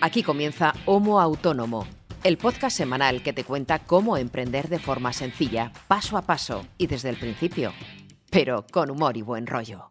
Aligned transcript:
Aquí 0.00 0.22
comienza 0.22 0.74
Homo 0.84 1.20
Autónomo, 1.20 1.86
el 2.22 2.36
podcast 2.36 2.76
semanal 2.76 3.22
que 3.22 3.32
te 3.32 3.44
cuenta 3.44 3.78
cómo 3.78 4.18
emprender 4.18 4.68
de 4.68 4.78
forma 4.78 5.14
sencilla, 5.14 5.72
paso 5.88 6.18
a 6.18 6.22
paso 6.22 6.66
y 6.76 6.86
desde 6.86 7.08
el 7.08 7.16
principio, 7.16 7.72
pero 8.30 8.66
con 8.70 8.90
humor 8.90 9.16
y 9.16 9.22
buen 9.22 9.46
rollo. 9.46 9.90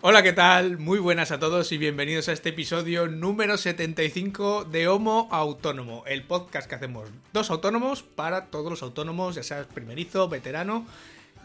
Hola, 0.00 0.22
¿qué 0.22 0.32
tal? 0.32 0.78
Muy 0.78 1.00
buenas 1.00 1.32
a 1.32 1.40
todos 1.40 1.72
y 1.72 1.78
bienvenidos 1.78 2.28
a 2.28 2.32
este 2.32 2.50
episodio 2.50 3.08
número 3.08 3.56
75 3.56 4.64
de 4.64 4.86
Homo 4.86 5.28
Autónomo, 5.32 6.04
el 6.06 6.22
podcast 6.22 6.68
que 6.68 6.76
hacemos 6.76 7.08
dos 7.32 7.50
autónomos 7.50 8.04
para 8.04 8.46
todos 8.46 8.70
los 8.70 8.84
autónomos, 8.84 9.34
ya 9.34 9.42
seas 9.42 9.66
primerizo, 9.66 10.28
veterano, 10.28 10.86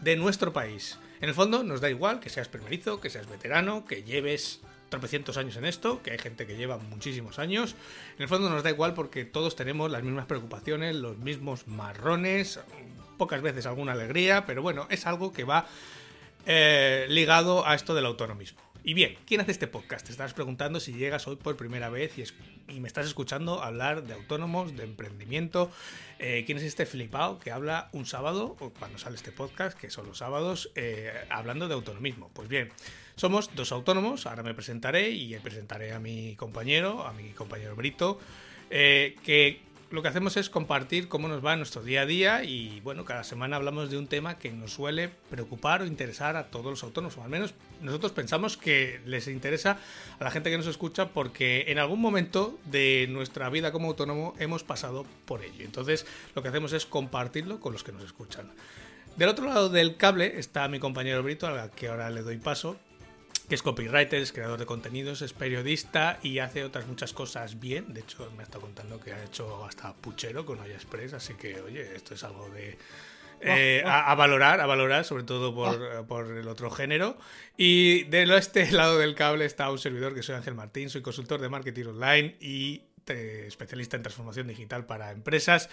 de 0.02 0.16
nuestro 0.16 0.52
país. 0.52 0.98
En 1.20 1.28
el 1.28 1.34
fondo 1.34 1.62
nos 1.62 1.80
da 1.80 1.88
igual 1.88 2.20
que 2.20 2.28
seas 2.28 2.48
primerizo, 2.48 3.00
que 3.00 3.08
seas 3.08 3.28
veterano, 3.28 3.86
que 3.86 4.02
lleves 4.02 4.60
tropecientos 4.88 5.36
años 5.38 5.56
en 5.56 5.64
esto, 5.64 6.02
que 6.02 6.10
hay 6.10 6.18
gente 6.18 6.46
que 6.46 6.56
lleva 6.56 6.76
muchísimos 6.76 7.38
años. 7.38 7.76
En 8.16 8.22
el 8.22 8.28
fondo 8.28 8.50
nos 8.50 8.62
da 8.62 8.70
igual 8.70 8.92
porque 8.92 9.24
todos 9.24 9.56
tenemos 9.56 9.90
las 9.90 10.02
mismas 10.02 10.26
preocupaciones, 10.26 10.96
los 10.96 11.16
mismos 11.18 11.66
marrones, 11.66 12.60
pocas 13.16 13.40
veces 13.40 13.64
alguna 13.66 13.92
alegría, 13.92 14.44
pero 14.44 14.60
bueno, 14.60 14.86
es 14.90 15.06
algo 15.06 15.32
que 15.32 15.44
va 15.44 15.66
eh, 16.44 17.06
ligado 17.08 17.66
a 17.66 17.74
esto 17.74 17.94
del 17.94 18.06
autonomismo. 18.06 18.60
Y 18.84 18.94
bien, 18.94 19.16
¿quién 19.26 19.40
hace 19.40 19.52
este 19.52 19.68
podcast? 19.68 20.06
Te 20.06 20.10
estás 20.10 20.34
preguntando 20.34 20.80
si 20.80 20.92
llegas 20.92 21.28
hoy 21.28 21.36
por 21.36 21.56
primera 21.56 21.88
vez 21.88 22.18
y, 22.18 22.80
me 22.80 22.88
estás 22.88 23.06
escuchando 23.06 23.62
hablar 23.62 24.02
de 24.02 24.14
autónomos, 24.14 24.76
de 24.76 24.82
emprendimiento. 24.82 25.70
Eh, 26.18 26.42
¿Quién 26.46 26.58
es 26.58 26.64
este 26.64 26.84
flipado 26.84 27.38
que 27.38 27.52
habla 27.52 27.90
un 27.92 28.06
sábado, 28.06 28.56
o 28.58 28.70
cuando 28.70 28.98
sale 28.98 29.14
este 29.14 29.30
podcast, 29.30 29.78
que 29.78 29.88
son 29.88 30.08
los 30.08 30.18
sábados, 30.18 30.72
eh, 30.74 31.12
hablando 31.30 31.68
de 31.68 31.74
autonomismo? 31.74 32.32
Pues 32.34 32.48
bien, 32.48 32.70
somos 33.14 33.54
dos 33.54 33.70
autónomos, 33.70 34.26
ahora 34.26 34.42
me 34.42 34.52
presentaré 34.52 35.10
y 35.10 35.32
presentaré 35.38 35.92
a 35.92 36.00
mi 36.00 36.34
compañero, 36.34 37.06
a 37.06 37.12
mi 37.12 37.28
compañero 37.30 37.76
Brito, 37.76 38.18
que 38.68 39.60
lo 39.92 40.00
que 40.00 40.08
hacemos 40.08 40.38
es 40.38 40.48
compartir 40.48 41.08
cómo 41.08 41.28
nos 41.28 41.44
va 41.44 41.54
nuestro 41.54 41.82
día 41.82 42.00
a 42.00 42.06
día 42.06 42.44
y 42.44 42.80
bueno, 42.80 43.04
cada 43.04 43.24
semana 43.24 43.56
hablamos 43.56 43.90
de 43.90 43.98
un 43.98 44.06
tema 44.06 44.38
que 44.38 44.50
nos 44.50 44.72
suele 44.72 45.10
preocupar 45.28 45.82
o 45.82 45.86
interesar 45.86 46.34
a 46.36 46.46
todos 46.46 46.66
los 46.66 46.82
autónomos, 46.82 47.18
o 47.18 47.22
al 47.22 47.28
menos 47.28 47.52
nosotros 47.82 48.12
pensamos 48.12 48.56
que 48.56 49.02
les 49.04 49.28
interesa 49.28 49.78
a 50.18 50.24
la 50.24 50.30
gente 50.30 50.50
que 50.50 50.56
nos 50.56 50.66
escucha 50.66 51.10
porque 51.10 51.66
en 51.68 51.78
algún 51.78 52.00
momento 52.00 52.58
de 52.64 53.06
nuestra 53.10 53.50
vida 53.50 53.70
como 53.70 53.88
autónomo 53.88 54.34
hemos 54.38 54.64
pasado 54.64 55.04
por 55.26 55.44
ello. 55.44 55.62
Entonces 55.62 56.06
lo 56.34 56.42
que 56.42 56.48
hacemos 56.48 56.72
es 56.72 56.86
compartirlo 56.86 57.60
con 57.60 57.74
los 57.74 57.84
que 57.84 57.92
nos 57.92 58.02
escuchan. 58.02 58.50
Del 59.16 59.28
otro 59.28 59.46
lado 59.46 59.68
del 59.68 59.98
cable 59.98 60.38
está 60.38 60.68
mi 60.68 60.78
compañero 60.78 61.22
Brito, 61.22 61.46
al 61.46 61.70
que 61.70 61.88
ahora 61.88 62.08
le 62.08 62.22
doy 62.22 62.38
paso, 62.38 62.78
que 63.52 63.56
es 63.56 63.62
copywriter, 63.62 64.14
es 64.14 64.32
creador 64.32 64.58
de 64.58 64.64
contenidos, 64.64 65.20
es 65.20 65.34
periodista 65.34 66.18
y 66.22 66.38
hace 66.38 66.64
otras 66.64 66.86
muchas 66.86 67.12
cosas 67.12 67.60
bien. 67.60 67.92
De 67.92 68.00
hecho, 68.00 68.32
me 68.34 68.40
ha 68.40 68.44
estado 68.44 68.62
contando 68.62 68.98
que 68.98 69.12
ha 69.12 69.22
hecho 69.22 69.66
hasta 69.66 69.92
puchero 69.92 70.46
con 70.46 70.58
Olla 70.58 70.72
Express, 70.72 71.12
así 71.12 71.34
que, 71.34 71.60
oye, 71.60 71.94
esto 71.94 72.14
es 72.14 72.24
algo 72.24 72.48
de... 72.48 72.78
Eh, 73.42 73.82
a, 73.84 74.14
valorar, 74.14 74.58
a 74.62 74.64
valorar, 74.64 75.04
sobre 75.04 75.24
todo 75.24 75.54
por, 75.54 76.06
por, 76.06 76.34
el 76.34 76.48
otro 76.48 76.70
género. 76.70 77.18
Y 77.58 78.04
del 78.04 78.30
este 78.30 78.72
lado 78.72 78.96
del 78.96 79.14
cable 79.14 79.44
está 79.44 79.70
un 79.70 79.78
servidor 79.78 80.14
que 80.14 80.22
soy 80.22 80.36
Ángel 80.36 80.54
Martín, 80.54 80.88
soy 80.88 81.02
consultor 81.02 81.38
de 81.38 81.50
marketing 81.50 81.88
online 81.88 82.36
y 82.40 82.84
eh, 83.06 83.44
especialista 83.46 83.98
en 83.98 84.02
transformación 84.02 84.46
digital 84.48 84.86
para 84.86 85.10
empresas. 85.10 85.68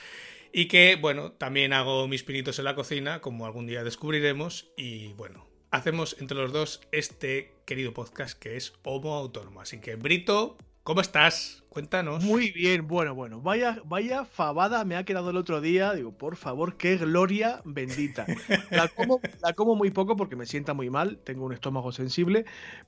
Y 0.51 0.65
que, 0.65 0.97
bueno, 0.97 1.31
también 1.31 1.71
hago 1.71 2.09
mis 2.09 2.23
pinitos 2.23 2.59
en 2.59 2.65
la 2.65 2.75
cocina, 2.75 3.21
como 3.21 3.45
algún 3.45 3.67
día 3.67 3.85
descubriremos. 3.85 4.67
Y 4.75 5.13
bueno, 5.13 5.48
hacemos 5.71 6.15
entre 6.19 6.37
los 6.37 6.51
dos 6.51 6.81
este 6.91 7.53
querido 7.65 7.93
podcast 7.93 8.37
que 8.37 8.55
es 8.55 8.73
Homo 8.83 9.15
Autónomo. 9.15 9.61
Así 9.61 9.79
que, 9.79 9.95
Brito, 9.95 10.57
¿cómo 10.83 11.01
estás? 11.01 11.63
Cuéntanos. 11.69 12.23
Muy 12.23 12.51
bien, 12.51 12.87
bueno, 12.87 13.13
bueno. 13.13 13.41
Vaya, 13.41 13.79
vaya 13.85 14.25
fabada 14.25 14.83
me 14.85 14.95
ha 14.95 15.05
quedado 15.05 15.29
el 15.29 15.37
otro 15.37 15.61
día. 15.61 15.93
Digo, 15.93 16.17
por 16.17 16.35
favor, 16.35 16.77
qué 16.77 16.97
gloria 16.97 17.61
bendita. 17.63 18.25
La 18.71 18.87
como, 18.87 19.21
la 19.41 19.53
como 19.53 19.75
muy 19.75 19.91
poco 19.91 20.15
porque 20.15 20.35
me 20.35 20.47
sienta 20.47 20.73
muy 20.73 20.89
mal, 20.89 21.19
tengo 21.23 21.45
un 21.45 21.53
estómago 21.53 21.91
sensible, 21.91 22.45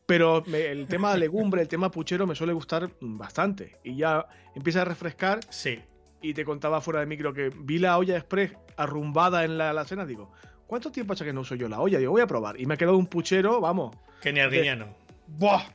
pero 0.07 0.43
el 0.45 0.87
tema 0.87 1.15
legumbre, 1.15 1.61
el 1.61 1.67
tema 1.67 1.91
puchero 1.91 2.25
me 2.25 2.35
suele 2.35 2.53
gustar 2.53 2.89
bastante. 2.99 3.77
Y 3.83 3.97
ya 3.97 4.25
empieza 4.55 4.81
a 4.81 4.85
refrescar. 4.85 5.39
Sí. 5.49 5.79
Y 6.23 6.33
te 6.33 6.45
contaba 6.45 6.81
fuera 6.81 6.99
de 6.99 7.05
micro 7.05 7.33
que 7.33 7.49
vi 7.49 7.79
la 7.79 7.97
olla 7.97 8.17
express 8.17 8.53
arrumbada 8.77 9.43
en 9.43 9.57
la, 9.57 9.73
la 9.73 9.85
cena. 9.85 10.05
Digo, 10.05 10.31
¿cuánto 10.71 10.89
tiempo 10.89 11.11
hace 11.11 11.25
que 11.25 11.33
no 11.33 11.41
uso 11.41 11.55
yo 11.55 11.67
la 11.67 11.81
olla? 11.81 11.99
Digo, 11.99 12.13
voy 12.13 12.21
a 12.21 12.27
probar. 12.27 12.57
Y 12.57 12.65
me 12.65 12.75
ha 12.75 12.77
quedado 12.77 12.95
un 12.95 13.05
puchero, 13.05 13.59
vamos. 13.59 13.93
Que 14.21 14.31
ni 14.31 14.39
arguiñano. 14.39 14.95
¡Buah! 15.27 15.65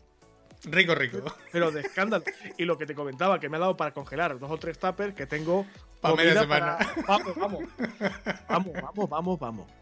Rico, 0.64 0.94
rico. 0.94 1.18
Pero 1.52 1.70
de 1.70 1.82
escándalo. 1.82 2.24
Y 2.56 2.64
lo 2.64 2.78
que 2.78 2.86
te 2.86 2.94
comentaba, 2.94 3.38
que 3.38 3.50
me 3.50 3.58
ha 3.58 3.60
dado 3.60 3.76
para 3.76 3.90
congelar 3.90 4.38
dos 4.38 4.50
o 4.50 4.56
tres 4.56 4.78
tuppers 4.78 5.14
que 5.14 5.26
tengo. 5.26 5.66
Para 6.00 6.14
media 6.16 6.40
semana. 6.40 6.78
Vamos, 7.06 7.36
vamos. 7.36 7.64
Vamos, 8.48 8.72
vamos, 8.72 9.10
vamos, 9.10 9.38
vamos. 9.38 9.72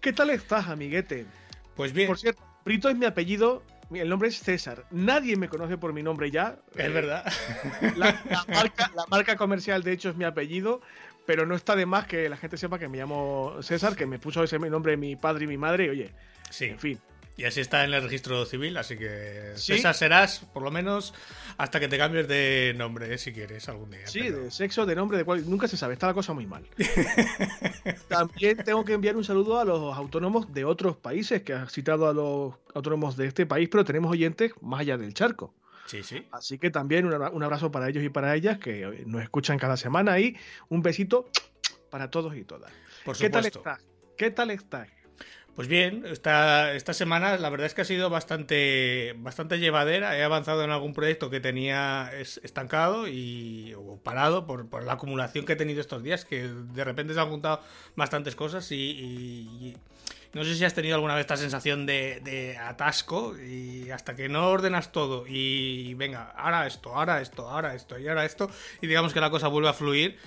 ¿Qué 0.00 0.12
tal 0.12 0.30
estás, 0.30 0.68
amiguete? 0.68 1.26
Pues 1.74 1.92
bien. 1.92 2.06
Por 2.06 2.16
cierto, 2.16 2.40
Brito 2.64 2.88
es 2.88 2.96
mi 2.96 3.06
apellido. 3.06 3.64
El 3.92 4.08
nombre 4.08 4.28
es 4.28 4.38
César. 4.38 4.84
Nadie 4.92 5.34
me 5.34 5.48
conoce 5.48 5.76
por 5.76 5.92
mi 5.92 6.04
nombre 6.04 6.30
ya. 6.30 6.60
Es 6.76 6.84
eh, 6.84 6.88
verdad. 6.88 7.24
La, 7.96 8.22
la, 8.30 8.44
marca, 8.46 8.92
la 8.94 9.04
marca 9.08 9.36
comercial, 9.36 9.82
de 9.82 9.90
hecho, 9.90 10.10
es 10.10 10.14
mi 10.14 10.24
apellido 10.24 10.82
pero 11.30 11.46
no 11.46 11.54
está 11.54 11.76
de 11.76 11.86
más 11.86 12.08
que 12.08 12.28
la 12.28 12.36
gente 12.36 12.56
sepa 12.56 12.76
que 12.76 12.88
me 12.88 12.98
llamo 12.98 13.54
César, 13.60 13.94
que 13.94 14.04
me 14.04 14.18
puso 14.18 14.42
ese 14.42 14.58
nombre 14.58 14.96
mi 14.96 15.14
padre 15.14 15.44
y 15.44 15.46
mi 15.46 15.56
madre, 15.56 15.84
y 15.84 15.88
oye, 15.90 16.10
sí. 16.50 16.64
en 16.64 16.78
fin. 16.80 16.98
Y 17.36 17.44
así 17.44 17.60
está 17.60 17.84
en 17.84 17.94
el 17.94 18.02
registro 18.02 18.44
civil, 18.46 18.76
así 18.76 18.96
que 18.96 19.52
César 19.54 19.94
serás, 19.94 20.40
por 20.52 20.64
lo 20.64 20.72
menos, 20.72 21.14
hasta 21.56 21.78
que 21.78 21.86
te 21.86 21.98
cambies 21.98 22.26
de 22.26 22.74
nombre, 22.76 23.16
si 23.16 23.32
quieres, 23.32 23.68
algún 23.68 23.92
día. 23.92 24.08
Sí, 24.08 24.28
de 24.28 24.50
sexo, 24.50 24.86
de 24.86 24.96
nombre, 24.96 25.18
de 25.18 25.24
cual, 25.24 25.48
nunca 25.48 25.68
se 25.68 25.76
sabe, 25.76 25.92
está 25.92 26.08
la 26.08 26.14
cosa 26.14 26.32
muy 26.32 26.46
mal. 26.46 26.66
También 28.08 28.56
tengo 28.64 28.84
que 28.84 28.94
enviar 28.94 29.16
un 29.16 29.22
saludo 29.22 29.60
a 29.60 29.64
los 29.64 29.96
autónomos 29.96 30.52
de 30.52 30.64
otros 30.64 30.96
países, 30.96 31.42
que 31.42 31.52
has 31.52 31.70
citado 31.70 32.08
a 32.08 32.12
los 32.12 32.54
autónomos 32.74 33.16
de 33.16 33.28
este 33.28 33.46
país, 33.46 33.68
pero 33.70 33.84
tenemos 33.84 34.10
oyentes 34.10 34.50
más 34.62 34.80
allá 34.80 34.98
del 34.98 35.14
charco. 35.14 35.54
Sí, 35.90 36.04
sí. 36.04 36.24
Así 36.30 36.58
que 36.58 36.70
también 36.70 37.04
un 37.06 37.42
abrazo 37.42 37.72
para 37.72 37.88
ellos 37.88 38.04
y 38.04 38.10
para 38.10 38.36
ellas 38.36 38.58
que 38.58 39.02
nos 39.06 39.22
escuchan 39.22 39.58
cada 39.58 39.76
semana 39.76 40.20
y 40.20 40.36
un 40.68 40.82
besito 40.82 41.28
para 41.90 42.10
todos 42.10 42.36
y 42.36 42.44
todas. 42.44 42.70
Por 43.04 43.18
¿Qué 43.18 43.28
tal 43.28 43.44
estás? 43.44 43.80
¿Qué 44.16 44.30
tal 44.30 44.52
estás? 44.52 44.88
Pues 45.56 45.66
bien, 45.66 46.04
esta, 46.06 46.74
esta 46.74 46.94
semana 46.94 47.36
la 47.38 47.50
verdad 47.50 47.66
es 47.66 47.74
que 47.74 47.80
ha 47.80 47.84
sido 47.84 48.08
bastante, 48.08 49.16
bastante 49.18 49.58
llevadera. 49.58 50.16
He 50.16 50.22
avanzado 50.22 50.62
en 50.62 50.70
algún 50.70 50.94
proyecto 50.94 51.28
que 51.28 51.40
tenía 51.40 52.12
estancado 52.20 53.08
y, 53.08 53.74
o 53.74 53.96
parado 53.96 54.46
por, 54.46 54.68
por 54.68 54.84
la 54.84 54.92
acumulación 54.92 55.44
que 55.44 55.54
he 55.54 55.56
tenido 55.56 55.80
estos 55.80 56.04
días, 56.04 56.24
que 56.24 56.46
de 56.46 56.84
repente 56.84 57.14
se 57.14 57.20
han 57.20 57.30
juntado 57.30 57.62
bastantes 57.96 58.36
cosas 58.36 58.70
y, 58.70 58.76
y 58.76 59.76
no 60.32 60.44
sé 60.44 60.54
si 60.54 60.64
has 60.64 60.74
tenido 60.74 60.94
alguna 60.94 61.14
vez 61.14 61.22
esta 61.22 61.36
sensación 61.36 61.86
de, 61.86 62.56
atasco 62.62 63.36
y 63.38 63.90
hasta 63.90 64.14
que 64.14 64.28
no 64.28 64.48
ordenas 64.48 64.92
todo 64.92 65.24
y 65.26 65.94
venga, 65.94 66.30
ahora 66.36 66.66
esto, 66.66 66.94
ahora 66.94 67.20
esto, 67.20 67.48
ahora 67.48 67.74
esto 67.74 67.98
y 67.98 68.06
ahora 68.06 68.24
esto 68.24 68.50
y 68.80 68.86
digamos 68.86 69.12
que 69.12 69.20
la 69.20 69.30
cosa 69.30 69.48
vuelve 69.48 69.68
a 69.68 69.72
fluir. 69.72 70.18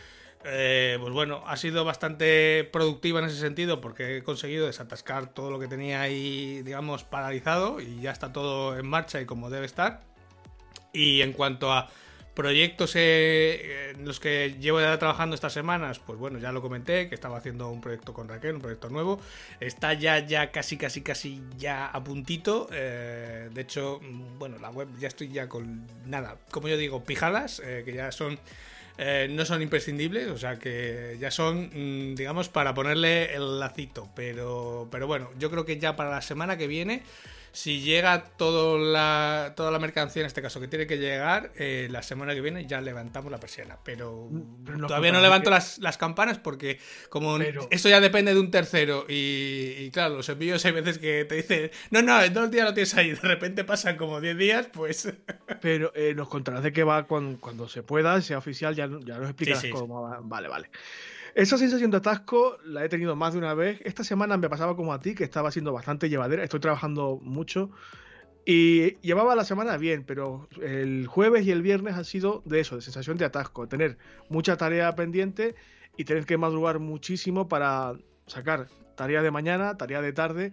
Eh, 0.46 0.98
pues 1.00 1.14
bueno, 1.14 1.42
ha 1.48 1.56
sido 1.56 1.86
bastante 1.86 2.70
productiva 2.74 3.20
en 3.20 3.26
ese 3.28 3.40
sentido 3.40 3.80
porque 3.80 4.18
he 4.18 4.24
conseguido 4.24 4.66
desatascar 4.66 5.34
todo 5.34 5.50
lo 5.50 5.58
que 5.58 5.70
tenía 5.70 6.02
ahí, 6.02 6.62
digamos, 6.64 7.06
paralizado 7.06 7.80
y 7.80 8.02
ya 8.02 8.12
está 8.12 8.34
todo 8.34 8.78
en 8.78 8.86
marcha 8.86 9.22
y 9.22 9.26
como 9.26 9.50
debe 9.50 9.66
estar. 9.66 10.02
Y 10.92 11.22
en 11.22 11.32
cuanto 11.32 11.72
a 11.72 11.90
Proyectos 12.34 12.94
eh, 12.96 13.92
en 13.92 14.06
los 14.06 14.20
que 14.20 14.56
llevo 14.60 14.82
ya 14.82 14.98
trabajando 14.98 15.36
estas 15.36 15.54
semanas, 15.54 16.00
pues 16.00 16.18
bueno, 16.18 16.40
ya 16.40 16.52
lo 16.52 16.64
comenté, 16.64 17.08
que 17.08 17.14
estaba 17.14 17.38
haciendo 17.38 17.70
un 17.70 17.80
proyecto 17.80 18.12
con 18.12 18.28
Raquel, 18.28 18.56
un 18.56 18.62
proyecto 18.62 18.90
nuevo. 18.90 19.20
Está 19.60 19.94
ya, 19.94 20.18
ya 20.26 20.52
casi, 20.52 20.76
casi, 20.76 21.02
casi 21.02 21.44
ya 21.58 21.86
a 21.86 22.04
puntito. 22.04 22.70
Eh, 22.72 23.50
de 23.54 23.62
hecho, 23.62 24.00
mm, 24.02 24.40
bueno, 24.40 24.58
la 24.58 24.72
web 24.72 24.88
ya 25.00 25.10
estoy 25.10 25.30
ya 25.30 25.48
con 25.48 25.86
nada, 26.08 26.38
como 26.50 26.68
yo 26.68 26.78
digo, 26.78 27.04
pijadas, 27.04 27.62
eh, 27.64 27.84
que 27.86 27.94
ya 27.94 28.12
son... 28.12 28.40
no 29.30 29.46
son 29.46 29.62
imprescindibles, 29.62 30.30
o 30.30 30.38
sea 30.38 30.58
que 30.58 31.18
ya 31.20 31.30
son, 31.30 31.70
mm, 31.74 32.16
digamos, 32.16 32.50
para 32.50 32.74
ponerle 32.74 33.36
el 33.36 33.60
lacito. 33.60 34.10
Pero, 34.16 34.88
pero 34.92 35.06
bueno, 35.06 35.30
yo 35.38 35.52
creo 35.52 35.66
que 35.66 35.78
ya 35.80 35.96
para 35.96 36.10
la 36.10 36.22
semana 36.22 36.58
que 36.58 36.68
viene 36.68 37.04
si 37.54 37.80
llega 37.82 38.24
todo 38.24 38.78
la, 38.78 39.54
toda 39.56 39.72
la 39.72 39.80
mercancía, 39.80 40.22
en 40.22 40.28
este 40.28 40.42
caso, 40.42 40.60
que 40.60 40.68
tiene 40.68 40.86
que 40.86 40.98
llegar, 40.98 41.54
eh, 41.56 41.88
la 41.90 42.04
semana 42.04 42.34
que 42.34 42.42
viene 42.42 42.66
ya 42.68 42.82
levantamos 42.82 43.32
la 43.32 43.40
persiana. 43.40 43.78
Pero, 43.84 44.30
Mm, 44.30 44.88
todavía 44.88 45.12
no 45.12 45.22
levanto 45.22 45.50
las, 45.50 45.78
las, 45.80 45.98
campanas 45.98 46.40
porque 46.40 46.80
como 47.10 47.38
pero... 47.38 47.68
eso 47.70 47.90
ya 47.90 48.00
depende 48.00 48.34
de 48.34 48.40
un 48.40 48.52
tercero 48.52 49.06
y, 49.08 49.76
y, 49.80 49.92
claro, 49.92 50.16
los 50.16 50.30
envíos 50.30 50.64
hay 50.66 50.72
veces 50.72 50.98
que 50.98 51.26
te 51.26 51.36
dicen, 51.36 51.72
no, 51.92 52.02
no, 52.02 52.22
en 52.22 52.34
dos 52.34 52.50
días 52.50 52.66
lo 52.66 52.74
tienes 52.74 52.94
ahí, 52.96 53.12
de 53.22 53.22
repente 53.22 53.64
pasan 53.64 53.98
como 53.98 54.20
10 54.22 54.38
días, 54.38 54.68
pues... 54.72 55.12
Pero 55.62 55.92
eh, 55.96 56.14
nos 56.16 56.28
contarás 56.30 56.64
de 56.64 56.74
qué 56.74 56.84
va 56.84 57.04
cuando, 57.04 57.40
cuando, 57.40 57.68
se 57.70 57.84
pueda, 57.84 58.22
sea 58.22 58.38
oficial, 58.38 58.76
ya, 58.76 58.90
ya 59.04 59.18
nos 59.18 59.34
sí, 59.38 59.54
sí, 59.56 59.70
cómo 59.70 60.02
va. 60.02 60.20
Vale, 60.22 60.48
vale. 60.48 60.70
Esa 61.36 61.58
sensación 61.58 61.90
de 61.90 61.98
atasco 61.98 62.58
la 62.64 62.86
he 62.86 62.90
tenido 62.90 63.16
más 63.16 63.34
de 63.34 63.40
una 63.40 63.56
vez. 63.56 63.82
Esta 63.84 64.04
semana 64.04 64.38
me 64.38 64.50
pasaba 64.50 64.76
como 64.76 64.94
a 64.94 65.00
ti, 65.00 65.16
que 65.16 65.24
estaba 65.24 65.50
siendo 65.52 65.74
bastante 65.74 66.08
llevadera. 66.08 66.44
Estoy 66.44 66.60
trabajando 66.60 67.20
mucho 67.24 67.72
y 68.46 68.98
llevaba 68.98 69.36
la 69.36 69.44
semana 69.44 69.78
bien, 69.78 70.04
pero 70.04 70.48
el 70.62 71.08
jueves 71.08 71.46
y 71.46 71.52
el 71.52 71.62
viernes 71.62 71.96
ha 71.96 72.04
sido 72.04 72.44
de 72.46 72.60
eso, 72.60 72.76
de 72.76 72.82
sensación 72.82 73.18
de 73.18 73.26
atasco, 73.26 73.68
tener 73.68 73.98
mucha 74.30 74.58
tarea 74.58 74.94
pendiente 74.96 75.56
y 75.98 76.04
tener 76.04 76.26
que 76.26 76.38
madrugar 76.38 76.80
muchísimo 76.80 77.48
para 77.48 77.94
sacar 78.28 78.68
tarea 78.96 79.22
de 79.22 79.32
mañana, 79.32 79.78
tarea 79.78 80.02
de 80.02 80.14
tarde 80.14 80.52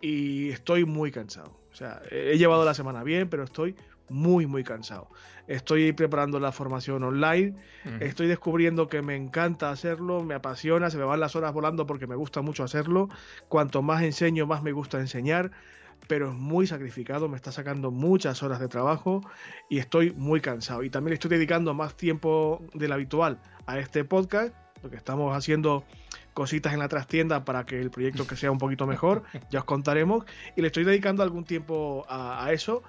y 0.00 0.50
estoy 0.50 0.84
muy 0.84 1.10
cansado. 1.10 1.58
O 1.72 1.74
sea, 1.74 2.02
he 2.10 2.36
llevado 2.36 2.64
la 2.64 2.74
semana 2.74 3.02
bien, 3.02 3.28
pero 3.28 3.44
estoy 3.44 3.74
muy, 4.10 4.46
muy 4.46 4.64
cansado. 4.64 5.08
Estoy 5.46 5.92
preparando 5.92 6.38
la 6.38 6.52
formación 6.52 7.02
online, 7.02 7.54
estoy 8.00 8.28
descubriendo 8.28 8.88
que 8.88 9.02
me 9.02 9.16
encanta 9.16 9.70
hacerlo, 9.70 10.22
me 10.22 10.34
apasiona, 10.34 10.90
se 10.90 10.98
me 10.98 11.04
van 11.04 11.20
las 11.20 11.34
horas 11.34 11.52
volando 11.52 11.86
porque 11.86 12.06
me 12.06 12.14
gusta 12.14 12.42
mucho 12.42 12.62
hacerlo. 12.62 13.08
Cuanto 13.48 13.82
más 13.82 14.02
enseño, 14.02 14.46
más 14.46 14.62
me 14.62 14.72
gusta 14.72 15.00
enseñar 15.00 15.50
pero 16.06 16.30
es 16.30 16.34
muy 16.34 16.66
sacrificado, 16.66 17.28
me 17.28 17.36
está 17.36 17.52
sacando 17.52 17.90
muchas 17.90 18.42
horas 18.42 18.58
de 18.58 18.68
trabajo 18.68 19.20
y 19.68 19.78
estoy 19.78 20.12
muy 20.12 20.40
cansado. 20.40 20.82
Y 20.82 20.90
también 20.90 21.12
estoy 21.12 21.30
dedicando 21.30 21.74
más 21.74 21.94
tiempo 21.94 22.62
del 22.74 22.92
habitual 22.92 23.38
a 23.66 23.78
este 23.78 24.04
podcast, 24.04 24.54
lo 24.82 24.90
que 24.90 24.96
estamos 24.96 25.36
haciendo 25.36 25.84
cositas 26.32 26.72
en 26.72 26.78
la 26.78 26.88
trastienda 26.88 27.44
para 27.44 27.66
que 27.66 27.80
el 27.80 27.90
proyecto 27.90 28.26
que 28.26 28.36
sea 28.36 28.50
un 28.50 28.58
poquito 28.58 28.86
mejor, 28.86 29.24
ya 29.50 29.60
os 29.60 29.64
contaremos, 29.64 30.24
y 30.56 30.62
le 30.62 30.68
estoy 30.68 30.84
dedicando 30.84 31.22
algún 31.22 31.44
tiempo 31.44 32.04
a, 32.08 32.50
eso. 32.52 32.82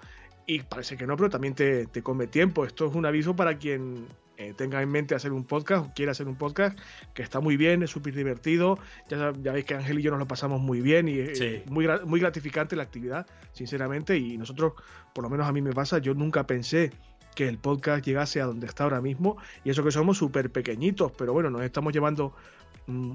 Y 0.46 0.60
parece 0.62 0.98
que 0.98 1.06
no, 1.08 1.16
pero 1.16 1.30
también 1.30 1.54
te, 1.54 1.88
te 1.88 2.02
come 2.02 2.28
tiempo. 2.28 2.66
Esto 2.66 2.88
es 2.88 2.96
un 2.96 3.06
aviso 3.06 3.36
para 3.36 3.58
quien 3.58 4.08
eh, 4.42 4.56
tenga 4.56 4.82
en 4.82 4.90
mente 4.90 5.14
hacer 5.14 5.34
un 5.34 5.44
podcast 5.44 5.86
o 5.86 5.94
quiera 5.94 6.14
hacer 6.14 6.28
un 6.28 6.36
podcast, 6.36 6.76
que 7.14 7.22
está 7.22 7.40
muy 7.40 7.58
bien, 7.58 7.84
es 7.84 7.92
súper 7.92 8.16
divertido. 8.16 8.80
Ya, 9.08 9.34
ya, 9.40 9.52
veis 9.52 9.66
que 9.66 9.76
Ángel 9.76 10.00
y 10.00 10.02
yo 10.02 10.10
nos 10.10 10.20
lo 10.20 10.28
pasamos 10.28 10.60
muy 10.60 10.82
bien 10.82 11.08
y 11.08 11.20
es 11.20 11.40
eh, 11.42 11.64
muy, 11.68 11.88
muy 12.06 12.20
gratificante 12.20 12.76
la 12.76 12.82
actividad, 12.82 13.28
sinceramente. 13.52 14.18
Y 14.18 14.40
nosotros, 14.40 14.74
por 15.14 15.24
lo 15.24 15.30
menos 15.30 15.48
a 15.48 15.52
mí 15.52 15.62
me 15.62 15.74
pasa, 15.74 16.00
yo 16.00 16.16
nunca 16.16 16.48
pensé 16.48 16.92
que 17.36 17.48
el 17.48 17.60
podcast 17.60 18.04
llegase 18.04 18.42
a 18.42 18.46
donde 18.46 18.66
está 18.66 18.84
ahora 18.84 19.00
mismo. 19.00 19.38
Y 19.64 19.70
eso 19.70 19.84
que 19.84 19.92
somos 19.92 20.18
súper 20.18 20.52
pequeñitos, 20.52 21.12
pero 21.12 21.34
bueno, 21.34 21.52
nos 21.52 21.62
estamos 21.62 21.94
llevando 21.94 22.34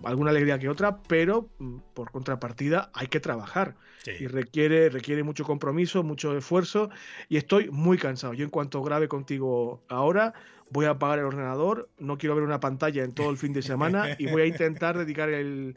alguna 0.05 0.31
alegría 0.31 0.59
que 0.59 0.69
otra, 0.69 1.03
pero 1.03 1.51
mm, 1.59 1.79
por 1.95 2.11
contrapartida 2.11 2.91
hay 2.95 3.09
que 3.09 3.21
trabajar. 3.21 3.77
Y 4.21 4.29
requiere, 4.29 4.89
requiere 4.89 5.25
mucho 5.25 5.43
compromiso, 5.43 6.05
mucho 6.05 6.37
esfuerzo. 6.37 6.91
Y 7.29 7.39
estoy 7.39 7.71
muy 7.71 7.99
cansado. 7.99 8.35
Yo 8.35 8.45
en 8.45 8.51
cuanto 8.51 8.81
grabe 8.81 9.09
contigo 9.09 9.83
ahora, 9.89 10.33
voy 10.71 10.87
a 10.87 10.91
apagar 10.91 11.19
el 11.19 11.25
ordenador, 11.25 11.89
no 11.99 12.19
quiero 12.19 12.35
ver 12.35 12.45
una 12.45 12.61
pantalla 12.61 13.05
en 13.05 13.13
todo 13.13 13.31
el 13.31 13.37
fin 13.37 13.53
de 13.53 13.63
semana 13.63 14.17
y 14.19 14.27
voy 14.27 14.43
a 14.43 14.47
intentar 14.47 14.97
dedicar 14.99 15.29
el, 15.31 15.77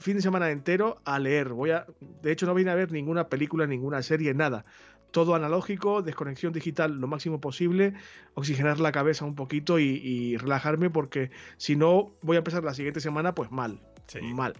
fin 0.00 0.16
de 0.16 0.22
semana 0.22 0.50
entero 0.50 1.00
a 1.04 1.18
leer. 1.18 1.50
Voy 1.50 1.70
a, 1.70 1.86
de 2.22 2.32
hecho, 2.32 2.44
no 2.46 2.54
vine 2.54 2.70
a 2.70 2.74
ver 2.74 2.92
ninguna 2.92 3.28
película, 3.28 3.66
ninguna 3.66 4.02
serie, 4.02 4.34
nada. 4.34 4.64
Todo 5.10 5.34
analógico, 5.34 6.02
desconexión 6.02 6.52
digital 6.52 7.00
lo 7.00 7.06
máximo 7.06 7.40
posible, 7.40 7.94
oxigenar 8.34 8.80
la 8.80 8.92
cabeza 8.92 9.24
un 9.24 9.34
poquito 9.34 9.78
y, 9.78 10.36
relajarme 10.36 10.90
porque 10.90 11.30
si 11.56 11.76
no 11.76 12.12
voy 12.22 12.36
a 12.36 12.38
empezar 12.38 12.64
la 12.64 12.74
siguiente 12.74 13.00
semana 13.00 13.34
pues 13.34 13.50
mal, 13.50 13.80
mal. 14.22 14.54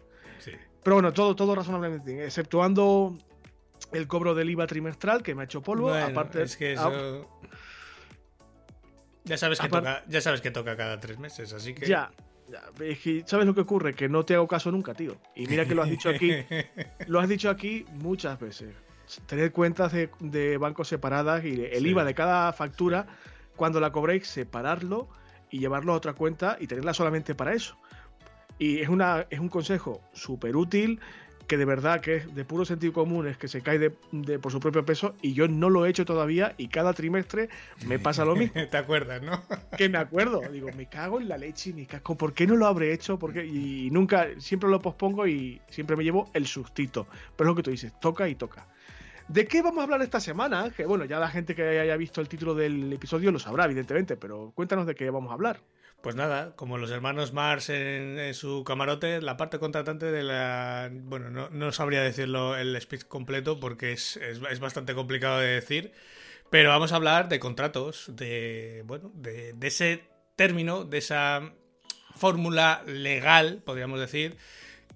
Pero 0.82 0.96
bueno, 0.96 1.12
todo, 1.12 1.34
todo 1.34 1.54
razonablemente, 1.54 2.24
exceptuando 2.24 3.18
el 3.92 4.06
cobro 4.06 4.34
del 4.34 4.48
IVA 4.50 4.66
trimestral 4.66 5.22
que 5.22 5.34
me 5.34 5.42
ha 5.42 5.44
hecho 5.44 5.62
polvo. 5.62 5.92
aparte, 5.92 6.42
es 6.42 6.56
que 6.56 6.74
eso... 6.74 7.28
Ya 9.24 9.36
sabes, 9.36 9.58
que 9.58 9.68
toca, 9.68 10.04
ya 10.06 10.20
sabes 10.20 10.40
que 10.40 10.52
toca 10.52 10.76
cada 10.76 11.00
tres 11.00 11.18
meses, 11.18 11.52
así 11.52 11.74
que. 11.74 11.84
Ya, 11.84 12.12
¿Sabes 13.24 13.46
lo 13.46 13.54
que 13.54 13.60
ocurre? 13.60 13.94
Que 13.94 14.08
no 14.08 14.24
te 14.24 14.34
hago 14.34 14.46
caso 14.46 14.70
nunca, 14.70 14.94
tío. 14.94 15.16
Y 15.34 15.46
mira 15.46 15.66
que 15.66 15.74
lo 15.74 15.82
has 15.82 15.90
dicho 15.90 16.08
aquí. 16.08 16.30
lo 17.06 17.20
has 17.20 17.28
dicho 17.28 17.50
aquí 17.50 17.84
muchas 17.94 18.38
veces. 18.38 18.74
Tener 19.26 19.52
cuentas 19.52 19.92
de, 19.92 20.58
bancos 20.58 20.88
separadas 20.88 21.44
y 21.44 21.64
el 21.64 21.86
IVA 21.86 22.04
de 22.04 22.14
cada 22.14 22.52
factura, 22.52 23.06
cuando 23.56 23.80
la 23.80 23.92
cobréis, 23.92 24.26
separarlo 24.26 25.08
y 25.50 25.58
llevarlo 25.58 25.92
a 25.92 25.96
otra 25.96 26.14
cuenta 26.14 26.56
y 26.60 26.66
tenerla 26.66 26.94
solamente 26.94 27.34
para 27.34 27.54
eso. 27.54 27.76
Y 28.58 28.80
es, 28.80 28.88
una, 28.88 29.26
es 29.30 29.38
un 29.38 29.48
consejo 29.48 30.00
súper 30.12 30.56
útil 30.56 31.00
que 31.46 31.56
de 31.56 31.64
verdad 31.64 32.00
que 32.00 32.16
es 32.16 32.34
de 32.34 32.44
puro 32.44 32.64
sentido 32.64 32.92
común, 32.92 33.26
es 33.26 33.36
que 33.36 33.48
se 33.48 33.62
cae 33.62 33.78
de, 33.78 33.90
por 34.38 34.52
su 34.52 34.60
propio 34.60 34.84
peso 34.84 35.14
y 35.22 35.32
yo 35.32 35.48
no 35.48 35.70
lo 35.70 35.86
he 35.86 35.90
hecho 35.90 36.04
todavía 36.04 36.54
y 36.56 36.68
cada 36.68 36.92
trimestre 36.92 37.48
me 37.86 37.98
pasa 37.98 38.24
lo 38.24 38.36
mismo. 38.36 38.60
¿Te 38.70 38.76
acuerdas, 38.76 39.22
no? 39.22 39.42
que 39.76 39.88
me 39.88 39.98
acuerdo, 39.98 40.40
digo, 40.50 40.70
me 40.76 40.86
cago 40.86 41.20
en 41.20 41.28
la 41.28 41.38
leche 41.38 41.70
y 41.70 41.72
me 41.72 41.86
cago, 41.86 42.16
¿por 42.16 42.34
qué 42.34 42.46
no 42.46 42.56
lo 42.56 42.66
habré 42.66 42.92
hecho? 42.92 43.18
Porque, 43.18 43.46
y 43.46 43.90
nunca, 43.90 44.28
siempre 44.38 44.68
lo 44.68 44.80
pospongo 44.80 45.26
y 45.26 45.60
siempre 45.68 45.96
me 45.96 46.04
llevo 46.04 46.30
el 46.34 46.46
sustito. 46.46 47.06
Pero 47.36 47.50
es 47.50 47.52
lo 47.52 47.56
que 47.56 47.62
tú 47.62 47.70
dices, 47.70 47.92
toca 48.00 48.28
y 48.28 48.34
toca. 48.34 48.66
¿De 49.28 49.46
qué 49.46 49.60
vamos 49.60 49.80
a 49.80 49.84
hablar 49.84 50.02
esta 50.02 50.20
semana? 50.20 50.70
Que 50.76 50.86
bueno, 50.86 51.04
ya 51.04 51.18
la 51.18 51.28
gente 51.28 51.54
que 51.54 51.80
haya 51.80 51.96
visto 51.96 52.20
el 52.20 52.28
título 52.28 52.54
del 52.54 52.92
episodio 52.92 53.32
lo 53.32 53.38
sabrá, 53.40 53.64
evidentemente, 53.64 54.16
pero 54.16 54.52
cuéntanos 54.54 54.86
de 54.86 54.94
qué 54.94 55.10
vamos 55.10 55.30
a 55.30 55.34
hablar. 55.34 55.60
Pues 56.00 56.14
nada, 56.14 56.54
como 56.54 56.78
los 56.78 56.90
hermanos 56.92 57.32
Mars 57.32 57.68
en, 57.70 58.32
su 58.34 58.62
camarote, 58.62 59.20
la 59.20 59.36
parte 59.36 59.58
contratante 59.58 60.06
de 60.06 60.22
la... 60.22 60.90
Bueno, 60.92 61.30
no, 61.30 61.50
no 61.50 61.72
sabría 61.72 62.02
decirlo 62.02 62.56
el 62.56 62.80
speech 62.80 63.04
completo 63.04 63.58
porque 63.58 63.92
es, 63.92 64.16
es, 64.16 64.60
bastante 64.60 64.94
complicado 64.94 65.40
de 65.40 65.48
decir, 65.48 65.92
pero 66.50 66.68
vamos 66.68 66.92
a 66.92 66.96
hablar 66.96 67.28
de 67.28 67.40
contratos, 67.40 68.12
de, 68.14 68.84
bueno, 68.86 69.10
de 69.14 69.56
ese 69.62 70.04
término, 70.36 70.84
de 70.84 70.98
esa 70.98 71.52
fórmula 72.14 72.82
legal, 72.86 73.62
podríamos 73.64 73.98
decir, 73.98 74.36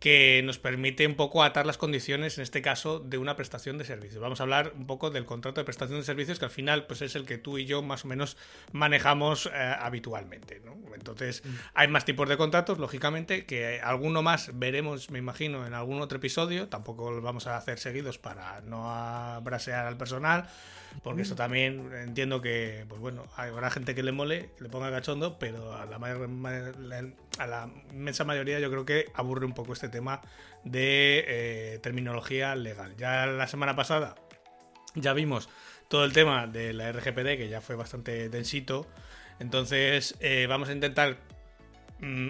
que 0.01 0.41
nos 0.45 0.59
permite 0.59 1.07
un 1.07 1.15
poco 1.15 1.45
atar 1.45 1.67
las 1.67 1.77
condiciones, 1.77 2.39
en 2.39 2.43
este 2.43 2.63
caso, 2.63 3.01
de 3.01 3.19
una 3.19 3.37
prestación 3.37 3.77
de 3.77 3.85
servicios. 3.85 4.21
Vamos 4.21 4.41
a 4.41 4.45
hablar 4.45 4.73
un 4.75 4.87
poco 4.87 5.11
del 5.11 5.27
contrato 5.27 5.61
de 5.61 5.67
prestación 5.67 6.01
de 6.01 6.07
servicios, 6.07 6.39
que 6.39 6.47
al 6.47 6.51
final 6.51 6.87
pues, 6.87 7.03
es 7.03 7.15
el 7.15 7.27
que 7.27 7.37
tú 7.37 7.59
y 7.59 7.67
yo 7.67 7.83
más 7.83 8.07
o 8.07 8.09
menos 8.09 8.39
manejamos 8.73 9.47
eh, 9.47 9.51
habitualmente. 9.79 10.63
Entonces, 10.95 11.45
mm. 11.45 11.49
hay 11.75 11.89
más 11.89 12.07
tipos 12.07 12.29
de 12.31 12.39
contratos, 12.39 12.79
lógicamente, 12.79 13.45
que 13.45 13.81
alguno 13.83 14.23
más 14.23 14.51
veremos, 14.59 15.11
me 15.11 15.19
imagino, 15.19 15.67
en 15.67 15.75
algún 15.75 16.01
otro 16.01 16.17
episodio. 16.17 16.69
Tampoco 16.69 17.11
lo 17.11 17.21
vamos 17.21 17.47
a 17.47 17.59
hacer 17.59 17.79
seguidos 17.79 18.17
para 18.17 18.63
no 18.63 18.91
abrasear 18.91 19.87
al 19.87 19.99
personal 19.99 20.49
porque 21.03 21.23
esto 21.23 21.35
también 21.35 21.91
entiendo 21.95 22.41
que, 22.41 22.85
pues 22.89 23.01
bueno, 23.01 23.25
habrá 23.37 23.71
gente 23.71 23.95
que 23.95 24.03
le 24.03 24.13
mole, 24.13 24.51
le 24.59 24.69
ponga 24.69 24.91
cachondo, 24.91 25.39
pero 25.39 25.75
a 25.75 25.87
la, 25.87 25.97
a 27.39 27.47
la 27.47 27.71
inmensa 27.93 28.25
mayoría 28.25 28.61
yo 28.61 28.71
creo 28.71 28.85
que 28.85 29.07
aburre 29.15 29.47
un 29.47 29.55
poco 29.55 29.73
este 29.73 29.89
tema 29.89 30.21
de 30.65 31.25
eh, 31.27 31.79
terminología 31.83 32.55
legal. 32.55 32.95
Ya 32.97 33.27
la 33.27 33.47
semana 33.47 33.77
pasada 33.77 34.15
ya 34.95 35.13
vimos 35.13 35.49
todo 35.89 36.05
el 36.05 36.13
tema 36.13 36.47
de 36.47 36.73
la 36.73 36.93
RGPD, 36.93 37.37
que 37.37 37.49
ya 37.49 37.61
fue 37.61 37.77
bastante 37.77 38.29
densito, 38.29 38.87
entonces 39.39 40.17
eh, 40.21 40.47
vamos 40.49 40.69
a 40.69 40.73
intentar 40.73 41.19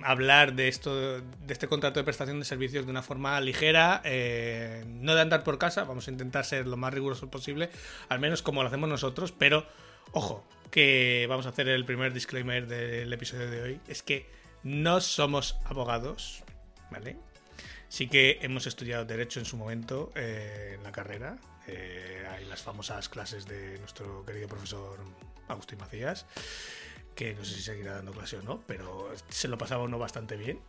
hablar 0.05 0.55
de 0.55 0.69
esto, 0.69 1.21
de 1.21 1.53
este 1.53 1.69
contrato 1.69 2.01
de 2.01 2.05
prestación 2.05 2.39
de 2.39 2.45
servicios 2.45 2.85
de 2.85 2.91
una 2.91 3.03
forma 3.03 3.41
ligera, 3.41 4.01
eh, 4.05 4.85
no 4.87 5.15
de 5.15 5.21
andar 5.21 5.45
por 5.45 5.59
casa, 5.59 5.85
vamos 5.85 6.09
a 6.09 6.11
intentar 6.11 6.45
ser 6.45 6.67
lo 6.67 6.77
más 6.77 6.93
riguroso 6.93 7.31
posible, 7.31 7.71
al 8.09 8.19
menos 8.19 8.43
como 8.43 8.63
lo 8.63 8.69
hacemos 8.69 8.89
nosotros, 8.89 9.33
pero 9.33 9.67
ojo, 10.13 10.45
que 10.71 11.27
vamos 11.29 11.47
a 11.47 11.51
hacer 11.51 11.69
el 11.69 11.85
primer 11.85 12.13
disclaimer 12.13 12.67
del 12.67 13.13
episodio 13.13 13.51
de 13.51 13.63
hoy, 13.63 13.81
es 13.87 14.03
que 14.03 14.27
no 14.63 15.01
somos 15.01 15.59
abogados, 15.65 16.43
¿vale? 16.91 17.17
Sí 17.89 18.09
que 18.09 18.39
hemos 18.43 18.67
estudiado 18.67 19.05
derecho 19.05 19.41
en 19.41 19.47
su 19.47 19.57
momento 19.57 20.13
eh, 20.17 20.75
en 20.77 20.83
la 20.83 20.93
carrera, 20.93 21.39
eh, 21.67 22.27
hay 22.31 22.45
las 22.47 22.63
famosas 22.63 23.09
clases 23.09 23.47
de 23.47 23.79
nuestro 23.79 24.25
querido 24.25 24.49
profesor 24.49 24.99
Agustín 25.49 25.79
Macías 25.79 26.27
que 27.15 27.35
no 27.35 27.45
sé 27.45 27.55
si 27.55 27.63
seguirá 27.63 27.95
dando 27.95 28.13
clase 28.13 28.37
o 28.39 28.43
no, 28.43 28.63
pero 28.67 29.09
se 29.29 29.49
lo 29.49 29.59
pasaba 29.59 29.85
uno 29.85 29.99
bastante 29.99 30.37
bien. 30.37 30.61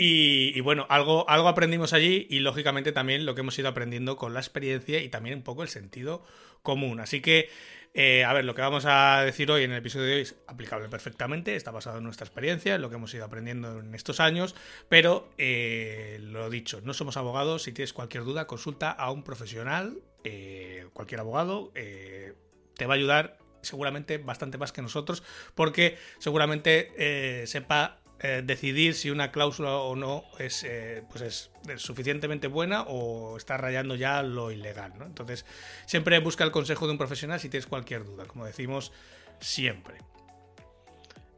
Y, 0.00 0.60
bueno, 0.60 0.86
algo, 0.90 1.28
algo 1.28 1.48
aprendimos 1.48 1.92
allí 1.92 2.28
y 2.30 2.38
lógicamente 2.38 2.92
también 2.92 3.26
lo 3.26 3.34
que 3.34 3.40
hemos 3.40 3.58
ido 3.58 3.68
aprendiendo 3.68 4.16
con 4.16 4.32
la 4.32 4.38
experiencia 4.38 5.02
y 5.02 5.08
también 5.08 5.38
un 5.38 5.42
poco 5.42 5.64
el 5.64 5.68
sentido 5.68 6.22
común. 6.62 7.00
Así 7.00 7.20
que, 7.20 7.50
eh, 7.94 8.22
a 8.22 8.32
ver, 8.32 8.44
lo 8.44 8.54
que 8.54 8.62
vamos 8.62 8.84
a 8.86 9.22
decir 9.24 9.50
hoy 9.50 9.64
en 9.64 9.72
el 9.72 9.78
episodio 9.78 10.06
de 10.06 10.14
hoy 10.14 10.20
es 10.20 10.36
aplicable 10.46 10.88
perfectamente, 10.88 11.56
está 11.56 11.72
basado 11.72 11.98
en 11.98 12.04
nuestra 12.04 12.24
experiencia, 12.24 12.76
en 12.76 12.82
lo 12.82 12.90
que 12.90 12.94
hemos 12.94 13.12
ido 13.12 13.24
aprendiendo 13.24 13.80
en 13.80 13.92
estos 13.92 14.20
años, 14.20 14.54
pero 14.88 15.30
eh, 15.36 16.18
lo 16.22 16.48
dicho, 16.48 16.80
no 16.84 16.94
somos 16.94 17.16
abogados, 17.16 17.64
si 17.64 17.72
tienes 17.72 17.92
cualquier 17.92 18.22
duda, 18.22 18.46
consulta 18.46 18.92
a 18.92 19.10
un 19.10 19.24
profesional, 19.24 19.98
eh, 20.22 20.86
cualquier 20.92 21.18
abogado, 21.18 21.72
te 21.72 22.86
va 22.86 22.94
a 22.94 22.96
ayudar 22.96 23.38
seguramente 23.68 24.18
bastante 24.18 24.58
más 24.58 24.72
que 24.72 24.82
nosotros, 24.82 25.22
porque 25.54 25.96
seguramente 26.18 26.92
eh, 26.96 27.46
sepa 27.46 28.00
eh, 28.20 28.42
decidir 28.44 28.94
si 28.94 29.10
una 29.10 29.30
cláusula 29.30 29.76
o 29.76 29.94
no 29.94 30.24
es, 30.40 30.64
eh, 30.64 31.04
pues 31.08 31.22
es 31.22 31.50
suficientemente 31.80 32.48
buena 32.48 32.82
o 32.82 33.36
está 33.36 33.56
rayando 33.56 33.94
ya 33.94 34.22
lo 34.24 34.50
ilegal. 34.50 34.92
¿no? 34.98 35.06
Entonces, 35.06 35.46
siempre 35.86 36.18
busca 36.18 36.42
el 36.42 36.50
consejo 36.50 36.86
de 36.86 36.92
un 36.92 36.98
profesional 36.98 37.38
si 37.38 37.48
tienes 37.48 37.68
cualquier 37.68 38.04
duda, 38.04 38.24
como 38.24 38.44
decimos 38.44 38.92
siempre. 39.38 39.98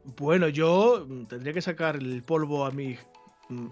Bueno, 0.03 0.49
yo 0.49 1.05
tendría 1.29 1.53
que 1.53 1.61
sacar 1.61 1.97
el 1.97 2.23
polvo 2.23 2.65
a 2.65 2.71
mm, 2.71 2.97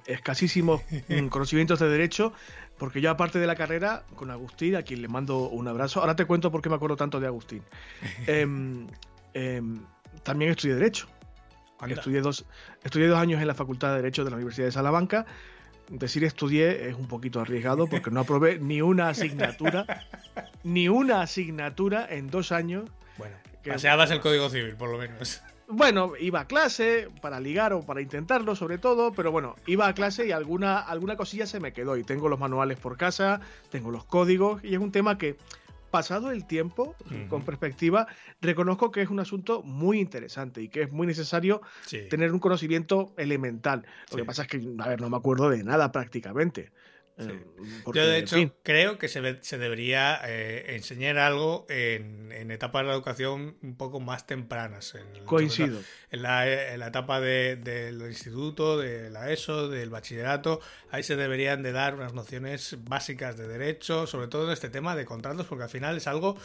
escasísimos 0.05 0.81
mm, 1.07 1.27
conocimientos 1.29 1.79
de 1.79 1.89
derecho, 1.89 2.33
porque 2.77 3.01
yo 3.01 3.11
aparte 3.11 3.39
de 3.39 3.47
la 3.47 3.55
carrera, 3.55 4.03
con 4.15 4.31
Agustín, 4.31 4.75
a 4.75 4.83
quien 4.83 5.01
le 5.01 5.07
mando 5.07 5.49
un 5.49 5.67
abrazo, 5.67 5.99
ahora 5.99 6.15
te 6.15 6.25
cuento 6.25 6.51
por 6.51 6.61
qué 6.61 6.69
me 6.69 6.75
acuerdo 6.75 6.95
tanto 6.95 7.19
de 7.19 7.27
Agustín, 7.27 7.63
em, 8.27 8.87
em, 9.33 9.81
también 10.23 10.51
estudié 10.51 10.75
derecho. 10.75 11.07
Estudié 11.87 12.19
dos, 12.19 12.45
estudié 12.83 13.07
dos 13.07 13.17
años 13.17 13.39
en 13.39 13.47
la 13.47 13.53
Facultad 13.53 13.91
de 13.91 13.95
Derecho 13.97 14.25
de 14.25 14.31
la 14.31 14.35
Universidad 14.35 14.67
de 14.67 14.71
Salamanca. 14.73 15.25
Decir 15.87 16.23
estudié 16.25 16.89
es 16.89 16.95
un 16.95 17.07
poquito 17.07 17.39
arriesgado 17.39 17.87
porque 17.87 18.11
no 18.11 18.19
aprobé 18.19 18.59
ni 18.59 18.81
una 18.81 19.09
asignatura, 19.09 19.85
ni 20.63 20.89
una 20.89 21.21
asignatura 21.21 22.05
en 22.09 22.29
dos 22.29 22.51
años. 22.51 22.89
Bueno, 23.17 23.35
paseabas 23.65 24.11
el 24.11 24.19
Código 24.19 24.49
Civil, 24.49 24.75
por 24.75 24.89
lo 24.89 24.97
menos. 24.97 25.41
Bueno, 25.71 26.13
iba 26.19 26.39
a 26.39 26.47
clase 26.47 27.09
para 27.21 27.39
ligar 27.39 27.73
o 27.73 27.83
para 27.83 28.01
intentarlo 28.01 28.55
sobre 28.55 28.79
todo, 28.79 29.13
pero 29.13 29.31
bueno, 29.31 29.55
iba 29.67 29.87
a 29.87 29.93
clase 29.93 30.25
y 30.27 30.31
alguna, 30.31 30.79
alguna 30.79 31.15
cosilla 31.15 31.45
se 31.45 31.59
me 31.59 31.73
quedó 31.73 31.95
y 31.95 32.03
tengo 32.03 32.27
los 32.27 32.39
manuales 32.39 32.79
por 32.79 32.97
casa, 32.97 33.39
tengo 33.69 33.91
los 33.91 34.03
códigos 34.03 34.63
y 34.63 34.73
es 34.73 34.79
un 34.79 34.91
tema 34.91 35.19
que 35.19 35.37
pasado 35.91 36.31
el 36.31 36.47
tiempo, 36.47 36.95
con 37.29 37.43
perspectiva, 37.43 38.07
reconozco 38.41 38.91
que 38.91 39.01
es 39.01 39.09
un 39.09 39.19
asunto 39.19 39.61
muy 39.61 39.99
interesante 39.99 40.61
y 40.61 40.69
que 40.69 40.83
es 40.83 40.91
muy 40.91 41.05
necesario 41.05 41.61
tener 42.09 42.31
un 42.31 42.39
conocimiento 42.39 43.13
elemental. 43.17 43.85
Lo 44.11 44.17
que 44.17 44.25
pasa 44.25 44.43
es 44.43 44.47
que, 44.47 44.67
a 44.79 44.87
ver, 44.87 45.01
no 45.01 45.09
me 45.09 45.17
acuerdo 45.17 45.49
de 45.49 45.63
nada 45.63 45.91
prácticamente. 45.91 46.71
Eh, 47.19 47.43
Yo, 47.93 48.07
de 48.07 48.17
hecho, 48.17 48.37
creo 48.63 48.97
que 48.97 49.07
se, 49.07 49.21
debería 49.57 50.21
eh, 50.25 50.75
enseñar 50.75 51.17
algo 51.17 51.65
en, 51.69 52.51
etapas 52.51 52.83
de 52.83 52.87
la 52.87 52.93
educación 52.93 53.57
un 53.61 53.75
poco 53.75 53.99
más 53.99 54.25
tempranas. 54.25 54.95
Coincido. 55.25 55.81
En 56.11 56.23
la, 56.23 56.47
etapa 56.87 57.19
del 57.19 58.01
instituto, 58.07 58.77
de 58.77 59.09
la 59.09 59.31
ESO, 59.31 59.67
del 59.67 59.89
bachillerato, 59.89 60.61
ahí 60.91 61.03
se 61.03 61.15
deberían 61.15 61.61
de 61.61 61.71
dar 61.73 61.95
unas 61.95 62.13
nociones 62.13 62.77
básicas 62.81 63.37
de 63.37 63.47
derecho, 63.47 64.07
sobre 64.07 64.27
todo 64.27 64.47
en 64.47 64.53
este 64.53 64.69
tema 64.69 64.95
de 64.95 65.05
contratos, 65.05 65.45
porque 65.45 65.65
al 65.65 65.69
final 65.69 65.97
es 65.97 66.07
algo 66.07 66.37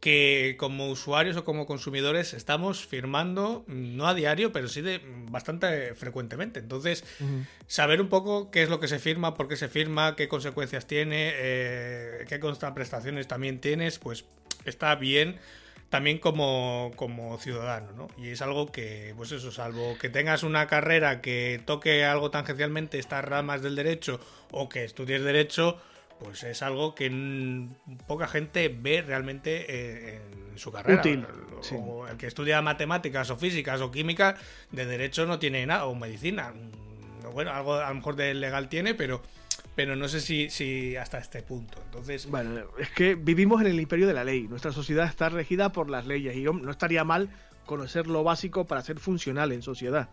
que 0.00 0.56
como 0.58 0.88
usuarios 0.88 1.36
o 1.36 1.44
como 1.44 1.66
consumidores 1.66 2.32
estamos 2.34 2.86
firmando, 2.86 3.64
no 3.66 4.06
a 4.06 4.14
diario, 4.14 4.52
pero 4.52 4.68
sí 4.68 4.80
de 4.80 5.00
bastante 5.30 5.94
frecuentemente. 5.94 6.60
Entonces, 6.60 7.04
saber 7.66 8.00
un 8.00 8.08
poco 8.08 8.50
qué 8.50 8.62
es 8.62 8.68
lo 8.68 8.78
que 8.78 8.88
se 8.88 8.98
firma, 8.98 9.34
por 9.34 9.48
qué 9.48 9.56
se 9.56 9.68
firma, 9.68 10.14
qué 10.14 10.28
consecuencias 10.28 10.86
tiene, 10.86 11.32
eh, 11.34 12.24
qué 12.28 12.38
contraprestaciones 12.38 13.26
también 13.26 13.60
tienes, 13.60 13.98
pues 13.98 14.24
está 14.64 14.94
bien 14.94 15.38
también 15.88 16.18
como, 16.18 16.92
como 16.96 17.38
ciudadano, 17.38 17.92
¿no? 17.92 18.08
Y 18.18 18.28
es 18.28 18.42
algo 18.42 18.70
que, 18.70 19.14
pues 19.16 19.32
eso, 19.32 19.50
salvo 19.50 19.96
que 19.98 20.10
tengas 20.10 20.42
una 20.42 20.66
carrera 20.66 21.20
que 21.22 21.62
toque 21.64 22.04
algo 22.04 22.30
tangencialmente 22.30 22.98
estas 22.98 23.24
ramas 23.24 23.62
del 23.62 23.74
derecho 23.74 24.20
o 24.50 24.68
que 24.68 24.84
estudies 24.84 25.22
derecho, 25.22 25.78
pues 26.18 26.42
es 26.42 26.62
algo 26.62 26.94
que 26.94 27.66
poca 28.06 28.26
gente 28.26 28.68
ve 28.68 29.02
realmente 29.02 29.66
eh, 29.68 30.20
en 30.50 30.58
su 30.58 30.72
carrera. 30.72 31.00
Útil. 31.00 31.26
el 32.10 32.16
que 32.16 32.26
estudia 32.26 32.60
matemáticas 32.62 33.30
o 33.30 33.36
físicas 33.36 33.80
o 33.80 33.90
química, 33.90 34.36
de 34.70 34.86
derecho 34.86 35.26
no 35.26 35.38
tiene 35.38 35.64
nada, 35.66 35.86
o 35.86 35.94
medicina. 35.94 36.52
Mm, 36.52 37.32
bueno, 37.32 37.52
algo 37.52 37.74
a 37.74 37.88
lo 37.88 37.94
mejor 37.94 38.16
de 38.16 38.34
legal 38.34 38.68
tiene, 38.68 38.94
pero, 38.94 39.22
pero 39.74 39.96
no 39.96 40.08
sé 40.08 40.20
si, 40.20 40.50
si 40.50 40.96
hasta 40.96 41.18
este 41.18 41.42
punto. 41.42 41.80
Entonces. 41.84 42.26
Bueno, 42.26 42.64
es 42.78 42.90
que 42.90 43.14
vivimos 43.14 43.60
en 43.60 43.68
el 43.68 43.80
imperio 43.80 44.06
de 44.06 44.14
la 44.14 44.24
ley. 44.24 44.48
Nuestra 44.48 44.72
sociedad 44.72 45.06
está 45.06 45.28
regida 45.28 45.72
por 45.72 45.90
las 45.90 46.06
leyes 46.06 46.36
y 46.36 46.42
no 46.42 46.70
estaría 46.70 47.04
mal 47.04 47.30
conocer 47.66 48.06
lo 48.06 48.24
básico 48.24 48.66
para 48.66 48.82
ser 48.82 48.98
funcional 48.98 49.52
en 49.52 49.62
sociedad 49.62 50.08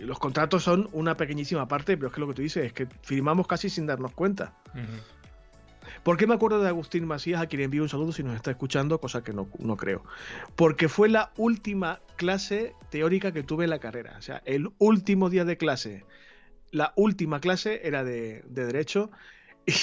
los 0.00 0.18
contratos 0.18 0.62
son 0.62 0.88
una 0.92 1.16
pequeñísima 1.16 1.68
parte, 1.68 1.96
pero 1.96 2.08
es 2.08 2.14
que 2.14 2.20
lo 2.20 2.28
que 2.28 2.34
tú 2.34 2.42
dices 2.42 2.66
es 2.66 2.72
que 2.72 2.86
firmamos 3.02 3.46
casi 3.46 3.68
sin 3.70 3.86
darnos 3.86 4.12
cuenta. 4.12 4.54
¿Por 6.02 6.16
qué 6.16 6.26
me 6.26 6.34
acuerdo 6.34 6.62
de 6.62 6.68
Agustín 6.68 7.06
Macías, 7.06 7.40
a 7.40 7.46
quien 7.46 7.62
envío 7.62 7.82
un 7.82 7.88
saludo 7.88 8.12
si 8.12 8.22
nos 8.22 8.34
está 8.34 8.50
escuchando, 8.50 9.00
cosa 9.00 9.22
que 9.22 9.32
no, 9.32 9.46
creo? 9.76 10.04
Porque 10.56 10.88
fue 10.88 11.08
la 11.08 11.32
última 11.36 12.00
clase 12.16 12.74
teórica 12.90 13.32
que 13.32 13.42
tuve 13.42 13.64
en 13.64 13.70
la 13.70 13.78
carrera. 13.78 14.16
O 14.18 14.22
sea, 14.22 14.42
el 14.44 14.70
último 14.78 15.30
día 15.30 15.44
de 15.44 15.56
clase, 15.56 16.04
la 16.70 16.92
última 16.96 17.40
clase 17.40 17.80
era 17.84 18.04
de, 18.04 18.42
Derecho. 18.48 19.10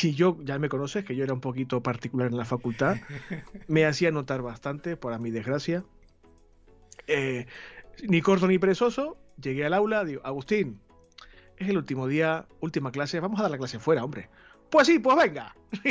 Y 0.01 0.15
yo, 0.15 0.39
ya 0.41 0.57
me 0.57 0.67
conoces, 0.67 1.05
que 1.05 1.15
yo 1.15 1.23
era 1.23 1.33
un 1.33 1.41
poquito 1.41 1.83
particular 1.83 2.29
en 2.31 2.37
la 2.37 2.45
facultad, 2.45 2.97
me 3.67 3.85
hacía 3.85 4.09
notar 4.09 4.41
bastante, 4.41 4.97
por 4.97 5.19
mi 5.19 5.29
desgracia. 5.29 5.85
Eh, 7.05 7.45
ni 8.01 8.19
corto 8.21 8.47
ni 8.47 8.57
perezoso, 8.57 9.15
llegué 9.41 9.65
al 9.65 9.73
aula, 9.73 10.03
digo, 10.03 10.21
Agustín, 10.23 10.79
es 11.57 11.69
el 11.69 11.77
último 11.77 12.07
día, 12.07 12.45
última 12.59 12.91
clase, 12.91 13.19
vamos 13.19 13.39
a 13.39 13.43
dar 13.43 13.51
la 13.51 13.57
clase 13.57 13.79
fuera, 13.79 14.03
hombre. 14.03 14.29
Pues 14.69 14.87
sí, 14.87 14.99
pues 14.99 15.15
venga. 15.15 15.55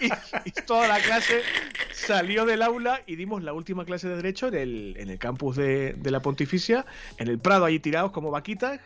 y, 0.00 0.08
toda 0.66 0.88
la 0.88 1.00
clase 1.00 1.42
salió 1.92 2.44
del 2.44 2.62
aula 2.62 3.02
y 3.06 3.16
dimos 3.16 3.42
la 3.42 3.52
última 3.52 3.84
clase 3.84 4.08
de 4.08 4.16
Derecho 4.16 4.48
en 4.48 4.54
el, 4.54 4.96
en 4.98 5.10
el 5.10 5.18
campus 5.18 5.56
de, 5.56 5.96
la 6.04 6.20
Pontificia, 6.20 6.84
en 7.18 7.28
el 7.28 7.38
Prado, 7.38 7.64
allí 7.64 7.80
tirados 7.80 8.12
como 8.12 8.30
vaquitas, 8.30 8.80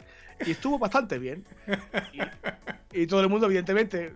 y 0.45 0.53
estuvo 0.53 0.79
bastante 0.79 1.19
bien. 1.19 1.45
Y, 2.93 3.07
todo 3.07 3.21
el 3.21 3.29
mundo, 3.29 3.47
evidentemente, 3.47 4.15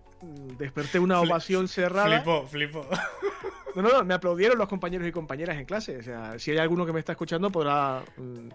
desperté 0.58 0.98
una 0.98 1.20
ovación 1.20 1.68
cerrada. 1.68 2.22
Flipo, 2.22 2.46
flipo. 2.46 2.88
No, 3.74 3.82
no, 3.82 3.90
no, 3.90 4.04
me 4.04 4.14
aplaudieron 4.14 4.58
los 4.58 4.68
compañeros 4.68 5.06
y 5.06 5.12
compañeras 5.12 5.56
en 5.58 5.64
clase. 5.64 5.98
O 5.98 6.02
sea, 6.02 6.38
si 6.38 6.50
hay 6.50 6.58
alguno 6.58 6.86
que 6.86 6.92
me 6.92 6.98
está 6.98 7.12
escuchando, 7.12 7.50
podrá 7.50 8.02
mm, 8.16 8.48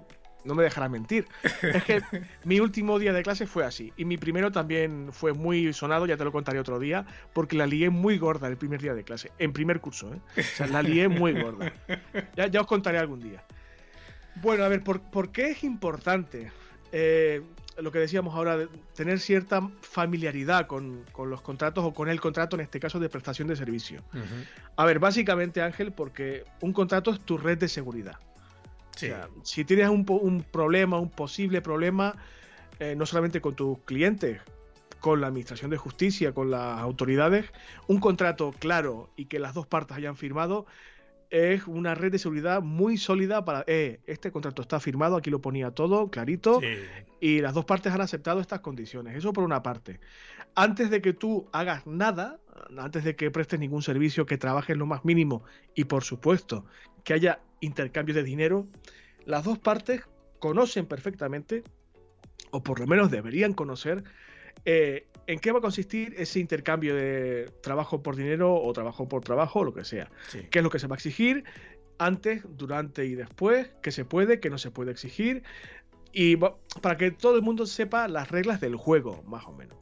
no 0.46 0.56
me 0.56 0.64
dejará 0.64 0.88
mentir. 0.88 1.28
Es 1.62 1.84
que 1.84 2.02
mi 2.44 2.60
último 2.60 3.00
día 3.00 3.12
de 3.12 3.24
clase 3.24 3.48
fue 3.48 3.66
así. 3.66 3.92
Y 3.98 4.06
mi 4.06 4.18
primero 4.18 4.52
también 4.52 5.10
fue 5.12 5.34
muy 5.34 5.74
sonado, 5.74 6.06
ya 6.06 6.18
te 6.18 6.24
lo 6.24 6.32
contaré 6.32 6.60
otro 6.60 6.80
día, 6.80 7.06
porque 7.34 7.56
la 7.56 7.66
lié 7.66 7.90
muy 7.90 8.18
gorda 8.18 8.48
el 8.48 8.58
primer 8.58 8.82
día 8.82 8.94
de 8.94 9.04
clase. 9.04 9.32
En 9.40 9.52
primer 9.52 9.82
curso, 9.82 10.14
¿eh? 10.14 10.20
O 10.40 10.44
sea, 10.44 10.68
la 10.68 10.82
lié 10.82 11.08
muy 11.08 11.34
gorda. 11.34 11.74
Ya, 12.36 12.62
os 12.62 12.68
contaré 12.68 13.00
algún 13.00 13.20
día. 13.20 13.44
Bueno, 14.36 14.64
a 14.64 14.68
ver, 14.68 14.84
¿por, 14.84 15.32
qué 15.32 15.52
es 15.52 15.64
importante? 15.64 16.52
Eh, 16.92 17.42
lo 17.78 17.92
que 17.92 18.00
decíamos 18.00 18.36
ahora, 18.36 18.68
tener 18.94 19.20
cierta 19.20 19.68
familiaridad 19.82 20.68
con, 20.68 21.06
los 21.18 21.42
contratos 21.42 21.84
o 21.84 21.94
con 21.94 22.10
el 22.10 22.22
contrato, 22.22 22.56
en 22.56 22.62
este 22.62 22.80
caso 22.80 23.00
de 23.00 23.10
prestación 23.10 23.48
de 23.48 23.56
servicio. 23.56 24.04
A 24.76 24.86
ver, 24.86 25.00
básicamente, 25.00 25.62
Ángel, 25.62 25.92
porque 25.92 26.44
un 26.62 26.74
contrato 26.74 27.12
es 27.12 27.20
tu 27.22 27.38
red 27.38 27.58
de 27.58 27.68
seguridad 27.68 28.18
si 29.44 29.66
tienes 29.66 29.90
un, 29.90 30.44
problema, 30.52 31.00
un 31.00 31.10
posible 31.10 31.62
problema, 31.62 32.16
eh, 32.80 32.96
no 32.96 33.06
solamente 33.06 33.42
con 33.42 33.56
tus 33.56 33.80
clientes, 33.80 34.42
con 35.00 35.22
la 35.22 35.28
Administración 35.28 35.72
de 35.72 35.78
Justicia, 35.78 36.34
con 36.34 36.52
las 36.52 36.80
autoridades, 36.80 37.46
un 37.88 38.00
contrato 38.00 38.54
claro 38.58 39.10
y 39.16 39.26
que 39.26 39.40
las 39.40 39.54
dos 39.54 39.68
partes 39.68 39.98
hayan 39.98 40.16
firmado 40.16 40.66
es 41.30 41.68
una 41.68 41.96
red 41.96 42.12
de 42.12 42.20
seguridad 42.20 42.62
muy 42.62 42.98
sólida 42.98 43.44
para, 43.46 43.64
eh, 43.68 44.00
este 44.06 44.32
contrato 44.32 44.62
está 44.62 44.80
firmado, 44.80 45.16
aquí 45.16 45.30
lo 45.30 45.42
ponía 45.42 45.72
todo 45.72 46.10
clarito, 46.10 46.62
y 47.20 47.42
las 47.42 47.54
dos 47.54 47.66
partes 47.66 47.94
han 47.94 48.02
aceptado 48.02 48.40
estas 48.40 48.60
condiciones. 48.62 49.18
Eso 49.18 49.34
por 49.34 49.44
una 49.44 49.64
parte. 49.64 50.00
Antes 50.56 50.90
de 50.90 51.02
que 51.02 51.14
tú 51.14 51.48
hagas 51.52 51.86
nada, 51.86 52.40
antes 52.78 53.04
de 53.04 53.16
que 53.16 53.32
prestes 53.32 53.60
ningún 53.60 53.82
servicio, 53.82 54.26
que 54.26 54.38
trabajes 54.38 54.78
lo 54.78 54.86
más 54.86 55.04
mínimo 55.04 55.44
y 55.74 55.86
por 55.86 56.04
supuesto 56.04 56.66
que 57.04 57.14
haya 57.14 57.40
intercambio 57.66 58.16
de 58.16 58.24
dinero, 58.24 58.68
las 59.26 59.44
dos 59.44 59.60
partes 59.60 60.02
conocen 60.40 60.86
perfectamente, 60.86 61.64
o 62.52 62.64
por 62.64 62.80
lo 62.80 62.88
menos 62.88 63.12
deberían 63.12 63.54
conocer, 63.54 64.04
eh, 64.64 65.08
en 65.28 65.40
qué 65.40 65.52
va 65.52 65.60
a 65.60 65.62
consistir 65.62 66.14
ese 66.18 66.40
intercambio 66.40 66.96
de 66.96 67.52
trabajo 67.62 68.02
por 68.04 68.16
dinero 68.16 68.56
o 68.56 68.74
trabajo 68.74 69.08
por 69.08 69.24
trabajo, 69.24 69.60
o 69.60 69.64
lo 69.64 69.74
que 69.74 69.84
sea. 69.84 70.10
¿Qué 70.32 70.60
es 70.60 70.64
lo 70.64 70.70
que 70.70 70.80
se 70.80 70.88
va 70.88 70.96
a 70.96 70.98
exigir 70.98 71.44
antes, 71.98 72.44
durante 72.48 73.06
y 73.06 73.16
después? 73.16 73.70
¿Qué 73.82 73.92
se 73.92 74.06
puede, 74.06 74.40
qué 74.40 74.50
no 74.50 74.58
se 74.58 74.72
puede 74.72 74.92
exigir? 74.92 75.44
Y 76.14 76.38
para 76.38 76.98
que 76.98 77.12
todo 77.12 77.36
el 77.36 77.42
mundo 77.42 77.66
sepa 77.66 78.08
las 78.08 78.30
reglas 78.30 78.62
del 78.62 78.76
juego, 78.76 79.24
más 79.24 79.46
o 79.46 79.52
menos. 79.52 79.78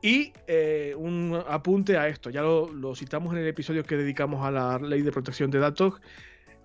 Y 0.00 0.34
eh, 0.46 0.94
un 0.98 1.42
apunte 1.48 1.96
a 1.96 2.08
esto, 2.08 2.28
ya 2.28 2.42
lo, 2.42 2.94
citamos 2.94 3.32
en 3.32 3.38
el 3.38 3.48
episodio 3.48 3.84
que 3.84 3.96
dedicamos 3.96 4.44
a 4.46 4.50
la 4.50 4.78
ley 4.78 5.00
de 5.00 5.10
protección 5.10 5.50
de 5.50 5.58
datos, 5.58 5.94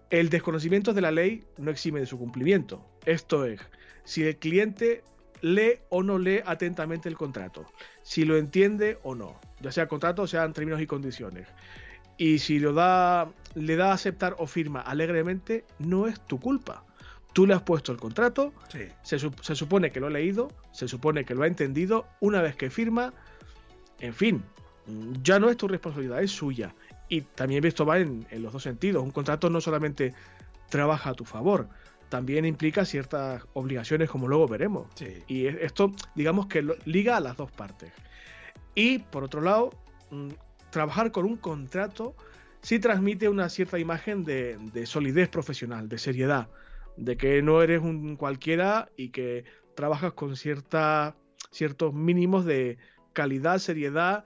el 0.10 0.30
desconocimiento 0.30 0.94
de 0.94 1.02
la 1.02 1.12
ley 1.12 1.44
no 1.58 1.72
exime 1.72 2.00
de 2.00 2.06
su 2.06 2.18
cumplimiento. 2.18 2.86
Esto 3.06 3.46
es, 3.46 3.60
si 4.04 4.24
el 4.24 4.38
cliente 4.38 5.04
lee 5.42 5.80
o 5.90 6.04
no 6.04 6.18
lee 6.18 6.42
atentamente 6.46 7.10
el 7.10 7.16
contrato, 7.16 7.66
si 8.04 8.26
lo 8.26 8.38
entiende 8.38 8.98
o 9.04 9.16
no, 9.16 9.40
ya 9.62 9.72
sea 9.72 9.88
contrato 9.88 10.24
o 10.24 10.28
sean 10.28 10.54
términos 10.54 10.82
y 10.82 10.88
condiciones. 10.88 11.48
Y 12.18 12.40
si 12.40 12.60
lo 12.60 12.74
da, 12.74 13.32
le 13.56 13.76
da 13.76 13.92
a 13.92 13.94
aceptar 13.94 14.36
o 14.40 14.48
firma 14.48 14.82
alegremente, 14.82 15.64
no 15.80 16.08
es 16.08 16.20
tu 16.26 16.40
culpa. 16.40 16.84
Tú 17.32 17.46
le 17.46 17.54
has 17.54 17.62
puesto 17.62 17.92
el 17.92 17.98
contrato, 17.98 18.52
se, 19.04 19.20
supone 19.56 19.92
que 19.92 20.00
lo 20.00 20.08
ha 20.08 20.10
leído, 20.10 20.52
se 20.74 20.88
supone 20.88 21.24
que 21.24 21.36
lo 21.36 21.44
ha 21.44 21.48
entendido, 21.48 22.08
una 22.20 22.42
vez 22.42 22.56
que 22.56 22.70
firma, 22.70 23.14
en 24.00 24.14
fin, 24.14 24.44
ya 25.22 25.40
no 25.40 25.50
es 25.50 25.56
tu 25.56 25.68
responsabilidad, 25.68 26.22
es 26.22 26.32
suya. 26.32 26.74
Y 27.10 27.22
también 27.22 27.66
esto 27.66 27.86
va 27.86 28.00
en, 28.00 28.26
los 28.32 28.54
dos 28.54 28.64
sentidos. 28.64 29.04
Un 29.04 29.12
contrato 29.12 29.50
no 29.50 29.60
solamente 29.60 30.14
trabaja 30.70 31.10
a 31.10 31.14
tu 31.14 31.26
favor. 31.26 31.68
También 32.10 32.46
implica 32.46 32.86
ciertas 32.86 33.44
obligaciones, 33.54 34.10
como 34.10 34.28
luego 34.28 34.48
veremos. 34.48 34.88
Y 35.28 35.48
esto, 35.48 35.92
digamos 36.16 36.48
que 36.48 36.66
liga 36.86 37.18
a 37.18 37.20
las 37.20 37.36
dos 37.36 37.52
partes. 37.52 37.92
Y 38.76 39.00
por 39.00 39.24
otro 39.24 39.42
lado, 39.42 39.72
mm, 40.12 40.30
trabajar 40.70 41.12
con 41.12 41.26
un 41.26 41.38
contrato 41.38 42.16
sí 42.62 42.80
transmite 42.80 43.30
una 43.30 43.50
cierta 43.50 43.80
imagen 43.80 44.24
de, 44.24 44.86
solidez 44.86 45.30
profesional, 45.30 45.90
de 45.90 45.98
seriedad, 45.98 46.50
de 46.98 47.18
que 47.18 47.42
no 47.42 47.62
eres 47.62 47.82
un 47.82 48.16
cualquiera 48.16 48.90
y 48.98 49.10
que 49.10 49.46
trabajas 49.76 50.14
con 50.14 50.36
cierta, 50.36 51.16
ciertos 51.52 51.94
mínimos 51.94 52.46
de 52.46 52.78
calidad, 53.14 53.60
seriedad, 53.60 54.26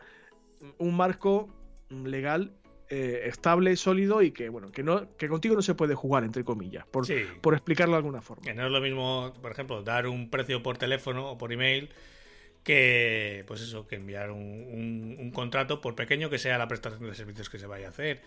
un 0.78 0.96
marco 0.96 1.50
legal 1.90 2.54
eh, 2.96 3.28
estable, 3.28 3.76
sólido 3.76 4.22
y 4.22 4.30
que 4.30 4.50
bueno, 4.50 4.72
que 4.72 4.84
no, 4.84 5.18
que 5.18 5.28
contigo 5.28 5.56
no 5.56 5.64
se 5.64 5.74
puede 5.74 5.96
jugar, 5.96 6.24
entre 6.24 6.44
comillas, 6.44 6.86
por, 6.86 7.08
por 7.42 7.56
explicarlo 7.56 7.94
de 7.94 7.98
alguna 7.98 8.22
forma. 8.22 8.44
Que 8.44 8.54
no 8.54 8.68
es 8.68 8.72
lo 8.72 8.80
mismo, 8.82 9.34
por 9.42 9.52
ejemplo, 9.52 9.82
dar 9.82 10.06
un 10.06 10.30
precio 10.30 10.62
por 10.62 10.78
teléfono 10.78 11.32
o 11.32 11.38
por 11.40 11.52
email 11.52 11.90
que 12.64 13.44
pues 13.48 13.62
eso, 13.62 13.88
que 13.88 13.96
enviar 13.96 14.30
un, 14.30 15.32
contrato, 15.34 15.82
por 15.82 15.96
pequeño 15.96 16.30
que 16.30 16.38
sea 16.38 16.60
la 16.60 16.68
prestación 16.68 17.10
de 17.10 17.16
servicios 17.16 17.50
que 17.50 17.58
se 17.58 17.66
vaya 17.66 17.88
a 17.88 17.90
hacer. 17.90 18.22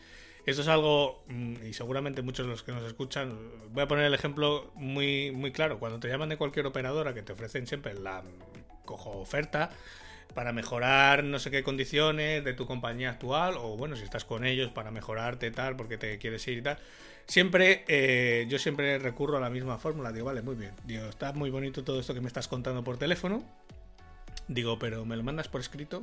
Esto 0.47 0.63
es 0.63 0.69
algo, 0.69 1.23
mm, 1.29 1.67
y 1.69 1.73
seguramente 1.73 2.23
muchos 2.23 2.47
de 2.47 2.51
los 2.51 2.65
que 2.65 2.73
nos 2.73 2.83
escuchan, 2.83 3.39
voy 3.71 3.85
a 3.85 3.89
poner 3.89 4.07
el 4.07 4.15
ejemplo 4.15 4.73
muy, 4.75 5.31
muy 5.31 5.53
claro. 5.53 5.79
Cuando 5.79 6.01
te 6.01 6.09
llaman 6.09 6.29
de 6.29 6.37
cualquier 6.37 6.67
operadora 6.67 7.15
que 7.15 7.23
te 7.23 7.33
ofrecen 7.33 7.69
siempre 7.69 7.95
la 7.95 8.25
cojo 8.85 9.11
oferta 9.11 9.71
para 10.35 10.53
mejorar 10.53 11.25
no 11.25 11.39
sé 11.39 11.51
qué 11.51 11.63
condiciones 11.63 12.45
de 12.45 12.53
tu 12.53 12.67
compañía 12.67 13.11
actual, 13.11 13.55
o 13.57 13.77
bueno, 13.77 13.97
si 13.97 14.05
estás 14.05 14.25
con 14.25 14.45
ellos 14.45 14.71
para 14.71 14.91
mejorarte 14.91 15.51
tal, 15.51 15.77
porque 15.77 15.99
te 15.99 16.19
quieres 16.19 16.47
ir 16.49 16.59
y 16.59 16.63
tal. 16.63 16.79
Siempre, 17.27 17.85
eh, 17.89 18.47
yo 18.49 18.59
siempre 18.59 18.99
recurro 18.99 19.39
a 19.39 19.41
la 19.41 19.51
misma 19.51 19.79
fórmula. 19.79 20.13
Digo, 20.13 20.27
vale, 20.27 20.43
muy 20.43 20.55
bien. 20.55 20.73
Digo, 20.85 21.07
está 21.07 21.33
muy 21.33 21.51
bonito 21.51 21.83
todo 21.83 21.99
esto 21.99 22.15
que 22.15 22.21
me 22.21 22.29
estás 22.29 22.47
contando 22.47 22.85
por 22.85 22.99
teléfono 22.99 23.45
Digo, 24.49 24.79
pero 24.79 25.05
¿me 25.05 25.17
lo 25.17 25.23
mandas 25.23 25.49
por 25.49 25.61
escrito? 25.61 26.01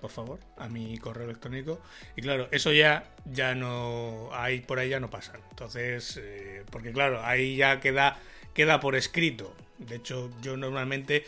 Por 0.00 0.10
favor, 0.10 0.40
a 0.58 0.68
mi 0.68 0.98
correo 0.98 1.24
electrónico. 1.24 1.80
Y 2.16 2.22
claro, 2.22 2.48
eso 2.50 2.72
ya, 2.72 3.14
ya 3.24 3.54
no. 3.54 4.28
Ahí 4.32 4.60
por 4.60 4.78
ahí 4.78 4.90
ya 4.90 5.00
no 5.00 5.08
pasa. 5.08 5.34
Entonces, 5.50 6.20
eh, 6.22 6.64
porque 6.70 6.92
claro, 6.92 7.24
ahí 7.24 7.56
ya 7.56 7.80
queda, 7.80 8.18
queda 8.52 8.80
por 8.80 8.96
escrito. 8.96 9.54
De 9.78 9.96
hecho, 9.96 10.30
yo 10.42 10.56
normalmente 10.56 11.24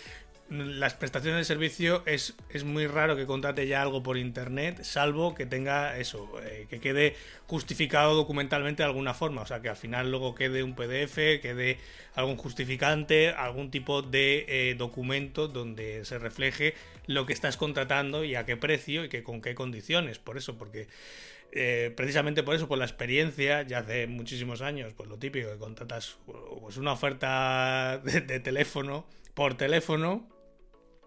las 0.48 0.94
prestaciones 0.94 1.40
de 1.40 1.44
servicio 1.44 2.04
es, 2.06 2.36
es, 2.50 2.62
muy 2.62 2.86
raro 2.86 3.16
que 3.16 3.26
contrate 3.26 3.66
ya 3.66 3.82
algo 3.82 4.02
por 4.02 4.16
internet, 4.16 4.82
salvo 4.84 5.34
que 5.34 5.44
tenga 5.44 5.98
eso, 5.98 6.30
eh, 6.44 6.66
que 6.70 6.78
quede 6.78 7.16
justificado 7.46 8.14
documentalmente 8.14 8.82
de 8.82 8.88
alguna 8.88 9.12
forma. 9.12 9.42
O 9.42 9.46
sea, 9.46 9.60
que 9.60 9.68
al 9.68 9.76
final 9.76 10.10
luego 10.10 10.34
quede 10.36 10.62
un 10.62 10.76
PDF, 10.76 11.16
quede 11.42 11.78
algún 12.14 12.36
justificante, 12.36 13.30
algún 13.30 13.70
tipo 13.72 14.02
de 14.02 14.44
eh, 14.48 14.74
documento 14.76 15.48
donde 15.48 16.04
se 16.04 16.18
refleje 16.18 16.74
lo 17.06 17.26
que 17.26 17.32
estás 17.32 17.56
contratando 17.56 18.22
y 18.24 18.36
a 18.36 18.46
qué 18.46 18.56
precio 18.56 19.04
y 19.04 19.08
que 19.08 19.24
con 19.24 19.40
qué 19.40 19.56
condiciones. 19.56 20.20
Por 20.20 20.36
eso, 20.36 20.56
porque 20.56 20.86
eh, 21.50 21.92
precisamente 21.96 22.44
por 22.44 22.54
eso, 22.54 22.68
por 22.68 22.78
la 22.78 22.84
experiencia, 22.84 23.62
ya 23.62 23.78
hace 23.78 24.06
muchísimos 24.06 24.62
años, 24.62 24.92
pues 24.96 25.08
lo 25.08 25.18
típico 25.18 25.50
que 25.50 25.58
contratas 25.58 26.18
pues 26.60 26.76
una 26.76 26.92
oferta 26.92 28.00
de 28.04 28.40
teléfono 28.40 29.06
por 29.34 29.54
teléfono 29.54 30.35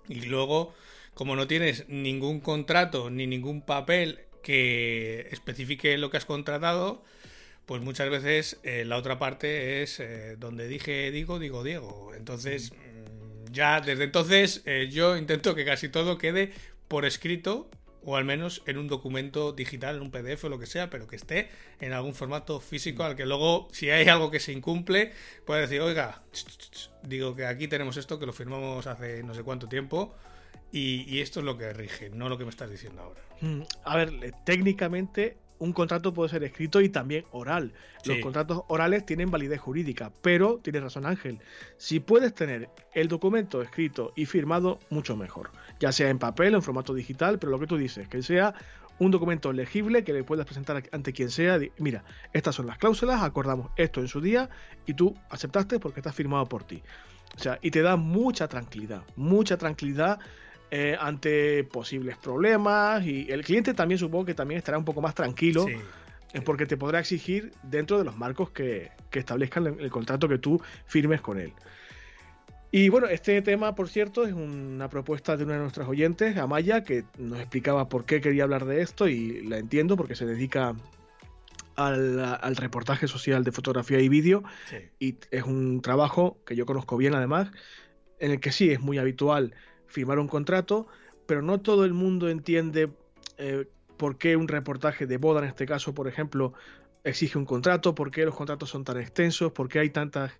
y 0.10 0.22
luego, 0.22 0.74
como 1.14 1.36
no 1.36 1.48
tienes 1.48 1.88
ningún 1.88 2.42
contrato 2.42 3.10
ni 3.10 3.28
ningún 3.28 3.62
papel 3.62 4.20
que 4.42 5.28
especifique 5.32 5.98
lo 5.98 6.10
que 6.10 6.18
has 6.18 6.26
contratado, 6.26 7.04
pues 7.66 7.82
muchas 7.84 8.10
veces 8.10 8.60
eh, 8.64 8.84
la 8.84 8.98
otra 8.98 9.20
parte 9.20 9.84
es 9.84 10.00
eh, 10.00 10.36
donde 10.40 10.68
dije 10.68 11.12
digo, 11.12 11.38
digo 11.38 11.64
Diego. 11.64 12.12
Entonces, 12.16 12.72
mm, 12.72 13.52
ya 13.52 13.80
desde 13.80 14.06
entonces 14.06 14.64
eh, 14.66 14.90
yo 14.92 15.16
intento 15.16 15.54
que 15.54 15.66
casi 15.66 15.88
todo 15.88 16.18
quede 16.18 16.52
por 16.88 17.06
escrito 17.06 17.70
o 18.04 18.16
al 18.16 18.26
menos 18.26 18.64
en 18.66 18.78
un 18.78 18.88
documento 18.88 19.52
digital, 19.52 19.98
en 19.98 20.02
un 20.02 20.12
PDF 20.12 20.46
o 20.46 20.50
lo 20.50 20.60
que 20.60 20.66
sea, 20.66 20.90
pero 20.90 21.08
que 21.08 21.16
esté 21.16 21.50
en 21.80 21.94
algún 21.94 22.14
formato 22.14 22.60
físico 22.60 23.04
al 23.04 23.16
que 23.16 23.26
luego, 23.26 23.68
si 23.72 23.90
hay 23.90 24.08
algo 24.08 24.32
que 24.32 24.40
se 24.40 24.52
incumple, 24.52 25.12
pueda 25.46 25.62
decir, 25.62 25.82
oiga, 25.82 26.22
digo 27.04 27.36
que 27.36 27.46
aquí 27.46 27.68
tenemos 27.68 27.98
esto, 27.98 28.20
que 28.20 28.26
lo 28.26 28.34
firmamos 28.34 28.88
hace 28.88 29.24
no 29.24 29.34
sé 29.34 29.44
cuánto 29.44 29.68
tiempo. 29.68 30.16
Y, 30.72 31.04
y 31.08 31.22
esto 31.22 31.40
es 31.40 31.46
lo 31.46 31.58
que 31.58 31.74
rige, 31.74 32.12
no 32.12 32.30
lo 32.30 32.38
que 32.38 32.44
me 32.44 32.52
estás 32.52 32.70
diciendo 32.70 33.02
ahora. 33.02 33.22
Mm, 33.42 33.62
a 33.86 33.96
ver, 33.98 34.34
técnicamente 34.46 35.38
un 35.60 35.74
contrato 35.74 36.14
puede 36.14 36.30
ser 36.30 36.44
escrito 36.44 36.82
y 36.82 36.90
también 36.90 37.26
oral. 37.32 37.74
Los 38.06 38.20
contratos 38.20 38.64
orales 38.68 39.06
tienen 39.06 39.30
validez 39.30 39.60
jurídica, 39.60 40.12
pero 40.22 40.60
tienes 40.64 40.82
razón 40.82 41.06
Ángel, 41.06 41.40
si 41.78 42.00
puedes 42.00 42.34
tener 42.34 42.70
el 42.94 43.08
documento 43.08 43.62
escrito 43.62 44.14
y 44.16 44.26
firmado, 44.26 44.80
mucho 44.90 45.16
mejor. 45.16 45.52
Ya 45.80 45.92
sea 45.92 46.10
en 46.10 46.18
papel 46.18 46.54
o 46.56 46.58
en 46.58 46.64
formato 46.64 46.94
digital, 46.94 47.40
pero 47.40 47.52
lo 47.52 47.60
que 47.60 47.68
tú 47.68 47.78
dices, 47.78 48.08
que 48.08 48.24
sea 48.24 48.56
un 49.00 49.12
documento 49.12 49.52
legible 49.54 50.04
que 50.04 50.14
le 50.14 50.24
puedas 50.24 50.46
presentar 50.46 50.84
ante 50.92 51.14
quien 51.14 51.30
sea. 51.30 51.60
Mira, 51.78 52.04
estas 52.34 52.56
son 52.56 52.68
las 52.68 52.78
cláusulas, 52.78 53.22
acordamos 53.24 53.72
esto 53.78 54.02
en 54.02 54.08
su 54.08 54.22
día 54.22 54.50
y 54.86 54.94
tú 54.94 55.16
aceptaste 55.30 55.80
porque 55.80 56.02
está 56.02 56.12
firmado 56.12 56.46
por 56.46 56.64
ti. 56.64 56.82
O 57.36 57.40
sea, 57.40 57.60
y 57.62 57.72
te 57.72 57.82
da 57.82 57.96
mucha 57.96 58.48
tranquilidad, 58.48 59.04
mucha 59.16 59.58
tranquilidad 59.58 60.20
eh, 60.72 60.96
ante 61.00 61.64
posibles 61.64 62.18
problemas 62.18 63.04
y 63.06 63.26
el 63.32 63.44
cliente 63.44 63.74
también 63.74 63.98
supongo 63.98 64.26
que 64.26 64.36
también 64.36 64.60
estará 64.60 64.78
un 64.78 64.86
poco 64.86 65.02
más 65.02 65.16
tranquilo 65.16 65.66
eh, 65.68 66.42
porque 66.42 66.68
te 66.68 66.78
podrá 66.78 67.00
exigir 67.00 67.52
dentro 67.64 67.98
de 67.98 68.04
los 68.04 68.16
marcos 68.18 68.52
que, 68.52 68.92
establezcan 69.12 69.66
el, 69.80 69.90
contrato 69.90 70.30
que 70.30 70.38
tú 70.38 70.62
firmes 70.86 71.22
con 71.22 71.40
él. 71.40 71.54
Y 72.72 72.90
bueno, 72.90 73.08
este 73.08 73.42
tema, 73.42 73.74
por 73.74 73.90
cierto, 73.90 74.28
es 74.28 74.34
una 74.34 74.90
propuesta 74.90 75.36
de 75.36 75.44
una 75.44 75.54
de 75.54 75.62
nuestras 75.62 75.88
oyentes, 75.88 76.38
Amaya, 76.38 76.84
que 76.84 77.04
nos 77.18 77.40
explicaba 77.40 77.90
por 77.90 78.06
qué 78.06 78.22
quería 78.22 78.44
hablar 78.44 78.66
de 78.66 78.82
esto 78.84 79.08
y 79.08 79.42
la 79.48 79.58
entiendo 79.58 79.98
porque 79.98 80.14
se 80.14 80.28
dedica 80.28 80.76
al, 81.76 82.56
reportaje 82.58 83.08
social 83.08 83.44
de 83.44 83.52
fotografía 83.52 84.00
y 84.00 84.10
vídeo 84.10 84.44
y 85.00 85.16
es 85.32 85.44
un 85.44 85.82
trabajo 85.82 86.38
que 86.46 86.56
yo 86.56 86.68
conozco 86.68 86.96
bien 86.96 87.16
además, 87.16 87.50
en 88.20 88.32
el 88.32 88.40
que 88.40 88.52
sí 88.52 88.70
es 88.70 88.82
muy 88.82 89.00
habitual 89.00 89.56
firmar 89.90 90.20
un 90.20 90.28
contrato, 90.28 90.88
pero 91.26 91.42
no 91.42 91.60
todo 91.60 91.86
el 91.86 91.94
mundo 91.94 92.30
entiende 92.30 92.90
eh, 93.38 93.66
por 93.98 94.18
qué 94.18 94.36
un 94.36 94.48
reportaje 94.48 95.06
de 95.06 95.18
boda, 95.18 95.42
en 95.42 95.48
este 95.48 95.66
caso, 95.66 95.94
por 95.94 96.08
ejemplo, 96.08 96.54
exige 97.04 97.38
un 97.38 97.46
contrato, 97.46 97.96
por 97.96 98.12
qué 98.12 98.26
los 98.26 98.36
contratos 98.36 98.70
son 98.70 98.84
tan 98.84 98.98
extensos, 98.98 99.52
por 99.52 99.68
qué 99.68 99.80
hay 99.80 99.90
tantas 99.90 100.32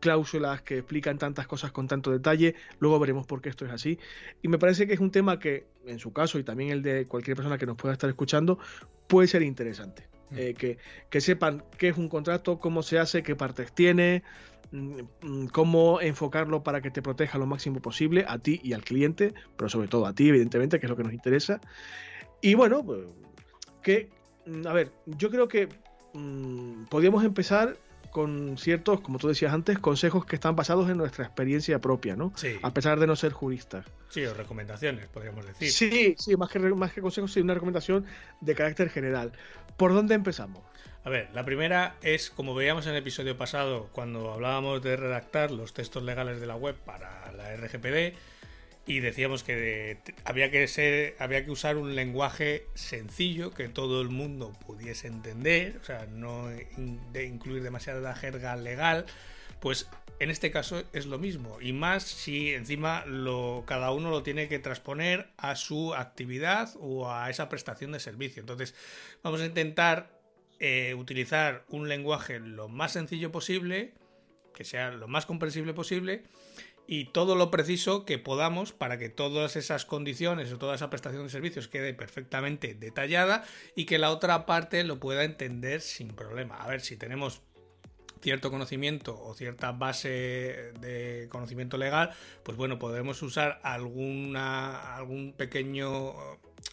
cláusulas 0.00 0.62
que 0.62 0.78
explican 0.78 1.18
tantas 1.18 1.46
cosas 1.46 1.72
con 1.72 1.88
tanto 1.88 2.10
detalle. 2.10 2.54
Luego 2.78 2.98
veremos 2.98 3.26
por 3.26 3.40
qué 3.40 3.48
esto 3.48 3.64
es 3.64 3.72
así. 3.72 3.98
Y 4.42 4.48
me 4.48 4.58
parece 4.58 4.86
que 4.86 4.94
es 4.94 5.00
un 5.00 5.10
tema 5.10 5.38
que, 5.38 5.66
en 5.86 5.98
su 5.98 6.12
caso, 6.12 6.38
y 6.38 6.44
también 6.44 6.70
el 6.70 6.82
de 6.82 7.06
cualquier 7.06 7.36
persona 7.36 7.58
que 7.58 7.66
nos 7.66 7.76
pueda 7.76 7.94
estar 7.94 8.10
escuchando, 8.10 8.58
puede 9.06 9.28
ser 9.28 9.42
interesante. 9.42 10.08
Mm. 10.30 10.38
Eh, 10.38 10.54
que, 10.54 10.78
que, 11.10 11.20
sepan 11.20 11.64
qué 11.78 11.88
es 11.88 11.96
un 11.96 12.08
contrato, 12.08 12.58
cómo 12.58 12.82
se 12.82 12.98
hace, 12.98 13.22
qué 13.22 13.34
partes 13.34 13.74
tiene, 13.74 14.22
cómo 15.52 16.00
enfocarlo 16.00 16.62
para 16.62 16.80
que 16.80 16.90
te 16.90 17.02
proteja 17.02 17.38
lo 17.38 17.46
máximo 17.46 17.80
posible 17.80 18.24
a 18.28 18.38
ti 18.38 18.60
y 18.62 18.72
al 18.72 18.82
cliente, 18.82 19.34
pero 19.56 19.68
sobre 19.68 19.88
todo 19.88 20.06
a 20.06 20.14
ti, 20.14 20.28
evidentemente, 20.28 20.80
que 20.80 20.86
es 20.86 20.90
lo 20.90 20.96
que 20.96 21.04
nos 21.04 21.12
interesa. 21.12 21.60
Y 22.40 22.54
bueno, 22.54 22.84
pues, 22.84 23.00
que, 23.82 24.10
mm, 24.46 24.66
a 24.66 24.72
ver, 24.72 24.92
yo 25.06 25.30
creo 25.30 25.48
que 25.48 25.68
mm, 26.14 26.84
podríamos 26.84 27.24
empezar 27.24 27.76
con 28.14 28.56
ciertos, 28.58 29.00
como 29.00 29.18
tú 29.18 29.26
decías 29.26 29.52
antes, 29.52 29.76
consejos 29.80 30.24
que 30.24 30.36
están 30.36 30.54
basados 30.54 30.88
en 30.88 30.96
nuestra 30.96 31.24
experiencia 31.24 31.80
propia, 31.80 32.14
¿no? 32.14 32.32
Sí. 32.36 32.60
A 32.62 32.72
pesar 32.72 33.00
de 33.00 33.08
no 33.08 33.16
ser 33.16 33.32
juristas. 33.32 33.86
Sí, 34.08 34.24
o 34.24 34.32
recomendaciones, 34.32 35.08
podríamos 35.08 35.44
decir. 35.44 35.68
Sí, 35.72 36.14
sí, 36.16 36.36
más 36.36 36.48
que, 36.48 36.60
más 36.60 36.92
que 36.92 37.00
consejos, 37.00 37.32
sí, 37.32 37.40
una 37.40 37.54
recomendación 37.54 38.06
de 38.40 38.54
carácter 38.54 38.88
general. 38.88 39.32
¿Por 39.76 39.94
dónde 39.94 40.14
empezamos? 40.14 40.62
A 41.02 41.10
ver, 41.10 41.28
la 41.34 41.44
primera 41.44 41.96
es, 42.02 42.30
como 42.30 42.54
veíamos 42.54 42.86
en 42.86 42.92
el 42.92 42.98
episodio 42.98 43.36
pasado, 43.36 43.88
cuando 43.90 44.32
hablábamos 44.32 44.80
de 44.80 44.96
redactar 44.96 45.50
los 45.50 45.74
textos 45.74 46.04
legales 46.04 46.40
de 46.40 46.46
la 46.46 46.54
web 46.54 46.76
para 46.76 47.32
la 47.32 47.56
RGPD, 47.56 48.14
y 48.86 49.00
decíamos 49.00 49.42
que 49.42 49.98
había 50.24 50.50
que 50.50 50.66
ser, 50.68 51.16
había 51.18 51.44
que 51.44 51.50
usar 51.50 51.76
un 51.76 51.94
lenguaje 51.94 52.66
sencillo 52.74 53.50
que 53.50 53.68
todo 53.68 54.02
el 54.02 54.10
mundo 54.10 54.52
pudiese 54.66 55.06
entender, 55.08 55.78
o 55.80 55.84
sea, 55.84 56.06
no 56.06 56.48
de 56.48 57.24
incluir 57.24 57.62
demasiada 57.62 58.14
jerga 58.14 58.56
legal, 58.56 59.06
pues 59.60 59.88
en 60.20 60.30
este 60.30 60.50
caso 60.50 60.84
es 60.92 61.06
lo 61.06 61.18
mismo, 61.18 61.58
y 61.60 61.72
más 61.72 62.02
si 62.02 62.54
encima 62.54 63.04
lo, 63.06 63.64
cada 63.66 63.90
uno 63.90 64.10
lo 64.10 64.22
tiene 64.22 64.48
que 64.48 64.58
transponer 64.58 65.28
a 65.38 65.56
su 65.56 65.94
actividad 65.94 66.70
o 66.78 67.10
a 67.10 67.30
esa 67.30 67.48
prestación 67.48 67.92
de 67.92 68.00
servicio. 68.00 68.40
Entonces, 68.40 68.74
vamos 69.22 69.40
a 69.40 69.46
intentar 69.46 70.20
eh, 70.60 70.94
utilizar 70.94 71.64
un 71.68 71.88
lenguaje 71.88 72.38
lo 72.38 72.68
más 72.68 72.92
sencillo 72.92 73.32
posible, 73.32 73.94
que 74.54 74.64
sea 74.64 74.90
lo 74.92 75.08
más 75.08 75.26
comprensible 75.26 75.74
posible, 75.74 76.22
y 76.86 77.06
todo 77.06 77.34
lo 77.34 77.50
preciso 77.50 78.04
que 78.04 78.18
podamos 78.18 78.72
para 78.72 78.98
que 78.98 79.08
todas 79.08 79.56
esas 79.56 79.84
condiciones 79.84 80.52
o 80.52 80.58
toda 80.58 80.74
esa 80.74 80.90
prestación 80.90 81.24
de 81.24 81.30
servicios 81.30 81.68
quede 81.68 81.94
perfectamente 81.94 82.74
detallada 82.74 83.44
y 83.74 83.86
que 83.86 83.98
la 83.98 84.10
otra 84.10 84.46
parte 84.46 84.84
lo 84.84 85.00
pueda 85.00 85.24
entender 85.24 85.80
sin 85.80 86.08
problema. 86.08 86.56
A 86.56 86.68
ver 86.68 86.80
si 86.80 86.96
tenemos 86.96 87.40
cierto 88.20 88.50
conocimiento 88.50 89.22
o 89.22 89.34
cierta 89.34 89.72
base 89.72 90.72
de 90.80 91.28
conocimiento 91.30 91.76
legal, 91.76 92.10
pues 92.42 92.56
bueno, 92.56 92.78
podremos 92.78 93.22
usar 93.22 93.60
alguna, 93.62 94.96
algún 94.96 95.34
pequeño 95.34 96.14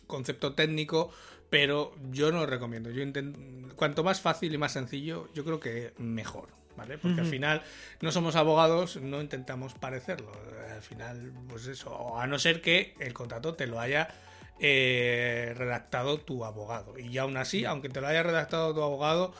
concepto 0.07 0.53
técnico, 0.53 1.11
pero 1.49 1.93
yo 2.11 2.31
no 2.31 2.39
lo 2.39 2.45
recomiendo. 2.45 2.89
Yo 2.89 3.03
cuanto 3.75 4.03
más 4.03 4.21
fácil 4.21 4.53
y 4.53 4.57
más 4.57 4.71
sencillo, 4.71 5.29
yo 5.33 5.43
creo 5.43 5.59
que 5.59 5.93
mejor. 5.97 6.60
¿Vale? 6.77 6.97
Porque 6.97 7.21
al 7.21 7.27
final 7.27 7.61
no 8.01 8.11
somos 8.11 8.35
abogados, 8.35 8.97
no 8.97 9.21
intentamos 9.21 9.73
parecerlo. 9.73 10.31
Al 10.73 10.81
final, 10.81 11.31
pues 11.49 11.67
eso, 11.67 12.17
a 12.17 12.27
no 12.27 12.39
ser 12.39 12.61
que 12.61 12.95
el 12.99 13.13
contrato 13.13 13.55
te 13.55 13.67
lo 13.67 13.79
haya 13.79 14.07
eh, 14.59 15.53
redactado 15.57 16.19
tu 16.19 16.45
abogado. 16.45 16.97
Y 16.97 17.17
aún 17.17 17.37
así, 17.37 17.65
aunque 17.65 17.89
te 17.89 17.99
lo 17.99 18.07
haya 18.07 18.23
redactado 18.23 18.73
tu 18.73 18.81
abogado, 18.81 19.33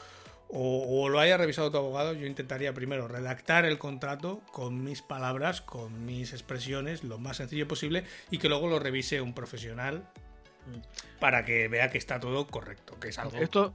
o, 0.54 1.08
lo 1.08 1.20
haya 1.20 1.38
revisado 1.38 1.72
tu 1.72 1.78
abogado, 1.78 2.14
yo 2.14 2.26
intentaría 2.26 2.74
primero 2.74 3.08
redactar 3.08 3.66
el 3.66 3.78
contrato 3.78 4.42
con 4.52 4.84
mis 4.84 5.02
palabras, 5.02 5.62
con 5.62 6.06
mis 6.06 6.34
expresiones, 6.34 7.06
lo 7.06 7.20
más 7.20 7.38
sencillo 7.38 7.68
posible, 7.68 8.04
y 8.32 8.38
que 8.38 8.50
luego 8.50 8.68
lo 8.68 8.80
revise 8.80 9.22
un 9.22 9.34
profesional 9.34 10.04
para 11.20 11.46
que 11.46 11.70
vea 11.70 11.90
que 11.90 11.98
está 11.98 12.20
todo 12.20 12.48
correcto, 12.48 13.00
que 13.00 13.10
es 13.10 13.18
algo... 13.18 13.38
Esto 13.38 13.74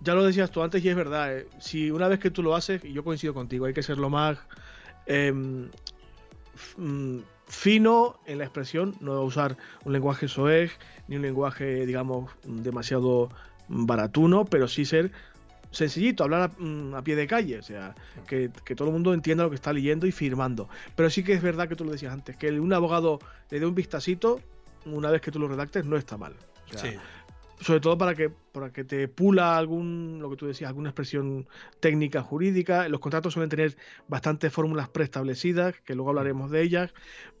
ya 0.00 0.14
lo 0.14 0.24
decías 0.24 0.50
tú 0.50 0.62
antes 0.62 0.84
y 0.84 0.88
es 0.88 0.96
verdad, 0.96 1.36
eh, 1.36 1.46
si 1.58 1.90
una 1.90 2.08
vez 2.08 2.18
que 2.18 2.30
tú 2.30 2.42
lo 2.42 2.54
haces, 2.54 2.84
y 2.84 2.92
yo 2.92 3.04
coincido 3.04 3.34
contigo, 3.34 3.66
hay 3.66 3.74
que 3.74 3.82
ser 3.82 3.98
lo 3.98 4.10
más 4.10 4.38
em, 5.06 5.70
mm, 6.76 7.18
fino 7.46 8.20
en 8.26 8.38
la 8.38 8.44
expresión, 8.44 8.94
no 9.00 9.22
usar 9.22 9.56
un 9.84 9.92
lenguaje 9.92 10.28
soez, 10.28 10.72
ni 11.08 11.16
un 11.16 11.22
lenguaje, 11.22 11.86
digamos, 11.86 12.30
demasiado 12.44 13.30
baratuno, 13.68 14.44
pero 14.44 14.68
sí 14.68 14.84
ser 14.84 15.10
sencillito, 15.70 16.24
hablar 16.24 16.52
mm, 16.58 16.94
a, 16.94 17.02
pie 17.02 17.16
de 17.16 17.26
calle, 17.26 17.58
o 17.58 17.62
sea, 17.62 17.94
que, 18.26 18.50
todo 18.76 18.88
el 18.88 18.92
mundo 18.92 19.12
entienda 19.14 19.44
lo 19.44 19.50
que 19.50 19.56
está 19.56 19.72
leyendo 19.72 20.06
y 20.06 20.12
firmando. 20.12 20.68
Pero 20.96 21.10
sí 21.10 21.24
que 21.24 21.32
es 21.32 21.42
verdad 21.42 21.68
que 21.68 21.76
tú 21.76 21.84
lo 21.84 21.92
decías 21.92 22.12
antes, 22.12 22.36
que 22.36 22.50
un 22.60 22.72
abogado 22.72 23.18
le 23.50 23.60
dé 23.60 23.66
un 23.66 23.74
vistacito 23.74 24.40
una 24.86 25.10
vez 25.10 25.20
que 25.20 25.30
tú 25.30 25.38
lo 25.38 25.48
redactes 25.48 25.84
no 25.84 25.96
está 25.96 26.16
mal. 26.16 26.34
Sobre 27.60 27.80
todo 27.80 27.98
para 27.98 28.14
que, 28.14 28.30
para 28.52 28.72
que 28.72 28.84
te 28.84 29.08
pula 29.08 29.56
algún, 29.56 30.18
lo 30.20 30.30
que 30.30 30.36
tú 30.36 30.46
decías, 30.46 30.68
alguna 30.68 30.90
expresión 30.90 31.48
técnica 31.80 32.22
jurídica. 32.22 32.88
Los 32.88 33.00
contratos 33.00 33.34
suelen 33.34 33.50
tener 33.50 33.76
bastantes 34.06 34.52
fórmulas 34.52 34.88
preestablecidas, 34.88 35.74
que 35.80 35.94
luego 35.94 36.10
hablaremos 36.10 36.50
de 36.50 36.62
ellas. 36.62 36.94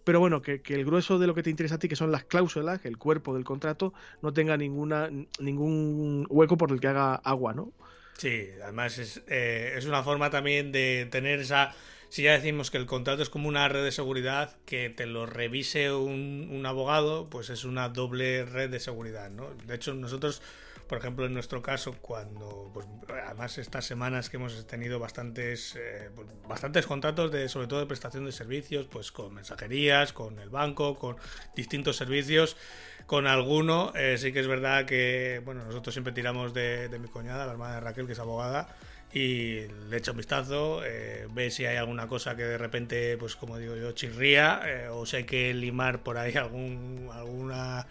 Pero 0.04 0.20
bueno, 0.20 0.42
que, 0.42 0.60
el 0.66 0.84
grueso 0.84 1.18
de 1.18 1.26
lo 1.26 1.34
que 1.34 1.42
te 1.42 1.50
interesa 1.50 1.76
a 1.76 1.78
ti, 1.78 1.88
que 1.88 1.96
son 1.96 2.10
las 2.10 2.24
cláusulas, 2.24 2.84
el 2.84 2.98
cuerpo 2.98 3.34
del 3.34 3.44
contrato, 3.44 3.94
no 4.22 4.32
tenga 4.32 4.56
ninguna, 4.56 5.08
ningún 5.38 6.26
hueco 6.30 6.56
por 6.56 6.72
el 6.72 6.80
que 6.80 6.88
haga 6.88 7.14
agua, 7.14 7.54
¿no? 7.54 7.72
Sí, 8.14 8.48
además 8.62 8.98
es, 8.98 9.22
eh, 9.28 9.74
es 9.76 9.86
una 9.86 10.02
forma 10.02 10.30
también 10.30 10.72
de 10.72 11.06
tener 11.10 11.40
esa... 11.40 11.74
Si 12.08 12.22
ya 12.22 12.32
decimos 12.32 12.70
que 12.70 12.78
el 12.78 12.86
contrato 12.86 13.22
es 13.22 13.28
como 13.28 13.48
una 13.48 13.68
red 13.68 13.84
de 13.84 13.92
seguridad, 13.92 14.56
que 14.64 14.90
te 14.90 15.06
lo 15.06 15.26
revise 15.26 15.92
un, 15.92 16.48
un 16.50 16.66
abogado, 16.66 17.28
pues 17.28 17.50
es 17.50 17.64
una 17.64 17.88
doble 17.88 18.44
red 18.44 18.70
de 18.70 18.80
seguridad, 18.80 19.30
¿no? 19.30 19.50
De 19.66 19.74
hecho, 19.74 19.94
nosotros 19.94 20.42
por 20.88 20.96
ejemplo, 20.96 21.26
en 21.26 21.34
nuestro 21.34 21.60
caso, 21.60 21.96
cuando, 22.00 22.70
pues, 22.72 22.86
además 23.26 23.58
estas 23.58 23.84
semanas 23.84 24.30
que 24.30 24.38
hemos 24.38 24.66
tenido 24.66 24.98
bastantes, 24.98 25.76
eh, 25.76 26.08
pues, 26.14 26.26
bastantes 26.48 26.86
contratos 26.86 27.30
de, 27.30 27.48
sobre 27.50 27.66
todo 27.66 27.80
de 27.80 27.86
prestación 27.86 28.24
de 28.24 28.32
servicios, 28.32 28.86
pues 28.86 29.12
con 29.12 29.34
mensajerías, 29.34 30.14
con 30.14 30.38
el 30.38 30.48
banco, 30.48 30.98
con 30.98 31.16
distintos 31.54 31.96
servicios, 31.96 32.56
con 33.04 33.26
alguno, 33.26 33.92
eh, 33.96 34.16
sí 34.16 34.32
que 34.32 34.40
es 34.40 34.46
verdad 34.46 34.86
que, 34.86 35.42
bueno, 35.44 35.62
nosotros 35.62 35.94
siempre 35.94 36.14
tiramos 36.14 36.54
de, 36.54 36.88
mi 36.98 37.08
cuñada, 37.08 37.44
la 37.44 37.52
hermana 37.52 37.74
de 37.74 37.80
Raquel, 37.80 38.06
que 38.06 38.14
es 38.14 38.18
abogada, 38.18 38.74
y 39.12 39.66
le 39.88 39.96
echa 39.96 40.10
un 40.10 40.18
vistazo, 40.18 40.82
eh, 40.84 41.26
ve 41.30 41.50
si 41.50 41.64
hay 41.64 41.76
alguna 41.76 42.06
cosa 42.06 42.36
que 42.36 42.44
de 42.44 42.58
repente, 42.58 43.16
pues 43.16 43.36
como 43.36 43.56
digo 43.58 43.76
yo, 43.76 43.92
chirría, 43.92 44.60
o 44.92 45.06
si 45.06 45.16
hay 45.16 45.24
que 45.24 45.54
limar 45.54 46.02
por 46.02 46.18
ahí 46.18 46.36
algún, 46.36 47.08
alguna 47.12 47.86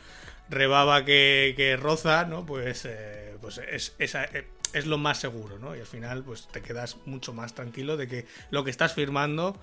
rebaba 0.49 1.05
que, 1.05 1.77
roza, 1.79 2.25
¿no? 2.25 2.45
Pues, 2.45 2.85
eh, 2.85 3.35
pues 3.41 3.57
es, 3.57 3.95
eh, 3.99 4.47
es 4.73 4.85
lo 4.85 4.97
más 4.97 5.19
seguro, 5.19 5.59
¿no? 5.59 5.75
Y 5.75 5.79
al 5.79 5.85
final, 5.85 6.23
pues 6.23 6.47
te 6.47 6.61
quedas 6.61 6.97
mucho 7.05 7.33
más 7.33 7.53
tranquilo 7.53 7.97
de 7.97 8.07
que 8.07 8.25
lo 8.51 8.63
que 8.63 8.71
estás 8.71 8.93
firmando 8.93 9.59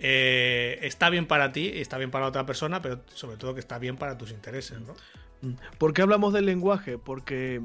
eh, 0.00 0.78
está 0.82 1.10
bien 1.10 1.26
para 1.26 1.52
ti, 1.52 1.72
está 1.74 1.98
bien 1.98 2.10
para 2.10 2.26
otra 2.26 2.46
persona, 2.46 2.82
pero 2.82 3.00
sobre 3.14 3.36
todo 3.36 3.54
que 3.54 3.60
está 3.60 3.78
bien 3.78 3.96
para 3.96 4.18
tus 4.18 4.30
intereses, 4.30 4.80
¿no? 4.80 4.94
Mm. 5.42 5.54
¿Por 5.78 5.92
qué 5.92 6.02
hablamos 6.02 6.32
del 6.32 6.46
lenguaje? 6.46 6.98
Porque, 6.98 7.60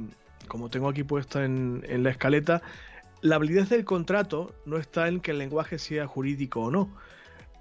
como 0.48 0.70
tengo 0.70 0.90
aquí 0.90 1.04
puesta 1.04 1.44
en, 1.44 1.84
la 2.04 2.10
escaleta, 2.10 2.62
la 3.22 3.38
validez 3.38 3.70
del 3.70 3.86
contrato 3.86 4.56
no 4.66 4.78
está 4.78 5.08
en 5.08 5.20
que 5.20 5.32
el 5.32 5.38
lenguaje 5.38 5.80
sea 5.80 6.08
jurídico 6.08 6.62
o 6.62 6.72
no. 6.72 6.96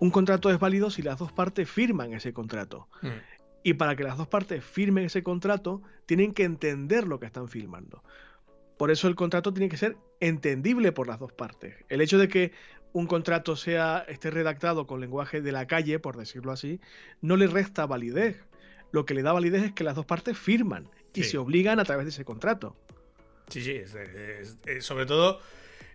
Un 0.00 0.10
contrato 0.10 0.50
es 0.50 0.58
válido 0.58 0.90
si 0.90 1.02
las 1.02 1.18
dos 1.18 1.32
partes 1.32 1.68
firman 1.68 2.12
ese 2.12 2.32
contrato. 2.32 2.88
Mm. 3.02 3.08
Y 3.64 3.74
para 3.74 3.96
que 3.96 4.04
las 4.04 4.16
dos 4.16 4.28
partes 4.28 4.64
firmen 4.64 5.04
ese 5.04 5.22
contrato, 5.22 5.82
tienen 6.06 6.32
que 6.32 6.44
entender 6.44 7.06
lo 7.06 7.18
que 7.18 7.26
están 7.26 7.48
firmando. 7.48 8.02
Por 8.76 8.92
eso 8.92 9.08
el 9.08 9.16
contrato 9.16 9.52
tiene 9.52 9.68
que 9.68 9.76
ser 9.76 9.96
entendible 10.20 10.92
por 10.92 11.08
las 11.08 11.18
dos 11.18 11.32
partes. 11.32 11.74
El 11.88 12.00
hecho 12.00 12.18
de 12.18 12.28
que 12.28 12.52
un 12.92 13.06
contrato 13.06 13.56
sea 13.56 14.04
esté 14.08 14.30
redactado 14.30 14.86
con 14.86 15.00
lenguaje 15.00 15.42
de 15.42 15.52
la 15.52 15.66
calle, 15.66 15.98
por 15.98 16.16
decirlo 16.16 16.52
así, 16.52 16.80
no 17.20 17.36
le 17.36 17.48
resta 17.48 17.86
validez. 17.86 18.44
Lo 18.92 19.04
que 19.04 19.14
le 19.14 19.22
da 19.22 19.32
validez 19.32 19.64
es 19.64 19.72
que 19.72 19.84
las 19.84 19.96
dos 19.96 20.06
partes 20.06 20.38
firman 20.38 20.88
y 21.12 21.24
se 21.24 21.36
obligan 21.36 21.80
a 21.80 21.84
través 21.84 22.06
de 22.06 22.10
ese 22.10 22.24
contrato. 22.24 22.76
Sí, 23.48 23.62
sí, 23.62 23.82
sobre 24.80 25.06
todo 25.06 25.40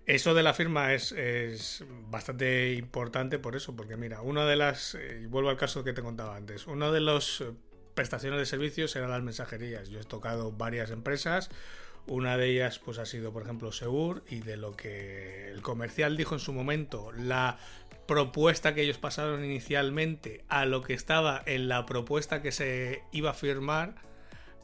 eso 0.05 0.33
de 0.33 0.43
la 0.43 0.53
firma 0.53 0.93
es, 0.93 1.83
bastante 2.09 2.73
importante 2.73 3.39
por 3.39 3.55
eso, 3.55 3.75
porque 3.75 3.95
mira, 3.95 4.21
una 4.21 4.45
de 4.45 4.55
las, 4.55 4.95
eh, 4.95 5.21
y 5.23 5.25
vuelvo 5.27 5.49
al 5.49 5.57
caso 5.57 5.83
que 5.83 5.93
te 5.93 6.01
contaba 6.01 6.35
antes, 6.35 6.67
una 6.67 6.91
de 6.91 6.99
las 6.99 7.41
eh, 7.41 7.51
prestaciones 7.93 8.39
de 8.39 8.45
servicios 8.45 8.95
eran 8.95 9.11
las 9.11 9.23
mensajerías. 9.23 9.89
Yo 9.89 10.01
he 10.01 10.03
tocado 10.03 10.51
varias 10.51 10.91
empresas, 10.91 11.49
una 12.05 12.35
de 12.37 12.49
ellas 12.49 12.79
pues 12.79 12.97
ha 12.97 13.05
sido 13.05 13.31
por 13.31 13.43
ejemplo 13.43 13.71
Segur 13.71 14.23
y 14.27 14.39
de 14.39 14.57
lo 14.57 14.75
que 14.75 15.49
el 15.49 15.61
comercial 15.61 16.17
dijo 16.17 16.35
en 16.35 16.39
su 16.39 16.51
momento, 16.51 17.13
la 17.13 17.57
propuesta 18.05 18.75
que 18.75 18.81
ellos 18.81 18.97
pasaron 18.97 19.45
inicialmente 19.45 20.43
a 20.49 20.65
lo 20.65 20.81
que 20.81 20.93
estaba 20.93 21.41
en 21.45 21.69
la 21.69 21.85
propuesta 21.85 22.41
que 22.41 22.51
se 22.51 23.03
iba 23.13 23.29
a 23.29 23.33
firmar, 23.33 23.95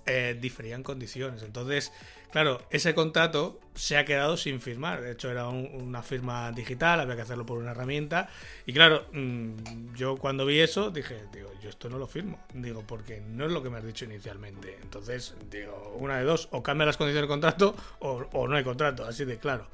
eh, 0.10 0.38
diferían 0.39 0.84
condiciones. 0.84 1.43
Entonces, 1.43 1.91
Claro, 2.32 2.62
ese 2.69 2.93
contrato 2.93 3.60
se 3.74 3.98
ha 3.98 4.06
quedado 4.06 4.38
sin 4.38 4.62
firmar. 4.62 5.02
De 5.02 5.13
hecho, 5.13 5.32
era 5.32 5.48
una 5.48 6.04
firma 6.04 6.52
digital, 6.52 7.00
había 7.00 7.15
que 7.15 7.24
hacerlo 7.24 7.45
por 7.45 7.58
una 7.58 7.72
herramienta. 7.72 8.30
Y 8.67 8.74
claro, 8.74 9.08
mm, 9.13 9.95
yo 9.95 10.15
cuando 10.17 10.45
vi 10.45 10.60
eso 10.60 10.91
dije, 10.91 11.24
digo, 11.34 11.52
yo 11.62 11.69
esto 11.69 11.89
no 11.89 11.98
lo 11.98 12.06
firmo. 12.06 12.39
Digo, 12.54 12.84
porque 12.86 13.19
no 13.19 13.45
es 13.45 13.52
lo 13.52 13.63
que 13.63 13.72
me 13.72 13.78
has 13.78 13.84
dicho 13.84 14.06
inicialmente. 14.06 14.78
Entonces, 14.82 15.36
digo, 15.50 15.95
una 16.00 16.17
de 16.19 16.24
dos, 16.24 16.50
o 16.52 16.62
cambia 16.62 16.86
las 16.86 16.98
condiciones 16.98 17.24
del 17.24 17.30
contrato 17.30 17.76
o, 18.00 18.48
no 18.48 18.56
hay 18.56 18.63
contrato, 18.63 19.06
así 19.06 19.26
de 19.26 19.39
claro. 19.39 19.67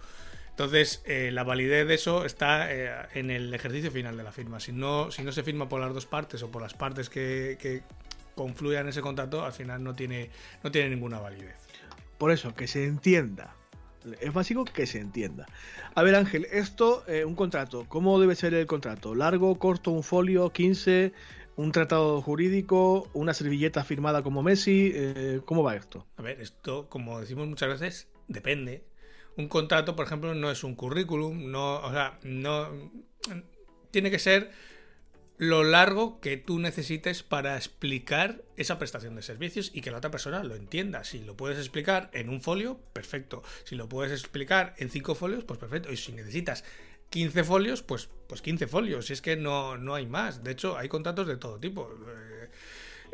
Entonces, 0.51 1.03
eh, 1.05 1.31
la 1.33 1.43
validez 1.43 1.85
de 1.85 1.95
eso 1.95 2.23
está 2.23 2.71
eh, 2.71 2.89
en 3.15 3.29
el 3.29 3.53
ejercicio 3.53 3.91
final 3.91 4.15
de 4.15 4.23
la 4.23 4.31
firma. 4.31 4.61
Si 4.61 4.71
no, 4.71 5.11
si 5.11 5.23
no 5.23 5.33
se 5.33 5.43
firma 5.43 5.67
por 5.67 5.81
las 5.81 5.93
dos 5.93 6.05
partes 6.05 6.41
o 6.43 6.49
por 6.49 6.61
las 6.61 6.73
partes 6.73 7.09
que 7.09 7.83
confluyan 8.35 8.83
en 8.83 8.89
ese 8.89 9.01
contrato, 9.01 9.43
al 9.43 9.53
final 9.53 9.83
no 9.83 9.95
tiene, 9.95 10.29
no 10.63 10.71
tiene 10.71 10.89
ninguna 10.89 11.19
validez. 11.19 11.55
Por 12.17 12.31
eso, 12.31 12.53
que 12.53 12.67
se 12.67 12.85
entienda. 12.85 13.55
Es 14.21 14.31
básico 14.33 14.65
que 14.65 14.85
se 14.85 14.99
entienda. 14.99 15.47
A 15.95 16.03
ver, 16.03 16.15
Ángel, 16.15 16.47
esto, 16.51 17.03
eh, 17.07 17.25
un 17.25 17.35
contrato, 17.35 17.85
¿cómo 17.87 18.19
debe 18.19 18.35
ser 18.35 18.53
el 18.53 18.67
contrato? 18.67 19.15
¿Largo, 19.15 19.57
corto, 19.57 19.91
un 19.91 20.03
folio, 20.03 20.51
15, 20.51 21.11
un 21.55 21.71
tratado 21.71 22.21
jurídico, 22.21 23.09
una 23.13 23.33
servilleta 23.33 23.83
firmada 23.83 24.21
como 24.21 24.43
Messi? 24.43 24.91
Eh, 24.93 25.41
¿Cómo 25.45 25.63
va 25.63 25.75
esto? 25.75 26.05
A 26.17 26.21
ver, 26.21 26.39
esto, 26.39 26.87
como 26.87 27.19
decimos 27.19 27.47
muchas 27.47 27.69
veces, 27.69 28.07
depende. 28.27 28.83
Un 29.37 29.47
contrato, 29.47 29.95
por 29.95 30.05
ejemplo, 30.05 30.33
no 30.35 30.51
es 30.51 30.63
un 30.63 30.75
currículum, 30.75 31.51
no, 31.51 31.77
o 31.77 31.91
sea, 31.91 32.19
no. 32.23 32.69
Tiene 33.91 34.11
que 34.11 34.19
ser 34.19 34.51
lo 35.37 35.63
largo 35.63 36.19
que 36.21 36.37
tú 36.37 36.59
necesites 36.59 37.23
para 37.23 37.57
explicar 37.57 38.43
esa 38.55 38.79
prestación 38.79 39.15
de 39.15 39.21
servicios 39.21 39.71
y 39.73 39.81
que 39.81 39.91
la 39.91 39.97
otra 39.97 40.11
persona 40.11 40.43
lo 40.43 40.55
entienda. 40.55 41.03
Si 41.03 41.19
lo 41.19 41.35
puedes 41.35 41.57
explicar 41.57 42.09
en 42.13 42.29
un 42.29 42.41
folio, 42.41 42.79
perfecto. 42.93 43.43
Si 43.65 43.75
lo 43.75 43.89
puedes 43.89 44.11
explicar 44.11 44.75
en 44.77 44.89
cinco 44.89 45.15
folios, 45.15 45.43
pues 45.43 45.59
perfecto. 45.59 45.91
Y 45.91 45.97
si 45.97 46.13
necesitas 46.13 46.63
15 47.09 47.43
folios, 47.43 47.81
pues, 47.81 48.09
pues 48.27 48.41
15 48.41 48.67
folios. 48.67 49.07
Si 49.07 49.13
es 49.13 49.21
que 49.21 49.35
no, 49.35 49.77
no 49.77 49.95
hay 49.95 50.05
más. 50.05 50.43
De 50.43 50.51
hecho, 50.51 50.77
hay 50.77 50.87
contratos 50.87 51.27
de 51.27 51.37
todo 51.37 51.59
tipo. 51.59 51.89
Eh, 51.91 52.49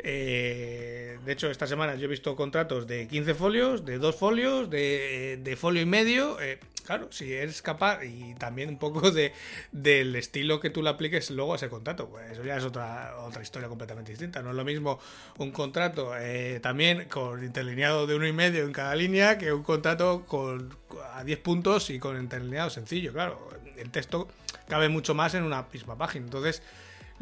Eh, 0.04 1.18
de 1.24 1.32
hecho, 1.32 1.50
esta 1.50 1.66
semana 1.66 1.94
yo 1.94 2.06
he 2.06 2.08
visto 2.08 2.34
contratos 2.34 2.86
de 2.86 3.06
15 3.06 3.34
folios, 3.34 3.84
de 3.84 3.98
2 3.98 4.16
folios, 4.16 4.68
de, 4.68 5.38
de 5.40 5.56
folio 5.56 5.80
y 5.80 5.86
medio. 5.86 6.40
Eh, 6.40 6.58
claro, 6.84 7.06
si 7.12 7.32
eres 7.32 7.62
capaz 7.62 8.04
y 8.04 8.34
también 8.34 8.68
un 8.68 8.78
poco 8.78 9.12
de, 9.12 9.32
del 9.70 10.16
estilo 10.16 10.58
que 10.58 10.70
tú 10.70 10.82
le 10.82 10.90
apliques 10.90 11.30
luego 11.30 11.52
a 11.52 11.56
ese 11.56 11.68
contrato, 11.68 12.08
pues 12.08 12.32
eso 12.32 12.42
ya 12.42 12.56
es 12.56 12.64
otra, 12.64 13.16
otra 13.20 13.42
historia 13.42 13.68
completamente 13.68 14.10
distinta. 14.10 14.42
No 14.42 14.50
es 14.50 14.56
lo 14.56 14.64
mismo 14.64 14.98
un 15.38 15.52
contrato 15.52 16.12
eh, 16.18 16.58
también 16.60 17.08
con 17.08 17.44
interlineado 17.44 18.06
de 18.08 18.16
uno 18.16 18.26
y 18.26 18.32
medio 18.32 18.64
en 18.64 18.72
cada 18.72 18.96
línea 18.96 19.38
que 19.38 19.52
un 19.52 19.62
contrato 19.62 20.24
con 20.26 20.76
a 21.14 21.22
10 21.22 21.38
puntos 21.38 21.90
y 21.90 22.00
con 22.00 22.18
interlineado 22.18 22.70
sencillo. 22.70 23.12
Claro, 23.12 23.48
el 23.76 23.90
texto 23.90 24.28
cabe 24.68 24.88
mucho 24.88 25.14
más 25.14 25.34
en 25.34 25.44
una 25.44 25.66
misma 25.72 25.96
página. 25.96 26.24
Entonces, 26.24 26.62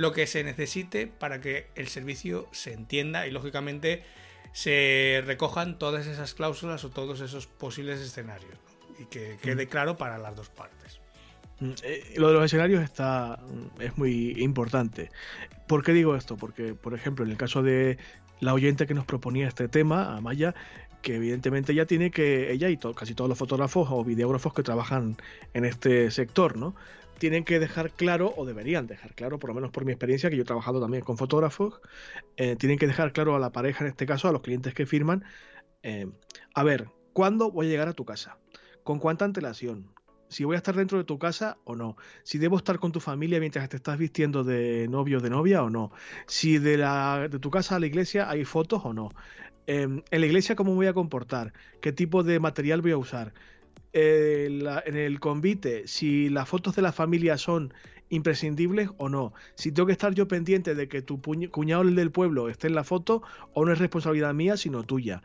lo 0.01 0.13
que 0.13 0.27
se 0.27 0.43
necesite 0.43 1.07
para 1.07 1.43
que 1.43 1.67
el 1.75 1.89
servicio 1.89 2.49
se 2.53 2.73
entienda 2.73 3.27
y 3.27 3.31
lógicamente 3.31 4.03
se 4.53 5.23
recojan 5.27 5.79
todas 5.79 6.07
esas 6.07 6.33
cláusulas 6.33 6.83
o 6.85 6.89
todos 6.89 7.21
esos 7.21 7.47
posibles 7.47 8.01
escenarios 8.01 8.59
y 8.99 9.05
que 9.05 9.37
quede 9.43 9.67
claro 9.67 9.99
para 9.99 10.17
las 10.17 10.35
dos 10.35 10.49
partes. 10.49 11.01
Mm, 11.61 11.73
eh, 11.83 12.15
lo 12.17 12.29
de 12.29 12.33
los 12.33 12.45
escenarios 12.47 12.83
está 12.83 13.41
mm, 13.47 13.83
es 13.83 13.99
muy 13.99 14.37
importante. 14.39 15.11
¿Por 15.67 15.85
qué 15.85 15.93
digo 15.93 16.17
esto? 16.17 16.39
Porque, 16.39 16.73
por 16.73 16.95
ejemplo, 16.95 17.27
en 17.27 17.33
el 17.33 17.37
caso 17.37 17.63
de 17.63 17.99
la 18.41 18.55
oyente 18.55 18.87
que 18.87 18.95
nos 18.95 19.05
proponía 19.05 19.49
este 19.49 19.69
tema, 19.69 20.17
Amaya, 20.17 20.55
que 21.03 21.17
evidentemente 21.17 21.73
ella 21.73 21.85
tiene 21.85 22.11
que, 22.11 22.53
ella 22.53 22.71
y 22.71 22.79
casi 22.79 23.15
todos 23.15 23.29
los 23.29 23.37
fotógrafos 23.37 23.89
o 23.91 24.03
videógrafos 24.03 24.55
que 24.55 24.63
trabajan 24.63 25.19
en 25.53 25.67
este 25.67 26.11
sector, 26.11 26.57
¿no? 26.57 26.75
Tienen 27.21 27.45
que 27.45 27.61
dejar 27.61 27.93
claro, 27.93 28.33
o 28.35 28.47
deberían 28.47 28.87
dejar 28.87 29.15
claro, 29.15 29.39
por 29.39 29.51
lo 29.51 29.55
menos 29.55 29.71
por 29.71 29.85
mi 29.85 29.93
experiencia, 29.93 30.31
que 30.31 30.37
yo 30.37 30.43
he 30.43 30.47
trabajado 30.47 30.81
también 30.81 31.05
con 31.05 31.19
fotógrafos, 31.19 31.83
eh, 32.39 32.57
tienen 32.57 32.79
que 32.79 32.87
dejar 32.87 33.13
claro 33.13 33.37
a 33.37 33.39
la 33.39 33.53
pareja, 33.53 33.85
en 33.85 33.91
este 33.91 34.07
caso, 34.07 34.27
a 34.27 34.33
los 34.33 34.41
clientes 34.41 34.73
que 34.73 34.87
firman, 34.87 35.23
eh, 35.83 36.07
a 36.55 36.63
ver, 36.63 36.89
¿cuándo 37.13 37.51
voy 37.51 37.67
a 37.67 37.69
llegar 37.69 37.89
a 37.89 37.93
tu 37.93 38.07
casa? 38.07 38.39
¿Con 38.85 38.99
cuánta 38.99 39.27
antelación? 39.27 39.93
Si 40.29 40.45
voy 40.45 40.55
a 40.55 40.59
estar 40.59 40.75
dentro 40.75 40.97
de 40.97 41.05
tu 41.05 41.19
casa 41.19 41.59
o 41.65 41.77
no. 41.77 41.99
Si 42.23 42.39
debo 42.39 42.57
estar 42.57 42.79
con 42.79 42.91
tu 42.91 43.01
familia 43.01 43.39
mientras 43.39 43.69
te 43.69 43.77
estás 43.77 43.99
vistiendo 43.99 44.43
de 44.43 44.89
novio 44.89 45.19
o 45.19 45.21
de 45.21 45.29
novia 45.29 45.63
o 45.63 45.69
no. 45.69 45.93
Si 46.27 46.57
de, 46.57 46.79
la, 46.79 47.29
de 47.29 47.39
tu 47.39 47.51
casa 47.51 47.77
a 47.77 47.81
la 47.81 47.87
iglesia 47.87 48.31
hay 48.31 48.47
fotos 48.47 48.81
o 48.85 48.95
no. 48.95 49.11
Em, 49.67 50.03
en 50.11 50.21
la 50.21 50.27
iglesia, 50.27 50.57
¿cómo 50.57 50.75
voy 50.75 50.87
a 50.87 50.95
comportar? 50.95 51.53
¿Qué 51.83 51.93
tipo 51.93 52.23
de 52.23 52.41
material 52.41 52.81
voy 52.81 52.93
a 52.93 52.97
usar? 52.97 53.35
Eh, 53.93 54.49
en 54.87 54.97
el 54.97 55.19
convite, 55.19 55.89
si 55.89 56.29
las 56.29 56.49
fotos 56.49 56.77
de 56.77 56.83
la 56.83 56.93
familia 56.93 57.37
son 57.39 57.75
imprescindibles 58.11 58.91
o 58.99 59.09
no. 59.09 59.33
Si 59.55 59.73
tengo 59.73 59.87
que 59.87 59.93
estar 59.93 60.15
yo 60.15 60.29
pendiente 60.29 60.75
de 60.75 60.89
que 60.89 61.01
tu 61.01 61.21
cuñado 61.21 61.85
del 61.85 62.11
pueblo 62.11 62.49
esté 62.49 62.67
en 62.67 62.75
la 62.75 62.85
foto 62.85 63.23
o 63.55 63.65
no 63.65 63.73
es 63.73 63.79
responsabilidad 63.79 64.35
mía, 64.35 64.57
sino 64.57 64.83
tuya. 64.83 65.23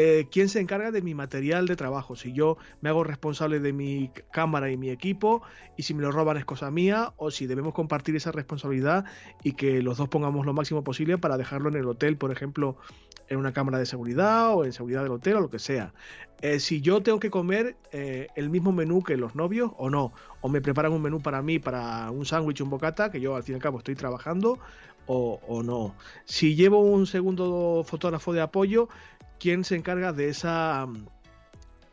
Eh, 0.00 0.28
quién 0.30 0.48
se 0.48 0.60
encarga 0.60 0.92
de 0.92 1.02
mi 1.02 1.14
material 1.14 1.66
de 1.66 1.74
trabajo. 1.74 2.14
Si 2.14 2.32
yo 2.32 2.56
me 2.80 2.88
hago 2.88 3.02
responsable 3.02 3.58
de 3.58 3.72
mi 3.72 4.12
cámara 4.30 4.70
y 4.70 4.76
mi 4.76 4.90
equipo, 4.90 5.42
y 5.76 5.82
si 5.82 5.92
me 5.92 6.02
lo 6.02 6.12
roban 6.12 6.36
es 6.36 6.44
cosa 6.44 6.70
mía, 6.70 7.14
o 7.16 7.32
si 7.32 7.48
debemos 7.48 7.74
compartir 7.74 8.14
esa 8.14 8.30
responsabilidad 8.30 9.06
y 9.42 9.54
que 9.54 9.82
los 9.82 9.98
dos 9.98 10.08
pongamos 10.08 10.46
lo 10.46 10.52
máximo 10.52 10.84
posible 10.84 11.18
para 11.18 11.36
dejarlo 11.36 11.68
en 11.68 11.74
el 11.74 11.88
hotel, 11.88 12.16
por 12.16 12.30
ejemplo, 12.30 12.76
en 13.28 13.38
una 13.38 13.52
cámara 13.52 13.78
de 13.78 13.86
seguridad 13.86 14.54
o 14.54 14.64
en 14.64 14.72
seguridad 14.72 15.02
del 15.02 15.12
hotel 15.12 15.36
o 15.36 15.40
lo 15.40 15.50
que 15.50 15.58
sea. 15.58 15.92
Eh, 16.40 16.60
si 16.60 16.80
yo 16.80 17.02
tengo 17.02 17.18
que 17.18 17.30
comer 17.30 17.76
eh, 17.92 18.28
el 18.36 18.48
mismo 18.48 18.72
menú 18.72 19.02
que 19.02 19.16
los 19.16 19.34
novios 19.34 19.72
o 19.76 19.90
no, 19.90 20.12
o 20.40 20.48
me 20.48 20.60
preparan 20.60 20.92
un 20.92 21.02
menú 21.02 21.20
para 21.20 21.42
mí, 21.42 21.58
para 21.58 22.10
un 22.10 22.24
sándwich, 22.24 22.60
un 22.60 22.70
bocata, 22.70 23.10
que 23.10 23.20
yo 23.20 23.34
al 23.34 23.42
fin 23.42 23.54
y 23.54 23.56
al 23.56 23.62
cabo 23.62 23.78
estoy 23.78 23.96
trabajando, 23.96 24.58
o, 25.06 25.40
o 25.46 25.62
no. 25.62 25.94
Si 26.26 26.54
llevo 26.54 26.80
un 26.80 27.06
segundo 27.06 27.82
fotógrafo 27.84 28.32
de 28.32 28.40
apoyo, 28.40 28.88
quién 29.40 29.64
se 29.64 29.74
encarga 29.74 30.12
de 30.12 30.28
esa 30.28 30.86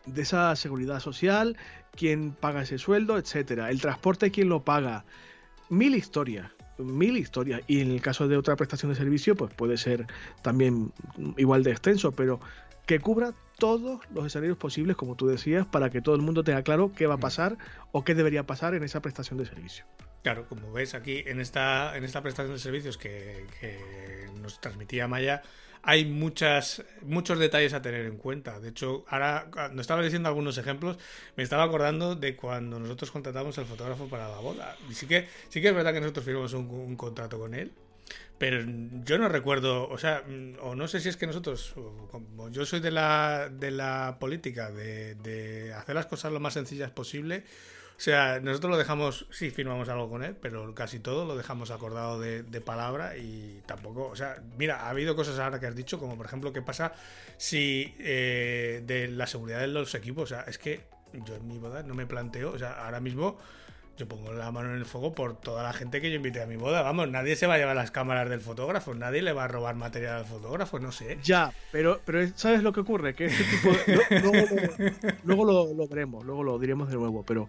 de 0.06 0.22
esa 0.22 0.56
seguridad 0.56 1.00
social, 1.00 1.58
quién 1.96 2.32
paga 2.32 2.62
ese 2.62 2.78
sueldo, 2.78 3.18
etcétera. 3.18 3.72
El 3.72 3.82
transporte, 3.82 4.32
quién 4.32 4.50
lo 4.50 4.64
paga. 4.64 5.06
Mil 5.70 5.96
historias, 5.96 6.52
mil 6.78 7.18
historias. 7.18 7.62
Y 7.68 7.82
en 7.82 7.92
el 7.92 8.02
caso 8.02 8.28
de 8.28 8.38
otra 8.38 8.56
prestación 8.56 8.92
de 8.92 8.98
servicio, 8.98 9.36
pues 9.36 9.54
puede 9.54 9.78
ser 9.78 10.08
también 10.42 10.92
igual 11.38 11.64
de 11.64 11.72
extenso, 11.72 12.12
pero 12.12 12.40
que 12.86 13.00
cubra 13.00 13.34
todos 13.58 14.02
los 14.14 14.26
escenarios 14.26 14.58
posibles, 14.58 14.96
como 14.96 15.16
tú 15.16 15.28
decías, 15.28 15.66
para 15.66 15.90
que 15.90 16.02
todo 16.02 16.16
el 16.16 16.22
mundo 16.22 16.44
tenga 16.44 16.64
claro 16.64 16.92
qué 16.94 17.08
va 17.08 17.16
a 17.16 17.18
mm. 17.18 17.22
pasar 17.22 17.58
o 17.92 18.04
qué 18.04 18.16
debería 18.16 18.46
pasar 18.46 18.76
en 18.76 18.84
esa 18.84 19.02
prestación 19.02 19.40
de 19.40 19.46
servicio. 19.46 19.86
Claro, 20.24 20.48
como 20.48 20.72
ves 20.72 20.96
aquí 20.96 21.24
en 21.26 21.40
esta, 21.40 21.96
en 21.96 22.04
esta 22.04 22.22
prestación 22.22 22.54
de 22.56 22.60
servicios 22.60 22.98
que, 22.98 23.46
que 23.60 24.28
nos 24.42 24.60
transmitía 24.60 25.08
Maya, 25.08 25.44
hay 25.88 26.04
muchas, 26.04 26.84
muchos 27.04 27.38
detalles 27.38 27.74
a 27.74 27.82
tener 27.82 28.08
en 28.08 28.18
cuenta. 28.18 28.60
De 28.60 28.70
hecho, 28.70 29.06
ahora 29.08 29.48
cuando 29.52 29.82
estaba 29.82 30.02
diciendo 30.02 30.28
algunos 30.28 30.58
ejemplos, 30.58 30.98
me 31.36 31.44
estaba 31.44 31.64
acordando 31.64 32.16
de 32.16 32.36
cuando 32.36 32.80
nosotros 32.80 33.12
contratamos 33.12 33.56
al 33.60 33.66
fotógrafo 33.66 34.08
para 34.08 34.28
la 34.28 34.40
boda. 34.40 34.76
Y 34.90 34.96
sí 34.96 35.06
que, 35.06 35.28
sí 35.48 35.62
que 35.62 35.70
es 35.70 35.76
verdad 35.76 35.94
que 35.94 36.02
nosotros 36.02 36.26
firmamos 36.26 36.54
un, 36.54 36.96
contrato 36.96 37.38
con 37.38 37.54
él. 37.54 37.72
Pero 38.40 38.66
yo 39.06 39.20
no 39.20 39.30
recuerdo, 39.30 39.88
o 39.88 39.98
sea, 40.00 40.24
o 40.62 40.74
no 40.74 40.88
sé 40.88 41.00
si 41.00 41.10
es 41.10 41.18
que 41.18 41.28
nosotros, 41.28 41.74
como 42.12 42.50
yo 42.50 42.66
soy 42.66 42.80
de 42.80 42.92
la, 42.92 43.50
de 43.50 43.70
la 43.70 44.18
política 44.20 44.72
de, 44.72 45.14
de 45.16 45.72
hacer 45.74 45.94
las 45.94 46.08
cosas 46.08 46.34
lo 46.34 46.40
más 46.40 46.56
sencillas 46.56 46.90
posible, 46.90 47.44
o 47.98 48.00
sea, 48.00 48.42
nosotros 48.42 48.72
lo 48.72 48.78
dejamos, 48.78 49.26
sí, 49.32 49.52
firmamos 49.52 49.88
algo 49.88 50.10
con 50.10 50.22
él, 50.24 50.36
pero 50.42 50.76
casi 50.76 51.00
todo 51.00 51.26
lo 51.26 51.38
dejamos 51.38 51.72
acordado 51.72 52.20
de, 52.20 52.44
palabra 52.62 53.16
y 53.16 53.62
tampoco, 53.66 54.08
o 54.08 54.16
sea, 54.16 54.42
mira, 54.58 54.82
ha 54.82 54.90
habido 54.90 55.16
cosas 55.16 55.40
ahora 55.40 55.60
que 55.60 55.68
has 55.68 55.76
dicho, 55.76 55.98
como 55.98 56.18
por 56.18 56.26
ejemplo, 56.26 56.52
¿qué 56.52 56.62
pasa 56.62 56.92
si 57.38 57.96
eh, 58.00 58.82
de 58.86 59.08
la 59.08 59.28
seguridad 59.28 59.60
de 59.60 59.68
los 59.68 59.96
equipos? 59.96 60.24
O 60.24 60.36
sea, 60.36 60.42
es 60.42 60.58
que 60.58 60.82
yo 61.26 61.36
en 61.36 61.48
mi 61.48 61.58
boda 61.58 61.84
no 61.84 61.94
me 61.94 62.06
planteo, 62.06 62.52
o 62.52 62.60
sea, 62.60 62.86
ahora 62.86 63.00
mismo 63.00 63.38
yo 63.98 64.08
pongo 64.08 64.34
la 64.34 64.52
mano 64.52 64.72
en 64.72 64.76
el 64.76 64.86
fuego 64.86 65.14
por 65.14 65.38
toda 65.38 65.64
la 65.64 65.72
gente 65.72 66.02
que 66.02 66.10
yo 66.10 66.18
invité 66.18 66.42
a 66.42 66.46
mi 66.46 66.58
boda. 66.58 66.82
Vamos, 66.82 67.10
nadie 67.10 67.36
se 67.38 67.48
va 67.48 67.54
a 67.54 67.58
llevar 67.58 67.78
las 67.78 67.92
cámaras 67.92 68.30
del 68.30 68.42
fotógrafo, 68.42 68.94
nadie 68.94 69.22
le 69.22 69.32
va 69.32 69.46
a 69.46 69.48
robar 69.48 69.76
material 69.76 70.18
al 70.18 70.26
fotógrafo, 70.26 70.80
no 70.80 70.92
sé. 70.92 71.18
Ya, 71.24 71.54
pero, 71.72 72.02
pero 72.04 72.28
¿sabes 72.36 72.62
lo 72.62 72.74
que 72.74 72.82
ocurre? 72.82 73.14
Que 73.14 73.26
este 73.26 73.44
tipo 73.44 73.70
luego, 75.24 75.46
lo, 75.46 75.74
lo, 75.74 75.88
veremos, 75.88 76.26
luego 76.26 76.44
lo 76.44 76.60
diremos 76.60 76.90
de 76.90 76.96
nuevo, 76.96 77.24
pero 77.24 77.48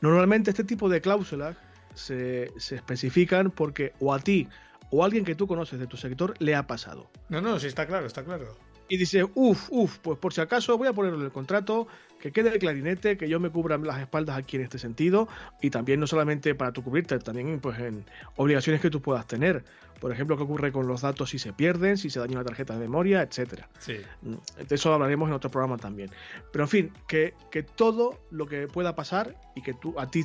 Normalmente 0.00 0.50
este 0.50 0.64
tipo 0.64 0.88
de 0.88 1.00
cláusulas 1.00 1.56
se, 1.94 2.52
especifican 2.56 3.50
porque 3.50 3.92
o 4.00 4.12
a 4.12 4.18
ti 4.18 4.48
o 4.90 5.02
a 5.02 5.06
alguien 5.06 5.24
que 5.24 5.34
tú 5.34 5.46
conoces 5.46 5.80
de 5.80 5.86
tu 5.86 5.96
sector 5.96 6.34
le 6.38 6.54
ha 6.54 6.66
pasado. 6.66 7.10
No, 7.28 7.40
no, 7.40 7.58
sí 7.58 7.66
está 7.66 7.86
claro, 7.86 8.06
está 8.06 8.24
claro. 8.24 8.56
Y 8.88 8.96
dice, 8.96 9.24
uff, 9.34 9.68
uff, 9.70 9.98
pues 9.98 10.18
por 10.18 10.32
si 10.32 10.40
acaso 10.40 10.76
voy 10.78 10.88
a 10.88 10.92
ponerlo 10.92 11.18
en 11.18 11.24
el 11.24 11.32
contrato, 11.32 11.86
que 12.20 12.32
quede 12.32 12.50
el 12.50 12.58
clarinete, 12.58 13.16
que 13.16 13.28
yo 13.28 13.40
me 13.40 13.50
cubra 13.50 13.78
las 13.78 14.00
espaldas 14.00 14.36
aquí 14.36 14.56
en 14.56 14.62
este 14.62 14.78
sentido, 14.78 15.28
y 15.60 15.70
también 15.70 16.00
no 16.00 16.06
solamente 16.06 16.54
para 16.54 16.72
tu 16.72 16.82
cubrirte, 16.82 17.18
también 17.18 17.60
pues 17.60 17.78
en 17.78 18.04
obligaciones 18.36 18.80
que 18.80 18.90
tú 18.90 19.00
puedas 19.00 19.26
tener. 19.26 19.64
Por 20.00 20.12
ejemplo, 20.12 20.36
qué 20.36 20.42
ocurre 20.42 20.72
con 20.72 20.86
los 20.86 21.00
datos 21.00 21.30
si 21.30 21.38
se 21.38 21.52
pierden, 21.52 21.96
si 21.96 22.10
se 22.10 22.20
daña 22.20 22.34
una 22.34 22.44
tarjeta 22.44 22.74
de 22.74 22.80
memoria, 22.80 23.22
etcétera. 23.22 23.68
Sí. 23.78 23.96
Mm, 24.22 24.34
de 24.66 24.74
eso 24.74 24.92
hablaremos 24.92 25.28
en 25.28 25.34
otro 25.34 25.50
programa 25.50 25.78
también. 25.78 26.10
Pero 26.52 26.64
en 26.64 26.68
fin, 26.68 26.92
que, 27.08 27.34
que 27.50 27.62
todo 27.62 28.20
lo 28.30 28.46
que 28.46 28.68
pueda 28.68 28.94
pasar 28.94 29.34
y 29.54 29.62
que 29.62 29.72
tú 29.72 29.98
a 29.98 30.10
ti 30.10 30.24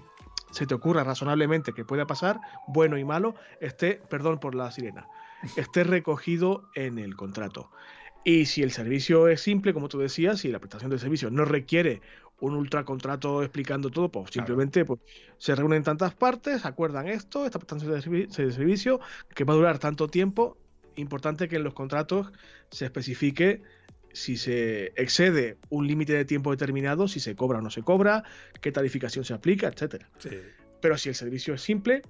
se 0.51 0.67
te 0.67 0.73
ocurra 0.73 1.03
razonablemente 1.03 1.73
que 1.73 1.85
pueda 1.85 2.05
pasar, 2.05 2.39
bueno 2.67 2.97
y 2.97 3.05
malo, 3.05 3.35
esté, 3.59 4.01
perdón 4.09 4.39
por 4.39 4.55
la 4.55 4.69
sirena, 4.71 5.07
esté 5.55 5.83
recogido 5.83 6.69
en 6.75 6.99
el 6.99 7.15
contrato. 7.15 7.71
Y 8.23 8.45
si 8.45 8.61
el 8.61 8.71
servicio 8.71 9.27
es 9.27 9.41
simple, 9.41 9.73
como 9.73 9.89
tú 9.89 9.99
decías, 9.99 10.39
si 10.39 10.49
la 10.49 10.59
prestación 10.59 10.91
de 10.91 10.99
servicio 10.99 11.31
no 11.31 11.45
requiere 11.45 12.01
un 12.39 12.55
ultracontrato 12.55 13.41
explicando 13.41 13.89
todo, 13.89 14.09
pues 14.09 14.31
simplemente 14.31 14.85
pues, 14.85 14.99
se 15.37 15.55
reúnen 15.55 15.83
tantas 15.83 16.13
partes, 16.13 16.65
acuerdan 16.65 17.07
esto, 17.07 17.45
esta 17.45 17.59
prestación 17.59 18.27
de 18.27 18.51
servicio, 18.51 18.99
que 19.33 19.43
va 19.43 19.53
a 19.53 19.57
durar 19.57 19.79
tanto 19.79 20.07
tiempo. 20.07 20.57
Importante 20.95 21.47
que 21.47 21.55
en 21.55 21.63
los 21.63 21.73
contratos 21.73 22.31
se 22.69 22.85
especifique 22.85 23.61
si 24.13 24.37
se 24.37 24.87
excede 24.97 25.57
un 25.69 25.87
límite 25.87 26.13
de 26.13 26.25
tiempo 26.25 26.51
determinado, 26.51 27.07
si 27.07 27.19
se 27.19 27.35
cobra 27.35 27.59
o 27.59 27.61
no 27.61 27.69
se 27.69 27.81
cobra, 27.81 28.23
qué 28.59 28.71
tarificación 28.71 29.23
se 29.23 29.33
aplica, 29.33 29.67
etcétera. 29.67 30.09
Pero 30.81 30.97
si 30.97 31.09
el 31.09 31.15
servicio 31.15 31.53
es 31.53 31.61
simple 31.61 32.01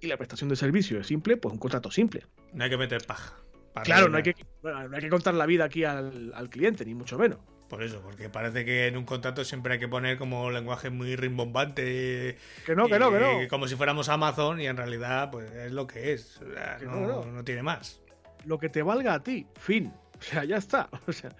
y 0.00 0.06
la 0.06 0.16
prestación 0.16 0.50
de 0.50 0.56
servicio 0.56 1.00
es 1.00 1.06
simple, 1.06 1.36
pues 1.36 1.52
un 1.52 1.58
contrato 1.58 1.90
simple. 1.90 2.26
No 2.52 2.64
hay 2.64 2.70
que 2.70 2.76
meter 2.76 3.02
paja. 3.06 3.36
Claro, 3.82 4.08
no 4.08 4.18
hay, 4.18 4.22
que, 4.22 4.36
no 4.62 4.94
hay 4.94 5.00
que 5.00 5.08
contar 5.08 5.34
la 5.34 5.46
vida 5.46 5.64
aquí 5.64 5.84
al, 5.84 6.32
al 6.34 6.48
cliente, 6.48 6.84
ni 6.84 6.94
mucho 6.94 7.18
menos. 7.18 7.38
Por 7.68 7.82
eso, 7.82 8.00
porque 8.02 8.28
parece 8.28 8.64
que 8.64 8.86
en 8.86 8.96
un 8.96 9.04
contrato 9.04 9.44
siempre 9.44 9.74
hay 9.74 9.78
que 9.80 9.88
poner 9.88 10.18
como 10.18 10.50
lenguaje 10.50 10.90
muy 10.90 11.16
rimbombante. 11.16 12.36
Que 12.64 12.76
no, 12.76 12.86
que 12.86 12.98
no, 12.98 13.10
que 13.10 13.18
no. 13.18 13.48
Como 13.48 13.66
si 13.66 13.74
fuéramos 13.74 14.08
Amazon 14.08 14.60
y 14.60 14.66
en 14.66 14.76
realidad 14.76 15.30
pues 15.30 15.50
es 15.50 15.72
lo 15.72 15.86
que 15.86 16.12
es. 16.12 16.40
no, 16.82 17.24
no, 17.24 17.44
tiene 17.44 17.62
más. 17.62 18.00
Lo 18.44 18.58
que 18.58 18.68
te 18.68 18.82
valga 18.82 19.14
a 19.14 19.22
ti, 19.22 19.46
fin. 19.58 19.92
O 20.16 20.22
sea, 20.22 20.44
ya 20.44 20.56
está. 20.56 20.88
O 21.08 21.12
sea, 21.12 21.34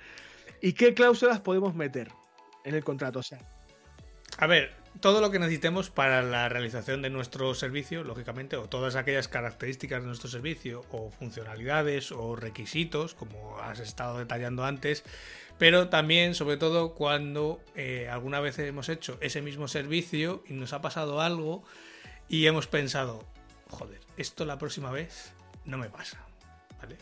¿y 0.60 0.72
qué 0.72 0.92
cláusulas 0.92 1.40
podemos 1.40 1.74
meter 1.74 2.08
en 2.64 2.74
el 2.74 2.82
contrato? 2.82 3.20
O 3.20 3.22
sea, 3.22 3.38
a 4.38 4.46
ver, 4.48 4.72
todo 5.00 5.20
lo 5.20 5.30
que 5.30 5.38
necesitemos 5.38 5.90
para 5.90 6.22
la 6.22 6.48
realización 6.48 7.02
de 7.02 7.10
nuestro 7.10 7.54
servicio, 7.54 8.04
lógicamente, 8.04 8.56
o 8.56 8.68
todas 8.68 8.96
aquellas 8.96 9.28
características 9.28 10.00
de 10.02 10.06
nuestro 10.06 10.28
servicio, 10.28 10.84
o 10.90 11.10
funcionalidades, 11.10 12.12
o 12.12 12.36
requisitos, 12.36 13.14
como 13.14 13.58
has 13.58 13.80
estado 13.80 14.18
detallando 14.18 14.64
antes, 14.64 15.04
pero 15.58 15.88
también, 15.88 16.34
sobre 16.34 16.56
todo, 16.56 16.94
cuando 16.94 17.60
eh, 17.74 18.08
alguna 18.10 18.40
vez 18.40 18.58
hemos 18.58 18.88
hecho 18.88 19.18
ese 19.20 19.42
mismo 19.42 19.68
servicio 19.68 20.42
y 20.48 20.54
nos 20.54 20.72
ha 20.72 20.80
pasado 20.80 21.20
algo 21.20 21.64
y 22.28 22.46
hemos 22.46 22.66
pensado, 22.66 23.24
joder, 23.70 24.00
esto 24.16 24.44
la 24.44 24.58
próxima 24.58 24.90
vez 24.90 25.32
no 25.64 25.78
me 25.78 25.88
pasa. 25.88 26.24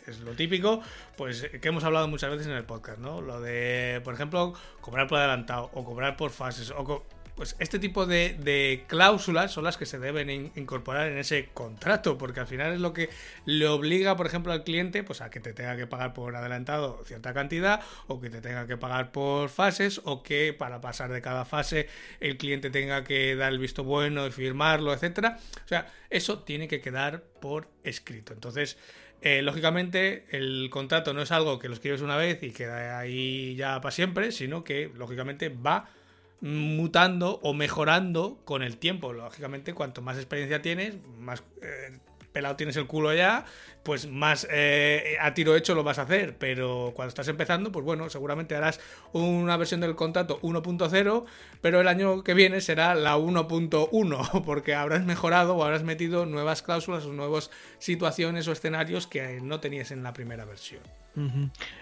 Es 0.06 0.20
lo 0.20 0.32
típico, 0.32 0.80
pues 1.16 1.42
que 1.60 1.68
hemos 1.68 1.82
hablado 1.82 2.06
muchas 2.06 2.30
veces 2.30 2.46
en 2.46 2.52
el 2.52 2.64
podcast, 2.64 2.98
¿no? 2.98 3.20
Lo 3.20 3.40
de, 3.40 4.00
por 4.04 4.14
ejemplo, 4.14 4.54
cobrar 4.80 5.08
por 5.08 5.18
adelantado 5.18 5.70
o 5.72 5.84
cobrar 5.84 6.16
por 6.16 6.30
fases 6.30 6.70
o 6.70 7.04
pues 7.36 7.56
este 7.58 7.78
tipo 7.78 8.06
de, 8.06 8.84
cláusulas 8.88 9.50
son 9.50 9.64
las 9.64 9.76
que 9.76 9.86
se 9.86 9.98
deben 9.98 10.52
incorporar 10.54 11.08
en 11.08 11.18
ese 11.18 11.48
contrato, 11.54 12.18
porque 12.18 12.40
al 12.40 12.46
final 12.46 12.72
es 12.72 12.80
lo 12.80 12.92
que 12.92 13.08
le 13.46 13.66
obliga, 13.66 14.16
por 14.16 14.26
ejemplo, 14.26 14.52
al 14.52 14.64
cliente 14.64 15.02
pues, 15.02 15.20
a 15.20 15.30
que 15.30 15.40
te 15.40 15.52
tenga 15.52 15.76
que 15.76 15.86
pagar 15.86 16.12
por 16.12 16.36
adelantado 16.36 17.02
cierta 17.04 17.32
cantidad, 17.32 17.80
o 18.06 18.20
que 18.20 18.30
te 18.30 18.40
tenga 18.40 18.66
que 18.66 18.76
pagar 18.76 19.12
por 19.12 19.48
fases, 19.48 20.00
o 20.04 20.22
que 20.22 20.52
para 20.52 20.80
pasar 20.80 21.10
de 21.10 21.22
cada 21.22 21.44
fase 21.44 21.88
el 22.20 22.36
cliente 22.36 22.70
tenga 22.70 23.04
que 23.04 23.34
dar 23.34 23.52
el 23.52 23.58
visto 23.58 23.82
bueno 23.82 24.26
y 24.26 24.30
firmarlo, 24.30 24.92
etcétera. 24.92 25.38
O 25.64 25.68
sea, 25.68 25.92
eso 26.10 26.40
tiene 26.40 26.68
que 26.68 26.80
quedar 26.80 27.22
por 27.40 27.68
escrito. 27.82 28.34
Entonces, 28.34 28.76
eh, 29.22 29.40
lógicamente, 29.40 30.26
el 30.30 30.68
contrato 30.68 31.14
no 31.14 31.22
es 31.22 31.30
algo 31.30 31.58
que 31.58 31.68
lo 31.68 31.74
escribes 31.74 32.02
una 32.02 32.16
vez 32.16 32.42
y 32.42 32.50
queda 32.50 32.98
ahí 32.98 33.54
ya 33.54 33.80
para 33.80 33.92
siempre, 33.92 34.32
sino 34.32 34.64
que, 34.64 34.90
lógicamente, 34.94 35.48
va 35.48 35.88
mutando 36.42 37.38
o 37.42 37.54
mejorando 37.54 38.40
con 38.44 38.62
el 38.62 38.76
tiempo. 38.76 39.12
Lógicamente, 39.12 39.72
cuanto 39.72 40.02
más 40.02 40.16
experiencia 40.16 40.60
tienes, 40.60 40.96
más 41.18 41.42
eh, 41.62 41.98
pelado 42.32 42.56
tienes 42.56 42.76
el 42.76 42.86
culo 42.86 43.14
ya, 43.14 43.44
pues 43.82 44.08
más 44.08 44.46
eh, 44.50 45.16
a 45.20 45.34
tiro 45.34 45.54
hecho 45.54 45.74
lo 45.74 45.84
vas 45.84 45.98
a 45.98 46.02
hacer. 46.02 46.36
Pero 46.36 46.92
cuando 46.96 47.10
estás 47.10 47.28
empezando, 47.28 47.70
pues 47.70 47.84
bueno, 47.84 48.10
seguramente 48.10 48.56
harás 48.56 48.80
una 49.12 49.56
versión 49.56 49.80
del 49.80 49.94
contrato 49.94 50.40
1.0, 50.42 51.24
pero 51.60 51.80
el 51.80 51.88
año 51.88 52.24
que 52.24 52.34
viene 52.34 52.60
será 52.60 52.94
la 52.96 53.16
1.1, 53.16 54.42
porque 54.44 54.74
habrás 54.74 55.04
mejorado 55.04 55.54
o 55.54 55.62
habrás 55.62 55.84
metido 55.84 56.26
nuevas 56.26 56.62
cláusulas 56.62 57.04
o 57.06 57.12
nuevas 57.12 57.50
situaciones 57.78 58.48
o 58.48 58.52
escenarios 58.52 59.06
que 59.06 59.40
no 59.40 59.60
tenías 59.60 59.92
en 59.92 60.02
la 60.02 60.12
primera 60.12 60.44
versión. 60.44 60.82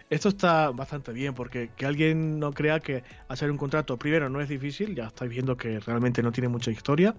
Esto 0.08 0.28
está 0.28 0.70
bastante 0.70 1.12
bien 1.12 1.34
porque 1.34 1.70
que 1.76 1.86
alguien 1.86 2.40
no 2.40 2.52
crea 2.52 2.80
que 2.80 3.04
hacer 3.28 3.50
un 3.50 3.56
contrato, 3.56 3.96
primero, 3.96 4.28
no 4.28 4.40
es 4.40 4.48
difícil, 4.48 4.94
ya 4.94 5.06
estáis 5.06 5.30
viendo 5.30 5.56
que 5.56 5.78
realmente 5.78 6.22
no 6.22 6.32
tiene 6.32 6.48
mucha 6.48 6.70
historia, 6.70 7.14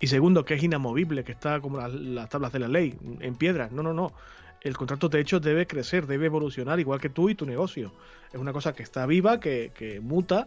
y 0.00 0.08
segundo, 0.08 0.44
que 0.44 0.54
es 0.54 0.62
inamovible, 0.62 1.22
que 1.22 1.32
está 1.32 1.60
como 1.60 1.78
las, 1.78 2.28
tablas 2.28 2.52
de 2.52 2.58
la 2.58 2.68
ley, 2.68 2.98
en 3.20 3.36
piedra. 3.36 3.68
No, 3.70 3.82
no, 3.82 3.94
no. 3.94 4.12
El 4.60 4.76
contrato 4.76 5.08
de 5.08 5.20
hecho 5.20 5.40
debe 5.40 5.66
crecer, 5.66 6.06
debe 6.06 6.26
evolucionar, 6.26 6.80
igual 6.80 7.00
que 7.00 7.10
tú 7.10 7.28
y 7.28 7.34
tu 7.34 7.46
negocio. 7.46 7.92
Es 8.32 8.40
una 8.40 8.52
cosa 8.52 8.72
que 8.72 8.82
está 8.82 9.06
viva, 9.06 9.38
que, 9.38 9.72
que 9.74 10.00
muta 10.00 10.46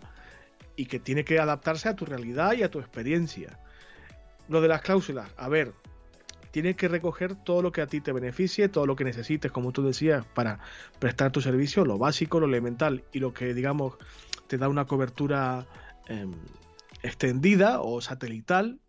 y 0.75 0.87
que 0.87 0.99
tiene 0.99 1.23
que 1.23 1.39
adaptarse 1.39 1.87
a 1.87 1.95
tu 1.95 2.05
realidad 2.05 2.53
y 2.53 2.63
a 2.63 2.71
tu 2.71 2.79
experiencia. 2.79 3.59
Lo 4.49 4.59
de 4.59 4.67
las 4.67 4.81
cláusulas, 4.81 5.29
a 5.37 5.47
ver, 5.49 5.73
tienes 6.51 6.75
que 6.75 6.87
recoger 6.87 7.35
todo 7.35 7.61
lo 7.61 7.71
que 7.71 7.81
a 7.81 7.87
ti 7.87 8.01
te 8.01 8.11
beneficie, 8.11 8.69
todo 8.69 8.85
lo 8.85 8.95
que 8.95 9.03
necesites, 9.03 9.51
como 9.51 9.71
tú 9.71 9.83
decías, 9.83 10.25
para 10.25 10.59
prestar 10.99 11.31
tu 11.31 11.41
servicio, 11.41 11.85
lo 11.85 11.97
básico, 11.97 12.39
lo 12.39 12.47
elemental 12.47 13.03
y 13.11 13.19
lo 13.19 13.33
que, 13.33 13.53
digamos, 13.53 13.95
te 14.47 14.57
da 14.57 14.69
una 14.69 14.85
cobertura 14.85 15.67
em, 16.07 16.33
extendida 17.03 17.81
o 17.81 18.01
satelital. 18.01 18.79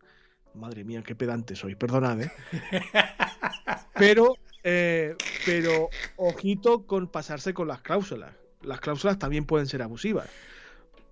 Madre 0.55 0.85
mía, 0.85 1.03
qué 1.03 1.15
pedante 1.15 1.55
soy, 1.57 1.75
perdonad, 1.75 2.23
¿eh? 2.23 2.33
Pero, 3.95 4.35
eh, 4.63 5.17
pero 5.45 5.89
ojito 6.17 6.87
con 6.87 7.09
pasarse 7.09 7.53
con 7.53 7.67
las 7.67 7.81
cláusulas. 7.81 8.33
Las 8.63 8.81
cláusulas 8.81 9.19
también 9.19 9.45
pueden 9.45 9.67
ser 9.67 9.83
abusivas. 9.83 10.29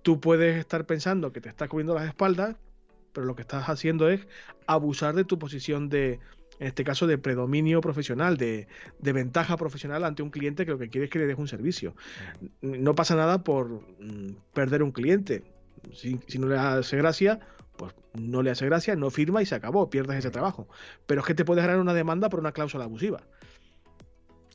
Tú 0.03 0.21
puedes 0.21 0.57
estar 0.57 0.85
pensando 0.85 1.33
que 1.33 1.41
te 1.41 1.49
estás 1.49 1.67
cubriendo 1.67 1.93
las 1.93 2.07
espaldas, 2.07 2.55
pero 3.11 3.25
lo 3.27 3.35
que 3.35 3.41
estás 3.41 3.67
haciendo 3.67 4.09
es 4.09 4.25
abusar 4.67 5.15
de 5.15 5.25
tu 5.25 5.37
posición 5.37 5.89
de, 5.89 6.21
en 6.59 6.67
este 6.67 6.83
caso 6.83 7.07
de 7.07 7.17
predominio 7.17 7.81
profesional, 7.81 8.37
de, 8.37 8.67
ventaja 8.99 9.57
profesional 9.57 10.03
ante 10.03 10.23
un 10.23 10.29
cliente 10.29 10.65
que 10.65 10.71
lo 10.71 10.79
que 10.79 10.89
quiere 10.89 11.05
es 11.05 11.11
que 11.11 11.19
le 11.19 11.27
deje 11.27 11.39
un 11.39 11.47
servicio. 11.47 11.95
No 12.61 12.95
pasa 12.95 13.15
nada 13.15 13.43
por 13.43 13.81
mm, 13.99 14.35
perder 14.53 14.83
un 14.83 14.91
cliente. 14.91 15.43
Si, 15.93 16.19
no 16.39 16.47
le 16.47 16.57
hace 16.57 16.97
gracia, 16.97 17.39
pues 17.77 17.93
no 18.13 18.41
le 18.41 18.51
hace 18.51 18.65
gracia, 18.65 18.95
no 18.95 19.11
firma 19.11 19.41
y 19.41 19.45
se 19.45 19.55
acabó, 19.55 19.89
pierdes 19.89 20.17
ese 20.17 20.31
trabajo. 20.31 20.67
Pero 21.05 21.21
es 21.21 21.27
que 21.27 21.35
te 21.35 21.45
puedes 21.45 21.63
ganar 21.63 21.79
una 21.79 21.93
demanda 21.93 22.29
por 22.29 22.39
una 22.39 22.51
cláusula 22.51 22.85
abusiva. 22.85 23.21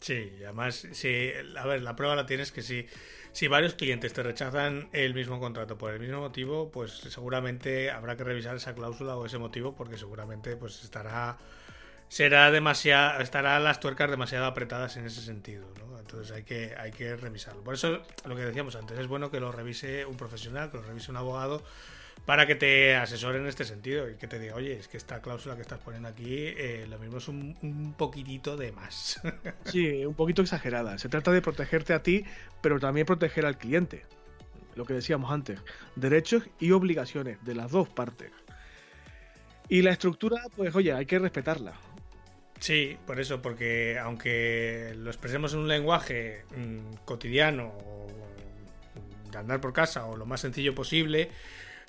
Sí, 0.00 0.32
además, 0.42 0.88
sí, 0.90 1.30
a 1.56 1.64
ver, 1.64 1.82
la 1.82 1.94
prueba 1.94 2.16
la 2.16 2.26
tienes 2.26 2.50
que 2.50 2.62
si, 2.62 2.86
si 3.30 3.46
varios 3.46 3.74
clientes 3.74 4.12
te 4.12 4.24
rechazan 4.24 4.88
el 4.92 5.14
mismo 5.14 5.38
contrato 5.38 5.78
por 5.78 5.92
el 5.92 6.00
mismo 6.00 6.18
motivo, 6.18 6.72
pues 6.72 6.90
seguramente 6.90 7.92
habrá 7.92 8.16
que 8.16 8.24
revisar 8.24 8.56
esa 8.56 8.74
cláusula 8.74 9.16
o 9.16 9.24
ese 9.24 9.38
motivo 9.38 9.76
porque 9.76 9.96
seguramente 9.96 10.56
pues 10.56 10.82
estará 10.82 11.38
será 12.12 12.50
demasiado, 12.50 13.22
estará 13.22 13.58
las 13.58 13.80
tuercas 13.80 14.10
demasiado 14.10 14.44
apretadas 14.44 14.98
en 14.98 15.06
ese 15.06 15.22
sentido, 15.22 15.66
¿no? 15.78 15.98
Entonces 15.98 16.30
hay 16.30 16.42
que, 16.42 16.74
hay 16.78 16.90
que 16.90 17.16
revisarlo. 17.16 17.64
Por 17.64 17.72
eso, 17.72 18.02
lo 18.26 18.36
que 18.36 18.42
decíamos 18.42 18.76
antes, 18.76 18.98
es 18.98 19.06
bueno 19.06 19.30
que 19.30 19.40
lo 19.40 19.50
revise 19.50 20.04
un 20.04 20.18
profesional, 20.18 20.70
que 20.70 20.76
lo 20.76 20.82
revise 20.82 21.10
un 21.10 21.16
abogado, 21.16 21.62
para 22.26 22.46
que 22.46 22.54
te 22.54 22.96
asesore 22.96 23.38
en 23.38 23.46
este 23.46 23.64
sentido 23.64 24.10
y 24.10 24.16
que 24.16 24.28
te 24.28 24.38
diga, 24.38 24.56
oye, 24.56 24.74
es 24.74 24.88
que 24.88 24.98
esta 24.98 25.22
cláusula 25.22 25.56
que 25.56 25.62
estás 25.62 25.78
poniendo 25.78 26.06
aquí, 26.06 26.36
eh, 26.36 26.86
lo 26.86 26.98
mismo 26.98 27.16
es 27.16 27.28
un, 27.28 27.56
un, 27.62 27.94
poquitito 27.94 28.58
de 28.58 28.72
más. 28.72 29.18
Sí, 29.64 30.04
un 30.04 30.14
poquito 30.14 30.42
exagerada. 30.42 30.98
Se 30.98 31.08
trata 31.08 31.32
de 31.32 31.40
protegerte 31.40 31.94
a 31.94 32.02
ti, 32.02 32.26
pero 32.60 32.78
también 32.78 33.06
proteger 33.06 33.46
al 33.46 33.56
cliente. 33.56 34.04
Lo 34.74 34.84
que 34.84 34.92
decíamos 34.92 35.32
antes, 35.32 35.60
derechos 35.96 36.42
y 36.60 36.72
obligaciones 36.72 37.42
de 37.42 37.54
las 37.54 37.70
dos 37.70 37.88
partes. 37.88 38.30
Y 39.70 39.80
la 39.80 39.92
estructura, 39.92 40.42
pues 40.54 40.76
oye, 40.76 40.92
hay 40.92 41.06
que 41.06 41.18
respetarla. 41.18 41.72
Sí, 42.62 42.96
por 43.08 43.18
eso, 43.18 43.42
porque 43.42 43.98
aunque 43.98 44.94
lo 44.96 45.10
expresemos 45.10 45.52
en 45.52 45.58
un 45.58 45.68
lenguaje 45.68 46.44
mm, 46.56 46.94
cotidiano 47.04 47.72
de 49.32 49.36
andar 49.36 49.60
por 49.60 49.72
casa 49.72 50.06
o 50.06 50.16
lo 50.16 50.26
más 50.26 50.42
sencillo 50.42 50.72
posible, 50.72 51.28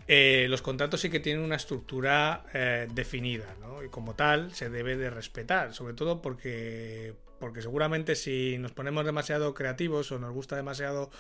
eh, 0.08 0.48
los 0.50 0.64
contratos 0.64 1.00
sí 1.00 1.12
que 1.12 1.20
tienen 1.20 1.44
una 1.44 1.58
estructura 1.58 2.46
eh, 2.56 2.88
definida, 2.92 3.56
¿no? 3.62 3.84
Y 3.84 3.90
como 3.90 4.16
tal 4.16 4.52
se 4.56 4.72
debe 4.72 4.98
de 4.98 5.12
respetar, 5.12 5.76
sobre 5.76 5.94
todo 5.94 6.24
porque, 6.24 7.14
porque 7.40 7.62
seguramente 7.62 8.16
si 8.16 8.58
nos 8.58 8.72
ponemos 8.72 9.06
demasiado 9.06 9.54
creativos 9.54 10.12
o 10.12 10.18
nos 10.18 10.34
gusta 10.34 10.56
demasiado 10.56 11.12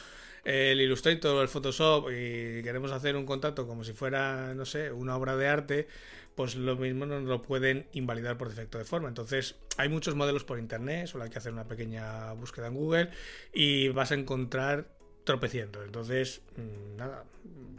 el 0.45 0.81
Illustrator 0.81 1.35
o 1.35 1.41
el 1.43 1.47
Photoshop 1.47 2.09
y 2.09 2.63
queremos 2.63 2.91
hacer 2.91 3.15
un 3.15 3.27
contrato 3.27 3.67
como 3.67 3.83
si 3.83 3.93
fuera, 3.93 4.55
no 4.55 4.65
sé, 4.65 4.91
una 4.91 5.15
obra 5.15 5.37
de 5.37 5.47
arte, 5.47 5.87
pues 6.35 6.55
lo 6.55 6.75
mismo 6.75 7.05
nos 7.05 7.23
lo 7.23 7.41
pueden 7.41 7.87
invalidar 7.93 8.37
por 8.37 8.49
defecto 8.49 8.77
de 8.77 8.85
forma. 8.85 9.07
Entonces, 9.07 9.55
hay 9.77 9.89
muchos 9.89 10.15
modelos 10.15 10.43
por 10.43 10.59
internet, 10.59 11.07
solo 11.07 11.23
hay 11.23 11.29
que 11.29 11.37
hacer 11.37 11.53
una 11.53 11.67
pequeña 11.67 12.33
búsqueda 12.33 12.67
en 12.67 12.75
Google 12.75 13.09
y 13.53 13.89
vas 13.89 14.11
a 14.11 14.15
encontrar 14.15 14.87
tropeciendo. 15.23 15.83
Entonces, 15.83 16.41
mm, 16.57 16.97
nada, 16.97 17.25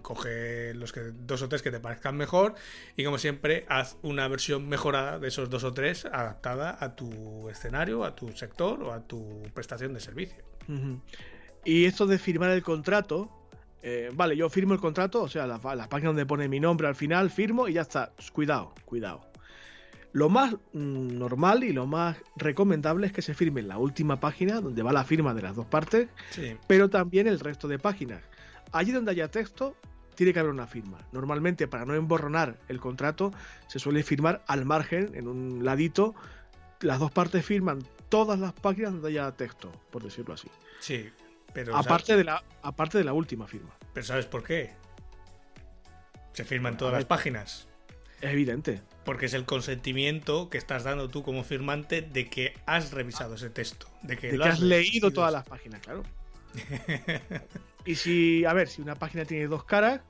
coge 0.02 0.74
los 0.74 0.92
que 0.92 1.00
dos 1.00 1.42
o 1.42 1.48
tres 1.48 1.62
que 1.62 1.70
te 1.70 1.80
parezcan 1.80 2.16
mejor 2.16 2.54
y 2.96 3.04
como 3.04 3.18
siempre, 3.18 3.64
haz 3.68 3.96
una 4.02 4.28
versión 4.28 4.68
mejorada 4.68 5.18
de 5.18 5.28
esos 5.28 5.50
dos 5.50 5.64
o 5.64 5.72
tres 5.72 6.04
adaptada 6.04 6.76
a 6.78 6.94
tu 6.94 7.48
escenario, 7.48 8.04
a 8.04 8.14
tu 8.14 8.30
sector 8.32 8.82
o 8.82 8.92
a 8.92 9.00
tu 9.06 9.42
prestación 9.54 9.94
de 9.94 10.00
servicio. 10.00 10.44
Y 11.64 11.86
esto 11.86 12.06
de 12.06 12.18
firmar 12.18 12.50
el 12.50 12.62
contrato, 12.62 13.30
eh, 13.86 14.10
vale, 14.14 14.34
yo 14.34 14.48
firmo 14.48 14.72
el 14.72 14.80
contrato, 14.80 15.22
o 15.24 15.28
sea, 15.28 15.46
la, 15.46 15.58
página 15.60 16.08
donde 16.08 16.24
pone 16.24 16.48
mi 16.48 16.58
nombre 16.58 16.88
al 16.88 16.94
final, 16.94 17.28
firmo 17.28 17.68
y 17.68 17.74
ya 17.74 17.82
está. 17.82 18.14
Cuidado, 18.32 18.72
cuidado. 18.86 19.26
Lo 20.12 20.30
más 20.30 20.54
mm, 20.72 21.18
normal 21.18 21.64
y 21.64 21.72
lo 21.74 21.86
más 21.86 22.16
recomendable 22.34 23.06
es 23.06 23.12
que 23.12 23.20
se 23.20 23.34
firme 23.34 23.60
en 23.60 23.68
la 23.68 23.76
última 23.76 24.18
página, 24.20 24.62
donde 24.62 24.82
va 24.82 24.90
la 24.90 25.04
firma 25.04 25.34
de 25.34 25.42
las 25.42 25.54
dos 25.54 25.66
partes, 25.66 26.08
pero 26.66 26.88
también 26.88 27.26
el 27.26 27.38
resto 27.38 27.68
de 27.68 27.78
páginas. 27.78 28.22
Allí 28.72 28.90
donde 28.90 29.10
haya 29.10 29.28
texto, 29.28 29.76
tiene 30.14 30.32
que 30.32 30.38
haber 30.38 30.52
una 30.52 30.66
firma. 30.66 30.96
Normalmente, 31.12 31.68
para 31.68 31.84
no 31.84 31.94
emborronar 31.94 32.56
el 32.68 32.80
contrato, 32.80 33.34
se 33.66 33.78
suele 33.78 34.02
firmar 34.02 34.42
al 34.46 34.64
margen, 34.64 35.10
en 35.14 35.28
un 35.28 35.62
ladito. 35.62 36.14
Las 36.80 37.00
dos 37.00 37.10
partes 37.10 37.44
firman 37.44 37.80
todas 38.08 38.38
las 38.38 38.54
páginas 38.54 38.92
donde 38.92 39.08
haya 39.08 39.30
texto, 39.32 39.70
por 39.90 40.02
decirlo 40.02 40.32
así. 40.32 40.48
Sí, 40.80 41.10
aparte, 41.72 42.16
de 42.16 42.24
la, 42.24 42.42
aparte 42.62 42.98
de 42.98 43.04
la 43.04 43.12
última 43.12 43.46
firma. 43.46 43.76
Pero 43.92 44.06
¿sabes 44.06 44.26
por 44.26 44.42
qué? 44.42 44.72
Se 46.32 46.44
firma 46.44 46.68
en 46.68 46.76
todas 46.76 46.94
las 46.94 47.04
páginas. 47.04 47.68
Es 48.20 48.32
evidente. 48.32 48.80
Porque 49.04 49.26
es 49.26 49.34
el 49.34 49.44
consentimiento 49.44 50.48
que 50.48 50.58
estás 50.58 50.84
dando 50.84 51.08
tú 51.08 51.22
como 51.22 51.44
firmante 51.44 52.02
de 52.02 52.28
que 52.28 52.54
has 52.66 52.90
revisado 52.90 53.34
ese 53.34 53.50
texto. 53.50 53.86
De 54.02 54.16
que, 54.16 54.38
has, 54.42 54.60
leído 54.60 55.10
todas 55.10 55.32
las 55.32 55.44
páginas, 55.44 55.80
claro. 55.80 56.02
y 57.84 57.94
si, 57.96 58.44
a 58.44 58.52
ver, 58.52 58.68
si 58.68 58.80
una 58.82 58.94
página 58.94 59.24
tiene 59.24 59.46
dos 59.46 59.64
caras, 59.64 60.00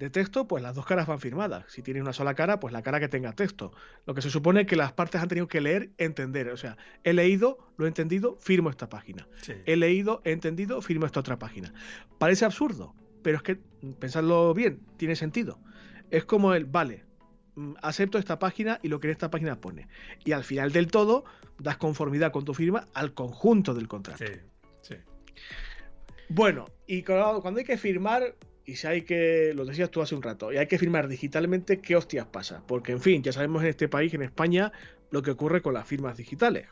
de 0.00 0.08
texto, 0.08 0.48
pues 0.48 0.62
las 0.62 0.74
dos 0.74 0.86
caras 0.86 1.06
van 1.06 1.20
firmadas. 1.20 1.66
Si 1.68 1.82
tiene 1.82 2.00
una 2.00 2.14
sola 2.14 2.34
cara, 2.34 2.58
pues 2.58 2.72
la 2.72 2.82
cara 2.82 2.98
que 3.00 3.08
tenga 3.08 3.34
texto. 3.34 3.70
Lo 4.06 4.14
que 4.14 4.22
se 4.22 4.30
supone 4.30 4.64
que 4.64 4.74
las 4.74 4.94
partes 4.94 5.20
han 5.20 5.28
tenido 5.28 5.46
que 5.46 5.60
leer, 5.60 5.90
entender. 5.98 6.48
O 6.48 6.56
sea, 6.56 6.78
he 7.04 7.12
leído, 7.12 7.58
lo 7.76 7.84
he 7.84 7.88
entendido, 7.88 8.36
firmo 8.40 8.70
esta 8.70 8.88
página. 8.88 9.28
He 9.66 9.76
leído, 9.76 10.22
he 10.24 10.32
entendido, 10.32 10.80
firmo 10.80 11.04
esta 11.04 11.20
otra 11.20 11.38
página. 11.38 11.74
Parece 12.18 12.46
absurdo, 12.46 12.94
pero 13.22 13.36
es 13.36 13.42
que, 13.42 13.56
pensadlo 13.98 14.54
bien, 14.54 14.80
tiene 14.96 15.16
sentido. 15.16 15.60
Es 16.10 16.24
como 16.24 16.54
el, 16.54 16.64
vale, 16.64 17.04
mm, 17.56 17.74
acepto 17.82 18.16
esta 18.16 18.38
página 18.38 18.80
y 18.82 18.88
lo 18.88 19.00
que 19.00 19.08
en 19.08 19.12
esta 19.12 19.30
página 19.30 19.60
pone. 19.60 19.86
Y 20.24 20.32
al 20.32 20.44
final 20.44 20.72
del 20.72 20.86
todo, 20.86 21.24
das 21.58 21.76
conformidad 21.76 22.32
con 22.32 22.46
tu 22.46 22.54
firma 22.54 22.86
al 22.94 23.12
conjunto 23.12 23.74
del 23.74 23.86
contrato. 23.86 24.24
Sí, 24.24 24.32
sí. 24.80 24.94
Bueno, 26.30 26.70
y 26.86 27.02
cuando 27.02 27.58
hay 27.58 27.64
que 27.64 27.76
firmar, 27.76 28.34
y 28.64 28.76
si 28.76 28.86
hay 28.86 29.02
que, 29.02 29.52
lo 29.54 29.64
decías 29.64 29.90
tú 29.90 30.02
hace 30.02 30.14
un 30.14 30.22
rato, 30.22 30.52
y 30.52 30.56
hay 30.56 30.66
que 30.66 30.78
firmar 30.78 31.08
digitalmente, 31.08 31.80
¿qué 31.80 31.96
hostias 31.96 32.26
pasa? 32.26 32.62
Porque, 32.66 32.92
en 32.92 33.00
fin, 33.00 33.22
ya 33.22 33.32
sabemos 33.32 33.62
en 33.62 33.68
este 33.68 33.88
país, 33.88 34.14
en 34.14 34.22
España, 34.22 34.72
lo 35.10 35.22
que 35.22 35.30
ocurre 35.30 35.62
con 35.62 35.74
las 35.74 35.86
firmas 35.86 36.16
digitales. 36.16 36.66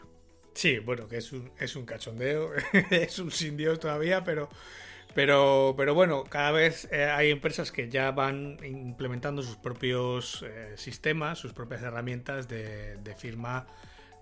Sí, 0.55 0.79
bueno, 0.79 1.09
que 1.09 1.19
es 1.19 1.33
un, 1.33 1.51
es 1.59 1.77
un 1.77 1.87
cachondeo, 1.87 2.51
es 2.91 3.19
un 3.19 3.31
sin 3.31 3.57
Dios 3.57 3.79
todavía, 3.81 4.25
pero, 4.25 4.49
pero, 5.15 5.75
pero 5.77 5.95
bueno, 5.95 6.25
cada 6.25 6.51
vez 6.51 6.89
eh, 6.91 7.05
hay 7.05 7.31
empresas 7.31 7.73
que 7.73 7.89
ya 7.89 8.11
van 8.11 8.59
implementando 8.65 9.43
sus 9.43 9.57
propios 9.57 10.45
eh, 10.47 10.73
sistemas, 10.77 11.39
sus 11.39 11.53
propias 11.53 11.83
herramientas 11.83 12.49
de, 12.49 12.97
de 12.97 13.15
firma 13.15 13.67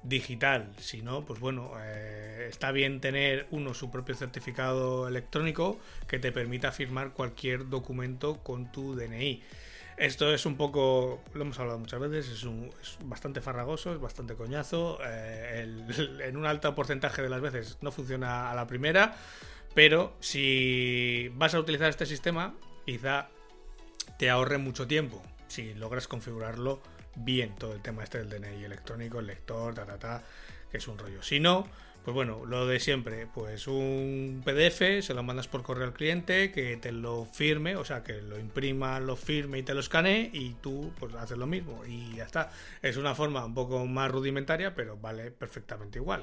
digital. 0.03 0.73
Si 0.79 1.03
no, 1.03 1.25
pues 1.25 1.41
bueno, 1.41 1.73
eh, 1.81 2.47
está 2.49 2.73
bien 2.73 3.01
tener 3.01 3.47
uno 3.51 3.75
su 3.75 3.91
propio 3.91 4.15
certificado 4.15 5.09
electrónico 5.09 5.79
que 6.07 6.19
te 6.19 6.33
permita 6.33 6.73
firmar 6.73 7.13
cualquier 7.13 7.69
documento 7.69 8.39
con 8.43 8.71
tu 8.73 8.95
DNI. 8.95 9.43
Esto 9.97 10.33
es 10.33 10.45
un 10.45 10.57
poco, 10.57 11.23
lo 11.33 11.43
hemos 11.43 11.59
hablado 11.59 11.79
muchas 11.79 11.99
veces, 11.99 12.29
es, 12.29 12.45
un, 12.45 12.71
bastante 13.05 13.41
farragoso, 13.41 13.95
es 13.95 14.01
bastante 14.01 14.35
coñazo. 14.35 14.99
Eh, 15.05 15.85
en 16.25 16.37
un 16.37 16.45
alto 16.45 16.75
porcentaje 16.75 17.23
de 17.23 17.31
las 17.31 17.41
veces 17.41 17.79
no 17.81 17.91
funciona 17.91 18.51
a 18.51 18.55
la 18.55 18.67
primera, 18.67 19.17
pero 19.75 20.15
si 20.21 21.31
vas 21.35 21.55
a 21.55 21.61
utilizar 21.61 21.89
este 21.89 22.05
sistema, 22.05 22.55
quizá 22.85 23.29
te 24.19 24.31
ahorre 24.31 24.59
mucho 24.59 24.87
tiempo 24.87 25.23
si 25.49 25.75
logras 25.75 26.09
configurarlo 26.09 26.81
bien 27.17 27.55
todo 27.57 27.75
el 27.75 27.81
tema 27.81 28.05
este 28.05 28.19
del 28.19 28.29
DNI 28.29 28.65
electrónico, 28.65 29.21
el 29.21 29.27
lector, 29.27 29.75
ta, 29.75 29.85
ta, 29.85 29.99
ta, 29.99 30.23
que 30.71 30.79
es 30.79 30.89
un 30.89 30.99
rollo. 30.99 31.23
Si 31.23 31.41
no, 31.41 31.67
pues 32.07 32.15
bueno, 32.15 32.45
lo 32.47 32.69
de 32.69 32.79
siempre, 32.79 33.27
pues 33.27 33.67
un 33.67 34.43
PDF, 34.45 35.05
se 35.05 35.13
lo 35.13 35.25
mandas 35.25 35.49
por 35.49 35.65
correo 35.65 35.87
al 35.87 35.93
cliente, 35.93 36.53
que 36.53 36.77
te 36.77 36.93
lo 36.93 37.25
firme, 37.25 37.75
o 37.75 37.85
sea, 37.85 38.05
que 38.05 38.23
lo 38.23 38.39
imprima, 38.39 39.01
lo 39.01 39.17
firme 39.17 39.59
y 39.59 39.63
te 39.65 39.75
lo 39.75 39.81
escanee 39.81 40.31
y 40.33 40.55
tú 40.61 40.93
pues 41.01 41.13
haces 41.17 41.37
lo 41.37 41.49
mismo 41.49 41.85
y 41.85 42.15
ya 42.15 42.25
está. 42.25 42.53
Es 42.81 42.97
una 42.97 43.17
forma 43.17 43.45
un 43.45 43.55
poco 43.55 43.85
más 43.87 44.09
rudimentaria, 44.09 44.73
pero 44.77 44.97
vale 44.97 45.33
perfectamente 45.33 45.99
igual. 45.99 46.23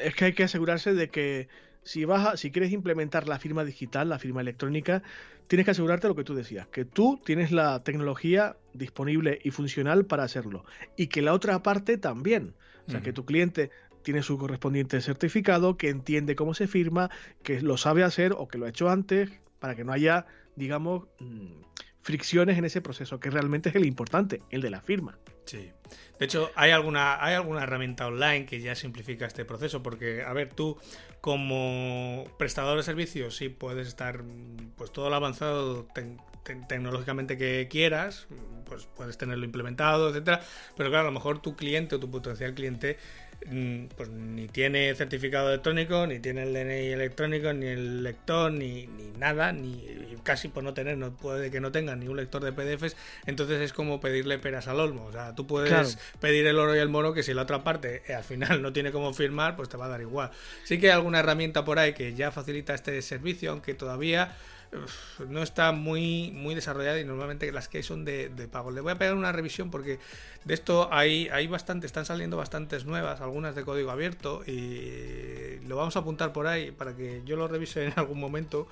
Es 0.00 0.16
que 0.16 0.24
hay 0.24 0.32
que 0.32 0.42
asegurarse 0.42 0.92
de 0.92 1.08
que 1.08 1.48
si 1.82 2.04
vas 2.04 2.38
si 2.38 2.50
quieres 2.50 2.72
implementar 2.72 3.28
la 3.28 3.38
firma 3.38 3.64
digital, 3.64 4.08
la 4.08 4.18
firma 4.18 4.40
electrónica, 4.40 5.02
tienes 5.46 5.64
que 5.64 5.72
asegurarte 5.72 6.08
lo 6.08 6.14
que 6.14 6.24
tú 6.24 6.34
decías, 6.34 6.68
que 6.68 6.84
tú 6.84 7.20
tienes 7.24 7.50
la 7.50 7.82
tecnología 7.82 8.56
disponible 8.72 9.40
y 9.42 9.50
funcional 9.50 10.06
para 10.06 10.24
hacerlo. 10.24 10.64
Y 10.96 11.08
que 11.08 11.22
la 11.22 11.32
otra 11.32 11.62
parte 11.62 11.98
también. 11.98 12.54
O 12.86 12.90
sea, 12.90 13.02
que 13.02 13.12
tu 13.12 13.24
cliente 13.24 13.70
tiene 14.02 14.22
su 14.22 14.38
correspondiente 14.38 15.00
certificado, 15.00 15.76
que 15.76 15.90
entiende 15.90 16.34
cómo 16.34 16.54
se 16.54 16.66
firma, 16.66 17.10
que 17.42 17.60
lo 17.60 17.76
sabe 17.76 18.02
hacer 18.02 18.32
o 18.36 18.48
que 18.48 18.58
lo 18.58 18.66
ha 18.66 18.70
hecho 18.70 18.88
antes, 18.88 19.30
para 19.60 19.76
que 19.76 19.84
no 19.84 19.92
haya, 19.92 20.26
digamos, 20.56 21.04
mm, 21.20 21.62
fricciones 22.02 22.58
en 22.58 22.64
ese 22.64 22.80
proceso, 22.80 23.20
que 23.20 23.30
realmente 23.30 23.68
es 23.68 23.74
el 23.74 23.84
importante, 23.84 24.42
el 24.50 24.62
de 24.62 24.70
la 24.70 24.80
firma. 24.80 25.18
Sí. 25.44 25.70
De 26.18 26.24
hecho, 26.24 26.50
hay 26.54 26.70
alguna, 26.70 27.22
hay 27.22 27.34
alguna 27.34 27.62
herramienta 27.62 28.06
online 28.06 28.46
que 28.46 28.60
ya 28.60 28.74
simplifica 28.74 29.26
este 29.26 29.44
proceso, 29.44 29.82
porque, 29.82 30.22
a 30.22 30.32
ver, 30.32 30.52
tú 30.52 30.78
como 31.20 32.24
prestador 32.38 32.76
de 32.78 32.82
servicios 32.82 33.36
sí 33.36 33.48
puedes 33.48 33.86
estar 33.86 34.22
pues 34.76 34.92
todo 34.92 35.10
lo 35.10 35.16
avanzado 35.16 35.86
tecnológicamente 36.68 37.36
que 37.36 37.68
quieras, 37.70 38.26
pues 38.66 38.88
puedes 38.96 39.18
tenerlo 39.18 39.44
implementado, 39.44 40.08
etcétera, 40.08 40.40
pero 40.76 40.90
claro, 40.90 41.08
a 41.08 41.10
lo 41.10 41.14
mejor 41.14 41.42
tu 41.42 41.54
cliente 41.56 41.96
o 41.96 42.00
tu 42.00 42.10
potencial 42.10 42.54
cliente 42.54 42.98
pues 43.96 44.08
ni 44.10 44.48
tiene 44.48 44.94
certificado 44.94 45.48
electrónico, 45.48 46.06
ni 46.06 46.20
tiene 46.20 46.42
el 46.42 46.52
DNI 46.52 46.92
electrónico, 46.92 47.52
ni 47.52 47.66
el 47.66 48.02
lector, 48.02 48.52
ni, 48.52 48.86
ni 48.86 49.10
nada, 49.12 49.52
ni 49.52 49.82
casi 50.22 50.48
por 50.48 50.62
no 50.62 50.74
tener, 50.74 50.98
no 50.98 51.16
puede 51.16 51.50
que 51.50 51.60
no 51.60 51.72
tengan 51.72 52.00
ni 52.00 52.08
un 52.08 52.16
lector 52.16 52.44
de 52.44 52.52
PDFs, 52.52 52.96
entonces 53.26 53.60
es 53.60 53.72
como 53.72 54.00
pedirle 54.00 54.38
peras 54.38 54.68
al 54.68 54.80
olmo. 54.80 55.06
O 55.06 55.12
sea, 55.12 55.34
tú 55.34 55.46
puedes 55.46 55.98
pedir 56.20 56.46
el 56.46 56.58
oro 56.58 56.76
y 56.76 56.78
el 56.78 56.88
moro 56.88 57.14
que 57.14 57.22
si 57.22 57.34
la 57.34 57.42
otra 57.42 57.64
parte 57.64 58.02
eh, 58.06 58.14
al 58.14 58.24
final 58.24 58.60
no 58.62 58.72
tiene 58.72 58.92
cómo 58.92 59.12
firmar, 59.12 59.56
pues 59.56 59.68
te 59.68 59.76
va 59.76 59.86
a 59.86 59.88
dar 59.88 60.00
igual. 60.00 60.30
Sí 60.64 60.78
que 60.78 60.86
hay 60.86 60.92
alguna 60.92 61.20
herramienta 61.20 61.64
por 61.64 61.78
ahí 61.78 61.94
que 61.94 62.14
ya 62.14 62.30
facilita 62.30 62.74
este 62.74 63.00
servicio, 63.02 63.52
aunque 63.52 63.74
todavía 63.74 64.36
no 65.28 65.42
está 65.42 65.72
muy, 65.72 66.30
muy 66.32 66.54
desarrollada 66.54 67.00
y 67.00 67.04
normalmente 67.04 67.50
las 67.52 67.68
que 67.68 67.78
hay 67.78 67.82
son 67.82 68.04
de, 68.04 68.30
pago. 68.50 68.70
Le 68.70 68.80
voy 68.80 68.92
a 68.92 68.98
pegar 68.98 69.14
una 69.14 69.32
revisión 69.32 69.70
porque 69.70 69.98
de 70.44 70.54
esto 70.54 70.88
hay, 70.92 71.28
hay 71.28 71.46
bastante, 71.46 71.86
están 71.86 72.04
saliendo 72.04 72.36
bastantes 72.36 72.84
nuevas, 72.84 73.20
algunas 73.20 73.54
de 73.54 73.64
código 73.64 73.90
abierto 73.90 74.42
y 74.46 75.58
lo 75.66 75.76
vamos 75.76 75.96
a 75.96 76.00
apuntar 76.00 76.32
por 76.32 76.46
ahí 76.46 76.70
para 76.70 76.94
que 76.94 77.22
yo 77.24 77.36
lo 77.36 77.48
revise 77.48 77.86
en 77.86 77.92
algún 77.96 78.20
momento. 78.20 78.68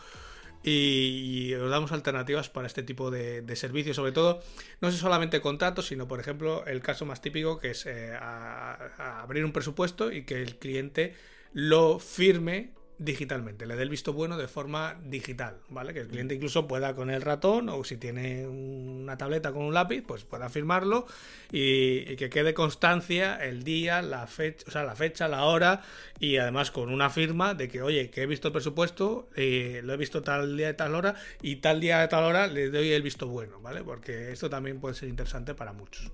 Y, 0.65 1.55
os 1.55 1.71
damos 1.71 1.93
alternativas 1.93 2.49
para 2.49 2.67
este 2.67 2.83
tipo 2.83 3.11
de, 3.11 3.45
servicios, 3.57 3.97
sobre 3.97 4.13
todo 4.13 4.43
no 4.81 4.91
sé 4.91 4.99
solamente 4.99 5.41
contratos, 5.41 5.87
sino 5.87 6.09
por 6.09 6.21
ejemplo 6.21 6.67
el 6.67 6.83
caso 6.83 7.07
más 7.07 7.21
típico 7.23 7.59
que 7.59 7.71
es 7.71 7.87
eh, 7.87 8.17
abrir 8.19 9.45
un 9.45 9.53
presupuesto 9.53 10.11
y 10.11 10.25
que 10.25 10.43
el 10.43 10.57
cliente 10.57 11.15
lo 11.53 11.99
firme 11.99 12.73
digitalmente, 12.99 13.65
le 13.65 13.77
dé 13.77 13.83
el 13.85 13.91
visto 13.91 14.13
bueno 14.13 14.37
de 14.37 14.49
forma 14.49 15.01
digital, 15.05 15.59
¿vale? 15.69 15.95
Que 15.95 16.01
el 16.01 16.09
cliente 16.09 16.35
incluso 16.35 16.67
pueda 16.67 16.95
con 16.95 17.11
el 17.11 17.23
ratón 17.23 17.69
o 17.69 17.85
si 17.85 17.97
tiene 17.97 18.47
una 18.49 19.17
tableta 19.17 19.53
con 19.53 19.63
un 19.63 19.73
lápiz, 19.73 20.03
pues 20.07 20.25
pueda 20.25 20.49
firmarlo 20.49 21.07
y, 21.53 22.17
que 22.17 22.29
quede 22.29 22.55
constancia 22.55 23.37
el 23.37 23.63
día, 23.63 24.03
la 24.03 24.27
fecha, 24.27 24.65
o 24.67 24.71
sea, 24.73 24.83
la 24.83 24.97
fecha, 24.97 25.29
la 25.29 25.45
hora 25.45 25.83
y 26.19 26.39
además 26.39 26.73
con 26.73 26.93
una 26.93 27.09
firma 27.09 27.55
de 27.55 27.69
que, 27.69 27.83
oye, 27.83 28.11
que 28.11 28.23
he 28.23 28.27
visto 28.27 28.49
el 28.49 28.53
presupuesto, 28.53 29.29
eh, 29.37 29.81
lo 29.85 29.95
he 29.95 29.97
visto 29.97 30.23
tal 30.23 30.57
día 30.57 30.67
de 30.67 30.75
tal 30.75 30.97
hora 30.97 31.15
y 31.41 31.57
tal 31.57 31.81
día 31.81 32.01
de 32.01 32.09
tal 32.09 32.25
hora 32.25 32.49
le 32.49 32.69
doy 32.69 32.91
el 32.91 33.03
visto 33.03 33.29
bueno, 33.29 33.61
¿vale? 33.61 33.85
Porque 33.85 34.33
esto 34.33 34.51
también 34.51 34.81
puede 34.81 34.97
ser 34.97 35.09
interesante 35.09 35.55
para 35.55 35.73
muchos. 35.73 36.11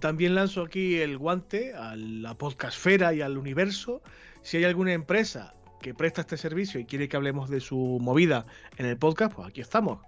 También 0.00 0.34
lanzo 0.34 0.62
aquí 0.62 0.98
el 0.98 1.18
guante 1.18 1.74
a 1.74 1.94
la 1.94 2.38
podcastfera 2.38 3.12
y 3.12 3.20
al 3.20 3.36
universo. 3.36 4.02
Si 4.42 4.56
hay 4.56 4.64
alguna 4.64 4.92
empresa 4.94 5.54
que 5.82 5.92
presta 5.92 6.22
este 6.22 6.38
servicio 6.38 6.80
y 6.80 6.86
quiere 6.86 7.08
que 7.08 7.16
hablemos 7.16 7.50
de 7.50 7.60
su 7.60 7.98
movida 8.00 8.46
en 8.78 8.86
el 8.86 8.96
podcast, 8.96 9.34
pues 9.34 9.48
aquí 9.48 9.60
estamos 9.60 9.98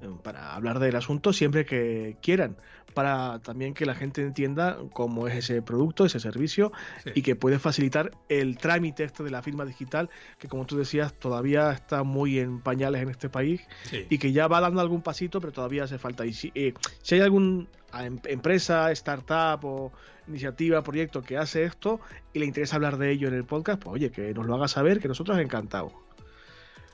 eh, 0.00 0.08
para 0.22 0.54
hablar 0.54 0.78
del 0.78 0.94
asunto 0.94 1.32
siempre 1.32 1.64
que 1.64 2.16
quieran, 2.22 2.56
para 2.94 3.40
también 3.40 3.74
que 3.74 3.86
la 3.86 3.94
gente 3.94 4.22
entienda 4.22 4.78
cómo 4.92 5.26
es 5.26 5.34
ese 5.34 5.62
producto, 5.62 6.04
ese 6.04 6.20
servicio 6.20 6.72
y 7.14 7.22
que 7.22 7.34
puede 7.34 7.58
facilitar 7.58 8.12
el 8.28 8.58
trámite 8.58 9.04
este 9.04 9.24
de 9.24 9.30
la 9.30 9.42
firma 9.42 9.64
digital, 9.64 10.10
que 10.38 10.48
como 10.48 10.66
tú 10.66 10.76
decías 10.76 11.14
todavía 11.14 11.72
está 11.72 12.02
muy 12.02 12.38
en 12.38 12.60
pañales 12.60 13.02
en 13.02 13.08
este 13.08 13.28
país 13.28 13.62
y 13.90 14.18
que 14.18 14.32
ya 14.32 14.46
va 14.46 14.60
dando 14.60 14.80
algún 14.80 15.02
pasito, 15.02 15.40
pero 15.40 15.52
todavía 15.52 15.84
hace 15.84 15.98
falta. 15.98 16.26
Y 16.26 16.32
si, 16.32 16.52
eh, 16.54 16.74
si 17.02 17.14
hay 17.14 17.22
alguna 17.22 17.66
em, 17.94 18.18
empresa, 18.24 18.90
startup 18.92 19.64
o 19.64 19.92
iniciativa, 20.28 20.82
proyecto 20.82 21.22
que 21.22 21.36
hace 21.36 21.64
esto 21.64 22.00
y 22.32 22.38
le 22.38 22.46
interesa 22.46 22.76
hablar 22.76 22.96
de 22.96 23.10
ello 23.10 23.28
en 23.28 23.34
el 23.34 23.44
podcast, 23.44 23.82
pues 23.82 23.94
oye, 23.94 24.10
que 24.10 24.32
nos 24.34 24.46
lo 24.46 24.54
haga 24.54 24.68
saber, 24.68 25.00
que 25.00 25.08
nosotros 25.08 25.38
encantados. 25.38 25.92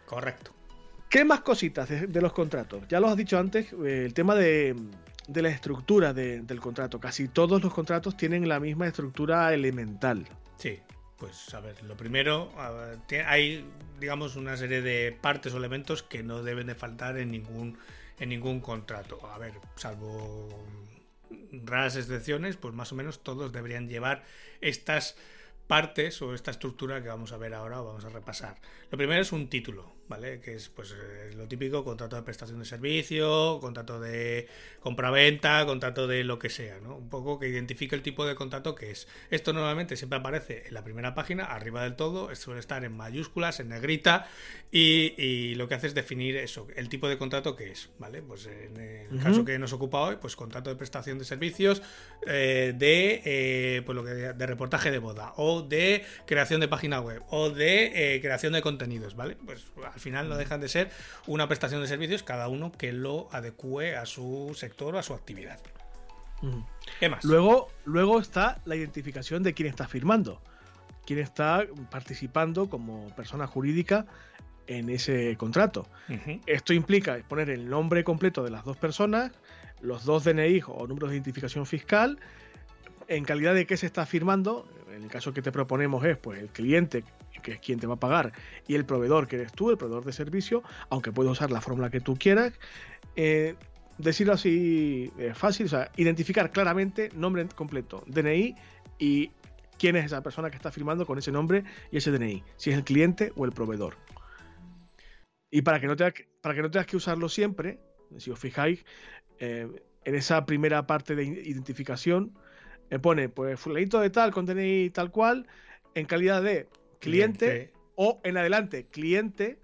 Correcto. 0.06 0.52
¿Qué 1.08 1.24
más 1.24 1.40
cositas 1.40 1.88
de, 1.88 2.20
los 2.20 2.32
contratos? 2.32 2.82
Ya 2.88 3.00
lo 3.00 3.08
has 3.08 3.16
dicho 3.16 3.38
antes, 3.38 3.72
eh, 3.72 4.04
el 4.04 4.12
tema 4.12 4.34
de, 4.34 4.76
la 5.34 5.48
estructura 5.48 6.12
del 6.12 6.60
contrato. 6.60 7.00
Casi 7.00 7.28
todos 7.28 7.62
los 7.62 7.72
contratos 7.72 8.16
tienen 8.16 8.48
la 8.48 8.60
misma 8.60 8.86
estructura 8.86 9.52
elemental. 9.54 10.26
Sí, 10.58 10.78
pues 11.18 11.52
a 11.54 11.60
ver, 11.60 11.82
lo 11.84 11.96
primero, 11.96 12.50
hay 13.26 13.64
digamos 13.98 14.36
una 14.36 14.56
serie 14.56 14.82
de 14.82 15.16
partes 15.18 15.54
o 15.54 15.56
elementos 15.56 16.02
que 16.02 16.22
no 16.22 16.42
deben 16.42 16.66
de 16.66 16.74
faltar 16.74 17.18
en 17.18 17.30
ningún, 17.30 17.78
en 18.18 18.28
ningún 18.28 18.60
contrato. 18.60 19.20
A 19.32 19.38
ver, 19.38 19.54
salvo 19.76 20.48
raras 21.52 21.96
excepciones, 21.96 22.56
pues 22.56 22.74
más 22.74 22.92
o 22.92 22.94
menos 22.94 23.22
todos 23.22 23.52
deberían 23.52 23.88
llevar 23.88 24.24
estas 24.60 25.16
partes 25.66 26.20
o 26.22 26.34
esta 26.34 26.50
estructura 26.50 27.02
que 27.02 27.08
vamos 27.08 27.32
a 27.32 27.36
ver 27.36 27.54
ahora 27.54 27.82
o 27.82 27.86
vamos 27.86 28.04
a 28.04 28.08
repasar. 28.08 28.56
Lo 28.90 28.98
primero 28.98 29.20
es 29.20 29.32
un 29.32 29.48
título, 29.48 29.92
¿vale? 30.08 30.40
Que 30.40 30.54
es 30.54 30.68
pues 30.68 30.92
eh, 30.92 31.32
lo 31.36 31.46
típico, 31.46 31.84
contrato 31.84 32.16
de 32.16 32.22
prestación 32.22 32.58
de 32.58 32.64
servicio, 32.64 33.58
contrato 33.60 34.00
de 34.00 34.48
compraventa, 34.80 35.64
contrato 35.66 36.06
de 36.06 36.24
lo 36.24 36.38
que 36.38 36.48
sea, 36.48 36.78
¿no? 36.80 36.96
Un 36.96 37.08
poco 37.08 37.38
que 37.38 37.48
identifique 37.48 37.94
el 37.94 38.02
tipo 38.02 38.26
de 38.26 38.34
contrato 38.34 38.74
que 38.74 38.90
es. 38.90 39.06
Esto 39.30 39.52
normalmente 39.52 39.96
siempre 39.96 40.18
aparece 40.18 40.64
en 40.66 40.74
la 40.74 40.82
primera 40.82 41.14
página, 41.14 41.44
arriba 41.44 41.82
del 41.82 41.96
todo, 41.96 42.34
suele 42.34 42.60
estar 42.60 42.84
en 42.84 42.96
mayúsculas, 42.96 43.60
en 43.60 43.68
negrita, 43.68 44.28
y, 44.70 45.54
lo 45.54 45.66
que 45.68 45.74
hace 45.74 45.86
es 45.86 45.94
definir 45.94 46.36
eso, 46.36 46.68
el 46.76 46.88
tipo 46.88 47.08
de 47.08 47.18
contrato 47.18 47.56
que 47.56 47.70
es, 47.70 47.90
¿vale? 47.98 48.22
Pues 48.22 48.46
en 48.46 48.76
el 48.76 49.18
caso 49.22 49.44
que 49.44 49.58
nos 49.58 49.72
ocupa 49.72 50.00
hoy, 50.00 50.16
pues 50.20 50.36
contrato 50.36 50.70
de 50.70 50.76
prestación 50.76 51.18
de 51.18 51.24
servicios, 51.24 51.82
eh, 52.26 52.74
de, 52.76 53.22
eh, 53.24 53.82
pues 53.84 53.96
lo 53.96 54.04
que, 54.04 54.10
de 54.10 54.46
reportaje 54.46 54.90
de 54.90 54.98
boda, 54.98 55.32
o 55.36 55.62
de 55.62 56.04
creación 56.26 56.60
de 56.60 56.68
página 56.68 57.00
web, 57.00 57.22
o 57.30 57.50
de 57.50 58.18
creación 58.22 58.52
de 58.52 58.62
contenidos, 58.62 59.16
¿vale? 59.16 59.36
Pues 59.44 59.64
al 59.98 60.02
final 60.02 60.28
no 60.28 60.36
dejan 60.36 60.60
de 60.60 60.68
ser 60.68 60.90
una 61.26 61.48
prestación 61.48 61.80
de 61.80 61.88
servicios, 61.88 62.22
cada 62.22 62.46
uno 62.46 62.70
que 62.70 62.92
lo 62.92 63.28
adecue 63.32 63.96
a 63.96 64.06
su 64.06 64.54
sector 64.56 64.94
o 64.94 64.98
a 65.00 65.02
su 65.02 65.12
actividad. 65.12 65.58
¿Qué 67.00 67.08
más? 67.08 67.24
Luego, 67.24 67.68
luego 67.84 68.20
está 68.20 68.60
la 68.64 68.76
identificación 68.76 69.42
de 69.42 69.54
quién 69.54 69.68
está 69.68 69.88
firmando, 69.88 70.40
quién 71.04 71.18
está 71.18 71.66
participando 71.90 72.70
como 72.70 73.08
persona 73.16 73.48
jurídica 73.48 74.06
en 74.68 74.88
ese 74.88 75.36
contrato. 75.36 75.88
Esto 76.46 76.72
implica 76.72 77.18
poner 77.28 77.50
el 77.50 77.68
nombre 77.68 78.04
completo 78.04 78.44
de 78.44 78.50
las 78.50 78.64
dos 78.64 78.76
personas, 78.76 79.32
los 79.80 80.04
dos 80.04 80.22
DNI 80.22 80.62
o 80.68 80.86
números 80.86 81.10
de 81.10 81.16
identificación 81.16 81.66
fiscal, 81.66 82.20
en 83.08 83.24
calidad 83.24 83.54
de 83.54 83.66
qué 83.66 83.76
se 83.76 83.86
está 83.86 84.06
firmando. 84.06 84.68
En 84.94 85.02
el 85.02 85.10
caso 85.10 85.32
que 85.32 85.42
te 85.42 85.52
proponemos 85.52 86.04
es 86.04 86.16
pues 86.16 86.40
el 86.40 86.48
cliente 86.48 87.04
que 87.42 87.52
es 87.52 87.60
quien 87.60 87.78
te 87.78 87.86
va 87.86 87.94
a 87.94 88.00
pagar, 88.00 88.32
y 88.66 88.74
el 88.74 88.84
proveedor, 88.84 89.28
que 89.28 89.36
eres 89.36 89.52
tú, 89.52 89.70
el 89.70 89.78
proveedor 89.78 90.04
de 90.04 90.12
servicio, 90.12 90.62
aunque 90.90 91.12
puedes 91.12 91.32
usar 91.32 91.50
la 91.50 91.60
fórmula 91.60 91.90
que 91.90 92.00
tú 92.00 92.16
quieras. 92.16 92.52
Eh, 93.16 93.54
decirlo 93.96 94.34
así 94.34 95.10
es 95.18 95.36
fácil, 95.36 95.66
o 95.66 95.68
sea, 95.68 95.90
identificar 95.96 96.50
claramente 96.50 97.10
nombre 97.14 97.46
completo, 97.54 98.04
DNI 98.06 98.54
y 98.98 99.30
quién 99.78 99.96
es 99.96 100.06
esa 100.06 100.22
persona 100.22 100.50
que 100.50 100.56
está 100.56 100.70
firmando 100.70 101.06
con 101.06 101.18
ese 101.18 101.32
nombre 101.32 101.64
y 101.90 101.98
ese 101.98 102.10
DNI, 102.10 102.42
si 102.56 102.70
es 102.70 102.76
el 102.76 102.84
cliente 102.84 103.32
o 103.36 103.44
el 103.44 103.52
proveedor. 103.52 103.96
Y 105.50 105.62
para 105.62 105.80
que 105.80 105.86
no 105.86 105.96
tengas, 105.96 106.14
para 106.42 106.54
que, 106.54 106.62
no 106.62 106.70
tengas 106.70 106.86
que 106.86 106.96
usarlo 106.96 107.28
siempre, 107.28 107.80
si 108.18 108.30
os 108.30 108.38
fijáis, 108.38 108.84
eh, 109.38 109.68
en 110.04 110.14
esa 110.14 110.46
primera 110.46 110.86
parte 110.86 111.14
de 111.14 111.24
identificación, 111.24 112.34
me 112.90 112.98
pone, 112.98 113.28
pues, 113.28 113.58
fulanito 113.58 114.00
de 114.00 114.10
tal, 114.10 114.32
con 114.32 114.46
DNI 114.46 114.90
tal 114.90 115.10
cual, 115.10 115.46
en 115.94 116.06
calidad 116.06 116.42
de 116.42 116.68
cliente, 117.00 117.72
o 118.00 118.20
en 118.22 118.36
adelante 118.36 118.86
cliente. 118.90 119.58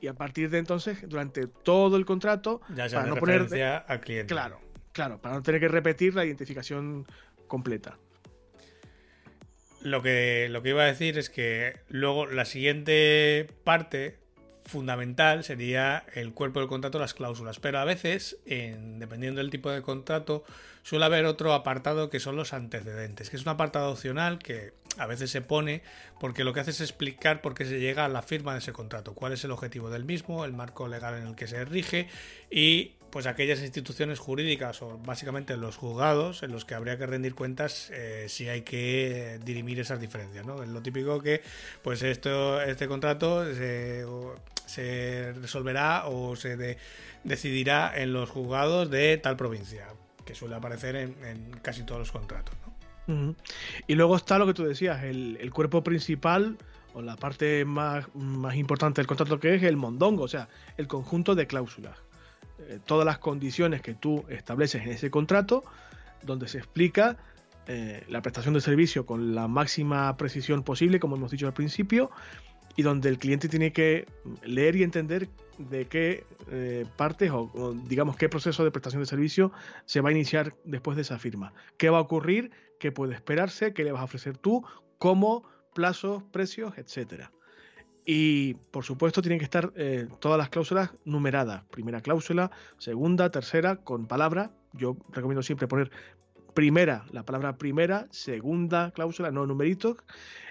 Y 0.00 0.08
a 0.08 0.14
partir 0.14 0.50
de 0.50 0.58
entonces 0.58 1.08
durante 1.08 1.46
todo 1.46 1.96
el 1.96 2.04
contrato 2.04 2.60
ya 2.74 2.88
para 2.88 3.06
no 3.06 3.16
poner 3.16 3.42
al 3.86 4.00
cliente. 4.00 4.34
Claro 4.34 4.60
claro 4.92 5.20
para 5.20 5.36
no 5.36 5.42
tener 5.42 5.60
que 5.60 5.68
repetir 5.68 6.14
la 6.14 6.24
identificación 6.24 7.06
completa. 7.46 7.98
Lo 9.82 10.02
que 10.02 10.48
lo 10.50 10.62
que 10.62 10.70
iba 10.70 10.82
a 10.82 10.86
decir 10.86 11.16
es 11.16 11.30
que 11.30 11.76
luego 11.88 12.26
la 12.26 12.44
siguiente 12.44 13.46
parte 13.62 14.18
fundamental 14.66 15.44
sería 15.44 16.04
el 16.14 16.32
cuerpo 16.32 16.60
del 16.60 16.68
contrato, 16.68 16.98
las 16.98 17.14
cláusulas. 17.14 17.58
Pero 17.60 17.78
a 17.78 17.84
veces, 17.84 18.38
en, 18.46 18.98
dependiendo 18.98 19.40
del 19.40 19.50
tipo 19.50 19.70
de 19.70 19.82
contrato, 19.82 20.44
suele 20.82 21.04
haber 21.04 21.24
otro 21.24 21.54
apartado 21.54 22.10
que 22.10 22.20
son 22.20 22.36
los 22.36 22.52
antecedentes, 22.52 23.30
que 23.30 23.36
es 23.36 23.42
un 23.42 23.48
apartado 23.48 23.90
opcional 23.90 24.38
que 24.38 24.72
a 24.98 25.06
veces 25.06 25.30
se 25.30 25.42
pone 25.42 25.82
porque 26.20 26.44
lo 26.44 26.52
que 26.52 26.60
hace 26.60 26.70
es 26.70 26.80
explicar 26.80 27.40
por 27.40 27.54
qué 27.54 27.64
se 27.64 27.78
llega 27.80 28.04
a 28.04 28.08
la 28.08 28.22
firma 28.22 28.52
de 28.52 28.58
ese 28.58 28.72
contrato, 28.72 29.14
cuál 29.14 29.32
es 29.32 29.44
el 29.44 29.50
objetivo 29.50 29.90
del 29.90 30.04
mismo, 30.04 30.44
el 30.44 30.52
marco 30.52 30.88
legal 30.88 31.14
en 31.14 31.26
el 31.26 31.34
que 31.34 31.46
se 31.46 31.64
rige 31.64 32.08
y 32.50 32.92
pues 33.10 33.26
aquellas 33.26 33.60
instituciones 33.60 34.18
jurídicas 34.18 34.82
o 34.82 34.98
básicamente 34.98 35.56
los 35.56 35.76
juzgados 35.76 36.42
en 36.42 36.52
los 36.52 36.64
que 36.64 36.74
habría 36.74 36.98
que 36.98 37.06
rendir 37.06 37.34
cuentas 37.34 37.90
eh, 37.92 38.26
si 38.28 38.48
hay 38.48 38.62
que 38.62 39.38
dirimir 39.44 39.80
esas 39.80 40.00
diferencias, 40.00 40.44
¿no? 40.44 40.62
Es 40.62 40.68
lo 40.68 40.82
típico 40.82 41.22
que 41.22 41.40
pues 41.82 42.02
esto 42.02 42.60
este 42.60 42.88
contrato 42.88 43.44
se 43.54 44.04
se 44.66 45.32
resolverá 45.40 46.06
o 46.06 46.36
se 46.36 46.76
decidirá 47.24 47.92
en 47.96 48.12
los 48.12 48.28
juzgados 48.28 48.90
de 48.90 49.16
tal 49.16 49.36
provincia, 49.36 49.86
que 50.24 50.34
suele 50.34 50.56
aparecer 50.56 50.96
en, 50.96 51.50
casi 51.62 51.84
todos 51.84 52.00
los 52.00 52.12
contratos. 52.12 52.54
Y 53.86 53.94
luego 53.94 54.16
está 54.16 54.38
lo 54.38 54.46
que 54.46 54.54
tú 54.54 54.64
decías, 54.64 55.04
el, 55.04 55.50
cuerpo 55.52 55.82
principal 55.82 56.56
o 56.94 57.02
la 57.02 57.16
parte 57.16 57.64
más, 57.64 58.06
más, 58.14 58.56
importante 58.56 59.00
del 59.00 59.06
contrato 59.06 59.38
que 59.38 59.54
es 59.54 59.62
el 59.62 59.76
mondongo, 59.76 60.24
o 60.24 60.28
sea, 60.28 60.48
el 60.76 60.88
conjunto 60.88 61.34
de 61.34 61.46
cláusulas. 61.46 61.98
Eh, 62.58 62.78
todas 62.84 63.04
las 63.04 63.18
condiciones 63.18 63.82
que 63.82 63.94
tú 63.94 64.24
estableces 64.28 64.82
en 64.82 64.90
ese 64.90 65.10
contrato, 65.10 65.62
donde 66.22 66.48
se 66.48 66.58
explica 66.58 67.16
eh, 67.68 68.04
la 68.08 68.22
prestación 68.22 68.54
de 68.54 68.60
servicio 68.60 69.04
con 69.06 69.34
la 69.34 69.48
máxima 69.48 70.16
precisión 70.16 70.62
posible, 70.62 71.00
como 71.00 71.16
hemos 71.16 71.30
dicho 71.30 71.46
al 71.46 71.52
principio, 71.52 72.10
y 72.76 72.82
donde 72.82 73.08
el 73.08 73.18
cliente 73.18 73.48
tiene 73.48 73.72
que 73.72 74.06
leer 74.44 74.76
y 74.76 74.82
entender 74.82 75.28
de 75.58 75.86
qué 75.86 76.24
eh, 76.50 76.86
partes 76.96 77.30
o, 77.32 77.74
digamos 77.88 78.16
qué 78.16 78.28
proceso 78.28 78.62
de 78.62 78.70
prestación 78.70 79.02
de 79.02 79.06
servicio 79.06 79.50
se 79.84 80.00
va 80.00 80.10
a 80.10 80.12
iniciar 80.12 80.54
después 80.64 80.96
de 80.96 81.02
esa 81.02 81.18
firma. 81.18 81.52
¿Qué 81.76 81.90
va 81.90 81.98
a 81.98 82.02
ocurrir? 82.02 82.50
¿Qué 82.78 82.92
puede 82.92 83.14
esperarse? 83.14 83.72
¿Qué 83.72 83.84
le 83.84 83.92
vas 83.92 84.02
a 84.02 84.04
ofrecer 84.04 84.36
tú? 84.36 84.64
¿Cómo? 84.98 85.44
Plazos, 85.74 86.22
precios, 86.24 86.76
etcétera. 86.78 87.32
Y 88.04 88.54
por 88.70 88.84
supuesto 88.84 89.20
tienen 89.20 89.38
que 89.38 89.44
estar 89.44 89.72
eh, 89.74 90.06
todas 90.20 90.38
las 90.38 90.48
cláusulas 90.48 90.92
numeradas. 91.04 91.64
Primera 91.64 92.00
cláusula, 92.00 92.50
segunda, 92.78 93.30
tercera, 93.30 93.76
con 93.76 94.06
palabra. 94.06 94.52
Yo 94.72 94.96
recomiendo 95.10 95.42
siempre 95.42 95.66
poner 95.66 95.90
primera, 96.54 97.04
la 97.12 97.24
palabra 97.24 97.58
primera, 97.58 98.06
segunda 98.10 98.90
cláusula, 98.92 99.30
no 99.30 99.46
numeritos, 99.46 99.98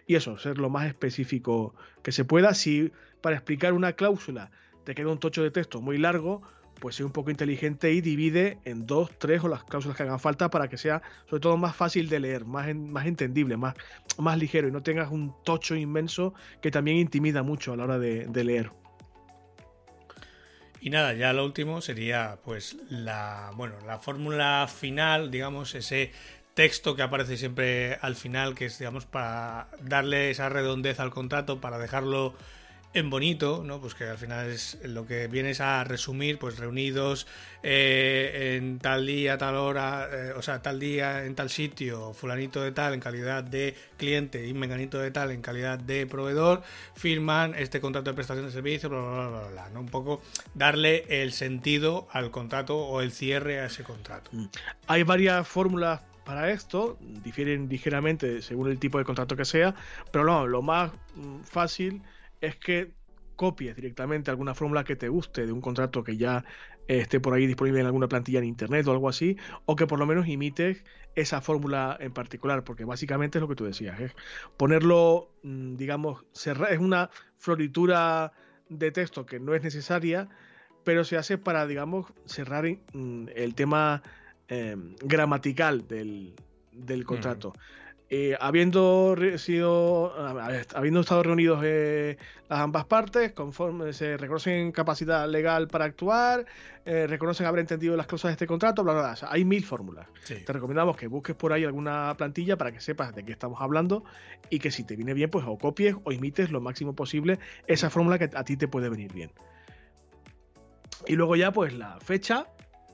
y 0.05 0.15
eso, 0.15 0.37
ser 0.37 0.59
lo 0.59 0.69
más 0.69 0.85
específico 0.85 1.73
que 2.03 2.11
se 2.11 2.25
pueda. 2.25 2.53
Si 2.53 2.91
para 3.21 3.37
explicar 3.37 3.73
una 3.73 3.93
cláusula 3.93 4.51
te 4.83 4.93
queda 4.93 5.09
un 5.09 5.19
tocho 5.19 5.41
de 5.41 5.49
texto 5.49 5.81
muy 5.81 5.97
largo, 5.97 6.43
pues 6.79 6.95
sea 6.95 7.05
un 7.05 7.11
poco 7.11 7.31
inteligente 7.31 7.91
y 7.91 8.01
divide 8.01 8.59
en 8.65 8.85
dos, 8.85 9.11
tres 9.17 9.43
o 9.43 9.47
las 9.47 9.63
cláusulas 9.63 9.97
que 9.97 10.03
hagan 10.03 10.19
falta 10.19 10.49
para 10.49 10.67
que 10.67 10.77
sea 10.77 11.01
sobre 11.29 11.41
todo 11.41 11.57
más 11.57 11.75
fácil 11.75 12.09
de 12.09 12.19
leer, 12.19 12.45
más, 12.45 12.73
más 12.75 13.05
entendible, 13.05 13.57
más, 13.57 13.75
más 14.17 14.37
ligero 14.37 14.67
y 14.67 14.71
no 14.71 14.83
tengas 14.83 15.11
un 15.11 15.33
tocho 15.43 15.75
inmenso 15.75 16.33
que 16.61 16.71
también 16.71 16.97
intimida 16.97 17.43
mucho 17.43 17.73
a 17.73 17.77
la 17.77 17.83
hora 17.85 17.99
de 17.99 18.43
leer. 18.43 18.71
Y 20.85 20.91
nada, 20.91 21.13
ya 21.13 21.33
lo 21.33 21.43
último 21.43 21.81
sería 21.81 22.37
pues 22.45 22.77
la, 22.91 23.49
bueno, 23.55 23.73
la 23.87 23.97
fórmula 23.97 24.67
final, 24.67 25.31
digamos, 25.31 25.73
ese 25.73 26.11
texto 26.53 26.95
que 26.95 27.01
aparece 27.01 27.37
siempre 27.37 27.95
al 28.01 28.15
final, 28.15 28.53
que 28.53 28.65
es, 28.65 28.77
digamos, 28.77 29.07
para 29.07 29.67
darle 29.81 30.29
esa 30.29 30.47
redondez 30.47 30.99
al 30.99 31.09
contrato, 31.09 31.59
para 31.59 31.79
dejarlo 31.79 32.35
en 32.95 33.09
bonito, 33.09 33.61
¿no? 33.63 33.81
Pues 33.81 33.93
que 33.93 34.05
al 34.05 34.17
final 34.17 34.49
es 34.49 34.79
lo 34.83 35.05
que 35.05 35.27
vienes 35.27 35.59
a 35.59 35.83
resumir, 35.83 36.39
pues 36.39 36.57
reunidos 36.57 37.27
eh, 37.61 38.55
en 38.57 38.79
tal 38.79 39.05
día, 39.05 39.37
tal 39.37 39.55
hora, 39.57 40.07
eh, 40.11 40.33
o 40.35 40.41
sea, 40.41 40.61
tal 40.61 40.79
día, 40.79 41.25
en 41.25 41.35
tal 41.35 41.49
sitio, 41.49 42.13
fulanito 42.13 42.63
de 42.63 42.71
tal 42.71 42.93
en 42.93 43.01
calidad 43.01 43.43
de 43.43 43.75
cliente 43.97 44.47
y 44.47 44.53
menganito 44.53 44.97
de 44.97 45.11
tal 45.11 45.31
en 45.31 45.41
calidad 45.41 45.77
de 45.77 46.07
proveedor, 46.07 46.63
firman 46.95 47.53
este 47.55 47.81
contrato 47.81 48.09
de 48.09 48.15
prestación 48.15 48.45
de 48.45 48.53
servicio, 48.53 48.89
bla, 48.89 49.01
bla, 49.01 49.27
bla, 49.27 49.47
bla, 49.49 49.69
¿no? 49.71 49.81
Un 49.81 49.89
poco 49.89 50.21
darle 50.53 51.05
el 51.21 51.33
sentido 51.33 52.07
al 52.11 52.31
contrato 52.31 52.77
o 52.77 53.01
el 53.01 53.11
cierre 53.11 53.59
a 53.59 53.65
ese 53.65 53.83
contrato. 53.83 54.31
Mm. 54.33 54.45
Hay 54.87 55.03
varias 55.03 55.45
fórmulas 55.45 55.99
para 56.23 56.49
esto, 56.49 56.97
difieren 57.01 57.67
ligeramente 57.67 58.41
según 58.41 58.71
el 58.71 58.79
tipo 58.79 58.97
de 58.99 59.03
contrato 59.03 59.35
que 59.35 59.45
sea, 59.45 59.75
pero 60.11 60.23
no, 60.23 60.47
lo 60.47 60.61
más 60.61 60.91
mm, 61.15 61.41
fácil 61.41 62.01
es 62.45 62.55
que 62.55 62.93
copies 63.35 63.75
directamente 63.75 64.31
alguna 64.31 64.55
fórmula 64.55 64.83
que 64.83 64.95
te 64.95 65.09
guste 65.09 65.45
de 65.45 65.51
un 65.51 65.61
contrato 65.61 66.03
que 66.03 66.17
ya 66.17 66.45
esté 66.87 67.19
por 67.19 67.33
ahí 67.33 67.47
disponible 67.47 67.79
en 67.79 67.85
alguna 67.85 68.07
plantilla 68.07 68.39
en 68.39 68.45
internet 68.45 68.87
o 68.87 68.91
algo 68.91 69.09
así, 69.09 69.37
o 69.65 69.75
que 69.75 69.87
por 69.87 69.99
lo 69.99 70.05
menos 70.05 70.27
imites 70.27 70.83
esa 71.15 71.41
fórmula 71.41 71.97
en 71.99 72.13
particular, 72.13 72.63
porque 72.63 72.85
básicamente 72.85 73.37
es 73.37 73.41
lo 73.41 73.47
que 73.47 73.55
tú 73.55 73.65
decías, 73.65 73.99
es 73.99 74.15
ponerlo, 74.57 75.29
mm, 75.43 75.75
digamos, 75.75 76.25
cerrar, 76.33 76.71
es 76.71 76.79
una 76.79 77.09
floritura 77.37 78.31
de 78.69 78.91
texto 78.91 79.25
que 79.25 79.39
no 79.39 79.55
es 79.55 79.63
necesaria, 79.63 80.29
pero 80.83 81.03
se 81.03 81.17
hace 81.17 81.37
para, 81.37 81.65
digamos, 81.65 82.13
cerrar 82.25 82.65
mm, 82.65 83.27
el 83.35 83.55
tema 83.55 84.03
em, 84.47 84.95
gramatical 85.01 85.87
del, 85.87 86.35
contrato. 87.05 87.53
Eh, 88.17 88.37
habiendo 88.39 89.13
sido 89.35 90.13
habiendo 90.73 91.01
estado 91.01 91.21
reunidos 91.21 91.59
eh, 91.65 92.17
las 92.47 92.59
ambas 92.59 92.85
partes, 92.85 93.33
conforme 93.33 93.91
se 93.91 94.15
reconocen 94.15 94.71
capacidad 94.71 95.27
legal 95.27 95.67
para 95.67 95.83
actuar, 95.83 96.45
eh, 96.85 97.07
reconocen 97.07 97.45
haber 97.45 97.59
entendido 97.59 97.97
las 97.97 98.07
cláusulas 98.07 98.31
de 98.31 98.35
este 98.35 98.47
contrato, 98.47 98.85
bla, 98.85 98.93
bla, 98.93 99.01
bla. 99.01 99.29
hay 99.29 99.43
mil 99.43 99.65
fórmulas. 99.65 100.07
Te 100.25 100.53
recomendamos 100.53 100.95
que 100.95 101.07
busques 101.07 101.35
por 101.35 101.51
ahí 101.51 101.65
alguna 101.65 102.15
plantilla 102.17 102.55
para 102.55 102.71
que 102.71 102.79
sepas 102.79 103.13
de 103.13 103.25
qué 103.25 103.33
estamos 103.33 103.59
hablando 103.59 104.05
y 104.49 104.59
que 104.59 104.71
si 104.71 104.85
te 104.85 104.95
viene 104.95 105.13
bien, 105.13 105.29
pues 105.29 105.43
o 105.45 105.57
copies 105.57 105.97
o 106.05 106.13
imites 106.13 106.51
lo 106.51 106.61
máximo 106.61 106.95
posible 106.95 107.39
esa 107.67 107.89
fórmula 107.89 108.17
que 108.17 108.29
a 108.33 108.45
ti 108.45 108.55
te 108.55 108.69
puede 108.69 108.87
venir 108.87 109.11
bien. 109.11 109.31
Y 111.05 111.17
luego 111.17 111.35
ya, 111.35 111.51
pues 111.51 111.73
la 111.73 111.99
fecha, 111.99 112.47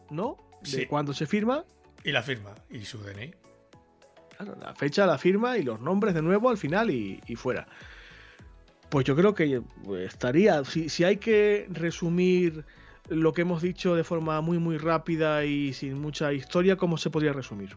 ¿no? 0.09 0.37
De 0.63 0.87
cuándo 0.87 1.13
se 1.13 1.27
firma. 1.27 1.63
Y 2.03 2.11
la 2.11 2.23
firma, 2.23 2.55
y 2.71 2.85
su 2.85 2.97
DNI 2.97 3.40
la 4.43 4.73
fecha, 4.75 5.05
la 5.05 5.17
firma 5.17 5.57
y 5.57 5.63
los 5.63 5.81
nombres 5.81 6.13
de 6.13 6.21
nuevo 6.21 6.49
al 6.49 6.57
final 6.57 6.89
y, 6.91 7.19
fuera. 7.35 7.67
Pues 8.89 9.05
yo 9.05 9.15
creo 9.15 9.33
que 9.33 9.61
pues, 9.83 10.13
estaría, 10.13 10.63
si, 10.65 11.03
hay 11.03 11.17
que 11.17 11.67
resumir 11.69 12.65
lo 13.09 13.33
que 13.33 13.41
hemos 13.41 13.61
dicho 13.61 13.95
de 13.95 14.03
forma 14.03 14.41
muy 14.41 14.57
muy 14.57 14.77
rápida 14.77 15.45
y 15.45 15.73
sin 15.73 15.99
mucha 15.99 16.33
historia, 16.33 16.75
¿cómo 16.75 16.97
se 16.97 17.09
podría 17.09 17.33
resumir? 17.33 17.75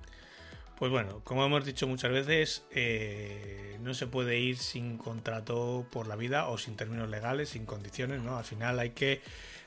Pues 0.77 0.91
bueno, 0.91 1.21
como 1.23 1.45
hemos 1.45 1.65
dicho 1.65 1.87
muchas 1.87 2.11
veces, 2.11 2.65
eh, 2.73 3.79
no 3.81 3.95
se 3.95 4.09
puede 4.09 4.41
ir 4.41 4.57
sin 4.57 4.99
contrato 4.99 5.87
por 5.91 6.09
la 6.09 6.17
vida 6.17 6.49
o 6.49 6.59
sin 6.59 6.75
términos 6.77 7.09
legales, 7.09 7.51
sin 7.51 7.65
condiciones, 7.65 8.23
¿no? 8.23 8.37
Al 8.37 8.45
final 8.45 8.81
hay 8.81 8.91
que 8.91 9.23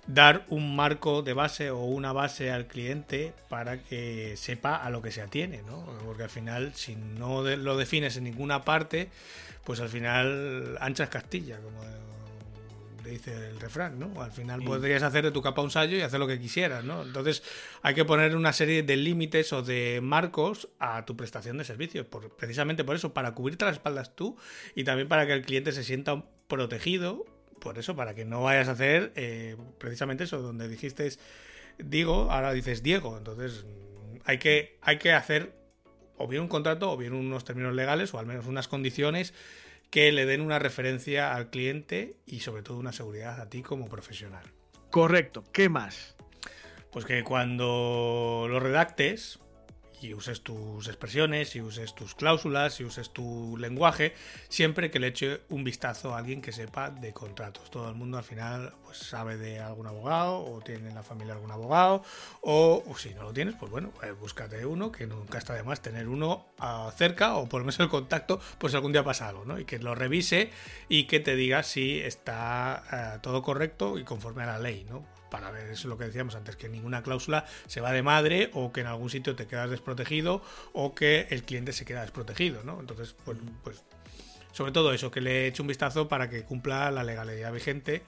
dar 0.08 0.46
un 0.50 0.76
marco 0.76 1.22
de 1.22 1.34
base 1.34 1.70
o 1.70 1.84
una 1.84 2.14
base 2.14 2.52
al 2.52 2.68
cliente 2.68 3.34
para 3.50 3.78
que 3.84 4.36
sepa 4.38 4.78
a 4.78 4.90
lo 4.90 5.02
que 5.02 5.12
se 5.12 5.22
atiene, 5.22 5.62
¿no? 5.64 5.86
Porque 6.06 6.24
al 6.24 6.30
final, 6.30 6.74
si 6.76 6.96
no 6.96 7.44
lo 7.44 7.78
defines 7.78 8.16
en 8.18 8.24
ninguna 8.24 8.64
parte, 8.64 9.10
pues 9.64 9.82
al 9.82 9.90
final 9.90 10.78
anchas 10.80 11.10
Castilla, 11.10 11.60
como 11.60 11.82
le 13.04 13.12
dice 13.12 13.50
el 13.50 13.60
refrán, 13.60 14.00
¿no? 14.00 14.22
Al 14.22 14.32
final 14.32 14.64
podrías 14.64 15.04
hacer 15.04 15.26
de 15.26 15.32
tu 15.32 15.42
capa 15.42 15.62
un 15.62 15.72
sallo 15.72 15.98
y 15.98 16.02
hacer 16.02 16.20
lo 16.20 16.28
que 16.28 16.40
quisieras, 16.40 16.84
¿no? 16.84 17.04
Entonces 17.04 17.44
hay 17.82 17.94
que 17.94 18.06
poner 18.06 18.36
una 18.36 18.54
serie 18.54 18.84
de 18.84 18.96
límites 18.96 19.52
o 19.54 19.62
de 19.62 20.00
marcos 20.02 20.70
a 20.80 21.06
tu 21.06 21.18
prestación 21.18 21.58
de 21.58 21.66
servicios, 21.66 22.06
por, 22.06 22.30
precisamente 22.36 22.84
por 22.84 22.96
eso, 22.96 23.14
para 23.14 23.34
cubrirte 23.34 23.66
las 23.66 23.76
espaldas 23.76 24.16
tú 24.16 24.38
y 24.74 24.84
también 24.84 25.08
para 25.08 25.28
que 25.28 25.34
el 25.34 25.42
cliente 25.42 25.74
se 25.74 25.84
sienta 25.84 26.24
protegido 26.48 27.26
por 27.68 27.78
eso, 27.78 27.98
para 27.98 28.16
que 28.16 28.24
no 28.24 28.44
vayas 28.44 28.70
a 28.70 28.72
hacer 28.72 29.12
eh, 29.18 29.58
precisamente 29.78 30.24
eso, 30.24 30.42
donde 30.42 30.70
dijiste 30.70 31.12
digo, 31.78 32.32
ahora 32.32 32.54
dices 32.54 32.82
Diego. 32.82 33.18
Entonces, 33.18 33.66
hay 34.24 34.38
que, 34.38 34.78
hay 34.82 35.00
que 35.00 35.12
hacer 35.12 35.54
o 36.16 36.30
bien 36.30 36.44
un 36.44 36.48
contrato 36.48 36.90
o 36.90 36.96
bien 36.96 37.12
unos 37.12 37.44
términos 37.44 37.76
legales 37.76 38.14
o 38.14 38.20
al 38.20 38.26
menos 38.26 38.48
unas 38.48 38.70
condiciones 38.70 39.34
que 39.90 40.14
le 40.14 40.26
den 40.26 40.40
una 40.40 40.60
referencia 40.60 41.36
al 41.36 41.50
cliente 41.50 42.16
y 42.26 42.40
sobre 42.40 42.62
todo 42.62 42.78
una 42.78 42.94
seguridad 42.94 43.42
a 43.42 43.50
ti 43.50 43.64
como 43.64 43.90
profesional. 43.90 44.46
Correcto. 44.90 45.44
¿Qué 45.52 45.68
más? 45.68 46.16
Pues 46.94 47.04
que 47.04 47.22
cuando 47.26 48.48
lo 48.50 48.62
redactes, 48.62 49.40
y 50.02 50.14
uses 50.14 50.42
tus 50.42 50.88
expresiones, 50.88 51.56
y 51.56 51.62
uses 51.62 51.96
tus 51.96 52.16
cláusulas, 52.16 52.80
y 52.80 52.84
uses 52.84 53.10
tu 53.12 53.58
lenguaje, 53.58 54.14
siempre 54.50 54.92
que 54.92 55.00
le 55.00 55.08
eche 55.08 55.42
un 55.50 55.64
vistazo 55.64 56.14
a 56.14 56.20
alguien 56.20 56.42
que 56.42 56.52
sepa 56.52 56.90
de 56.90 57.14
contratos. 57.14 57.70
Todo 57.70 57.90
el 57.90 57.96
mundo 57.96 58.18
al 58.18 58.24
final 58.24 58.74
pues 58.84 59.00
sabe 59.00 59.38
de 59.38 59.60
algún 59.60 59.88
abogado, 59.88 60.46
o 60.46 60.62
tiene 60.62 60.90
en 60.90 60.96
la 60.96 61.04
familia 61.04 61.34
algún 61.34 61.52
abogado, 61.52 62.04
o, 62.42 62.84
si 62.98 63.14
no 63.14 63.24
lo 63.24 63.34
tienes, 63.34 63.56
pues 63.56 63.72
bueno, 63.72 63.92
eh, 64.04 64.12
búscate 64.12 64.66
uno, 64.66 64.92
que 64.92 65.08
nunca 65.08 65.38
está 65.38 65.54
de 65.54 65.64
más 65.64 65.82
tener 65.82 66.08
uno 66.08 66.46
ah, 66.60 66.92
cerca, 66.96 67.36
o 67.36 67.48
por 67.48 67.62
lo 67.62 67.66
menos 67.66 67.80
el 67.80 67.90
contacto, 67.90 68.40
pues 68.58 68.74
algún 68.76 68.92
día 68.92 69.04
pasa 69.04 69.28
algo, 69.28 69.46
¿no? 69.46 69.60
Y 69.60 69.66
que 69.66 69.80
lo 69.80 69.96
revise 69.96 70.52
y 70.90 71.06
que 71.06 71.20
te 71.20 71.36
diga 71.36 71.64
si 71.64 72.00
está 72.00 72.84
eh, 72.92 73.20
todo 73.22 73.42
correcto 73.42 73.98
y 73.98 74.04
conforme 74.04 74.44
a 74.44 74.48
la 74.48 74.60
ley, 74.60 74.86
¿no? 74.90 75.17
Para 75.30 75.52
ver, 75.52 75.64
eso 75.66 75.74
es 75.74 75.86
lo 75.86 75.98
que 75.98 76.06
decíamos 76.06 76.36
antes, 76.36 76.56
que 76.56 76.70
ninguna 76.70 77.04
cláusula 77.04 77.46
se 77.68 77.82
va 77.82 77.92
de 77.92 78.04
madre 78.04 78.50
o 78.54 78.72
que 78.72 78.82
en 78.82 78.88
algún 78.88 79.10
sitio 79.10 79.36
te 79.36 79.48
quedas 79.48 79.70
desprotegido 79.70 80.42
o 80.74 80.96
que 80.96 81.28
el 81.30 81.44
cliente 81.44 81.74
se 81.74 81.86
queda 81.86 82.02
desprotegido, 82.02 82.64
¿no? 82.64 82.80
Entonces, 82.80 83.16
pues, 83.26 83.38
pues 83.64 83.84
sobre 84.52 84.72
todo 84.72 84.92
eso, 84.92 85.12
que 85.12 85.22
le 85.22 85.48
eche 85.48 85.62
un 85.62 85.68
vistazo 85.68 86.08
para 86.08 86.30
que 86.30 86.44
cumpla 86.44 86.90
la 86.90 87.04
legalidad 87.04 87.54
vigente. 87.54 88.02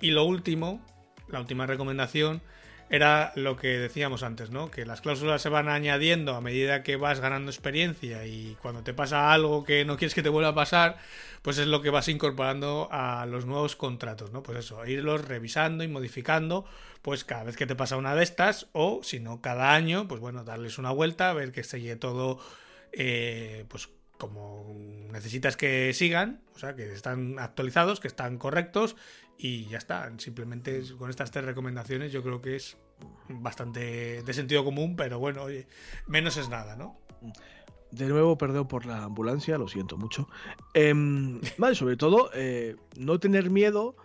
Y 0.00 0.10
lo 0.10 0.24
último, 0.24 0.84
la 1.28 1.38
última 1.38 1.66
recomendación 1.66 2.42
era 2.88 3.32
lo 3.34 3.56
que 3.56 3.78
decíamos 3.78 4.22
antes, 4.22 4.50
¿no? 4.50 4.70
Que 4.70 4.86
las 4.86 5.00
cláusulas 5.00 5.42
se 5.42 5.48
van 5.48 5.68
añadiendo 5.68 6.34
a 6.34 6.40
medida 6.40 6.82
que 6.82 6.96
vas 6.96 7.20
ganando 7.20 7.50
experiencia 7.50 8.26
y 8.26 8.56
cuando 8.62 8.82
te 8.82 8.94
pasa 8.94 9.32
algo 9.32 9.64
que 9.64 9.84
no 9.84 9.96
quieres 9.96 10.14
que 10.14 10.22
te 10.22 10.28
vuelva 10.28 10.50
a 10.50 10.54
pasar, 10.54 10.98
pues 11.42 11.58
es 11.58 11.66
lo 11.66 11.82
que 11.82 11.90
vas 11.90 12.08
incorporando 12.08 12.88
a 12.92 13.26
los 13.26 13.44
nuevos 13.44 13.74
contratos, 13.74 14.30
¿no? 14.30 14.42
Pues 14.42 14.58
eso, 14.58 14.86
irlos 14.86 15.24
revisando 15.24 15.82
y 15.82 15.88
modificando, 15.88 16.64
pues 17.02 17.24
cada 17.24 17.44
vez 17.44 17.56
que 17.56 17.66
te 17.66 17.74
pasa 17.74 17.96
una 17.96 18.14
de 18.14 18.22
estas, 18.22 18.68
o 18.72 19.00
si 19.02 19.18
no, 19.18 19.40
cada 19.40 19.74
año, 19.74 20.06
pues 20.06 20.20
bueno, 20.20 20.44
darles 20.44 20.78
una 20.78 20.92
vuelta, 20.92 21.32
ver 21.32 21.50
que 21.50 21.64
sigue 21.64 21.96
todo, 21.96 22.38
eh, 22.92 23.64
pues 23.68 23.88
como 24.18 24.64
necesitas 25.12 25.56
que 25.56 25.92
sigan, 25.92 26.40
o 26.54 26.58
sea, 26.58 26.74
que 26.74 26.92
están 26.92 27.38
actualizados, 27.38 28.00
que 28.00 28.08
están 28.08 28.38
correctos 28.38 28.96
y 29.38 29.66
ya 29.66 29.78
está. 29.78 30.10
Simplemente 30.18 30.82
con 30.98 31.10
estas 31.10 31.30
tres 31.30 31.44
recomendaciones 31.44 32.12
yo 32.12 32.22
creo 32.22 32.40
que 32.40 32.56
es 32.56 32.76
bastante 33.28 34.22
de 34.22 34.34
sentido 34.34 34.64
común, 34.64 34.96
pero 34.96 35.18
bueno, 35.18 35.42
oye, 35.42 35.66
menos 36.06 36.36
es 36.36 36.48
nada, 36.48 36.76
¿no? 36.76 36.98
De 37.90 38.06
nuevo 38.06 38.36
perdeo 38.36 38.66
por 38.66 38.84
la 38.86 39.04
ambulancia, 39.04 39.58
lo 39.58 39.68
siento 39.68 39.96
mucho. 39.96 40.28
Em, 40.74 41.40
vale, 41.58 41.74
sobre 41.74 41.96
todo, 41.96 42.30
eh, 42.34 42.76
no 42.96 43.18
tener 43.18 43.50
miedo 43.50 43.96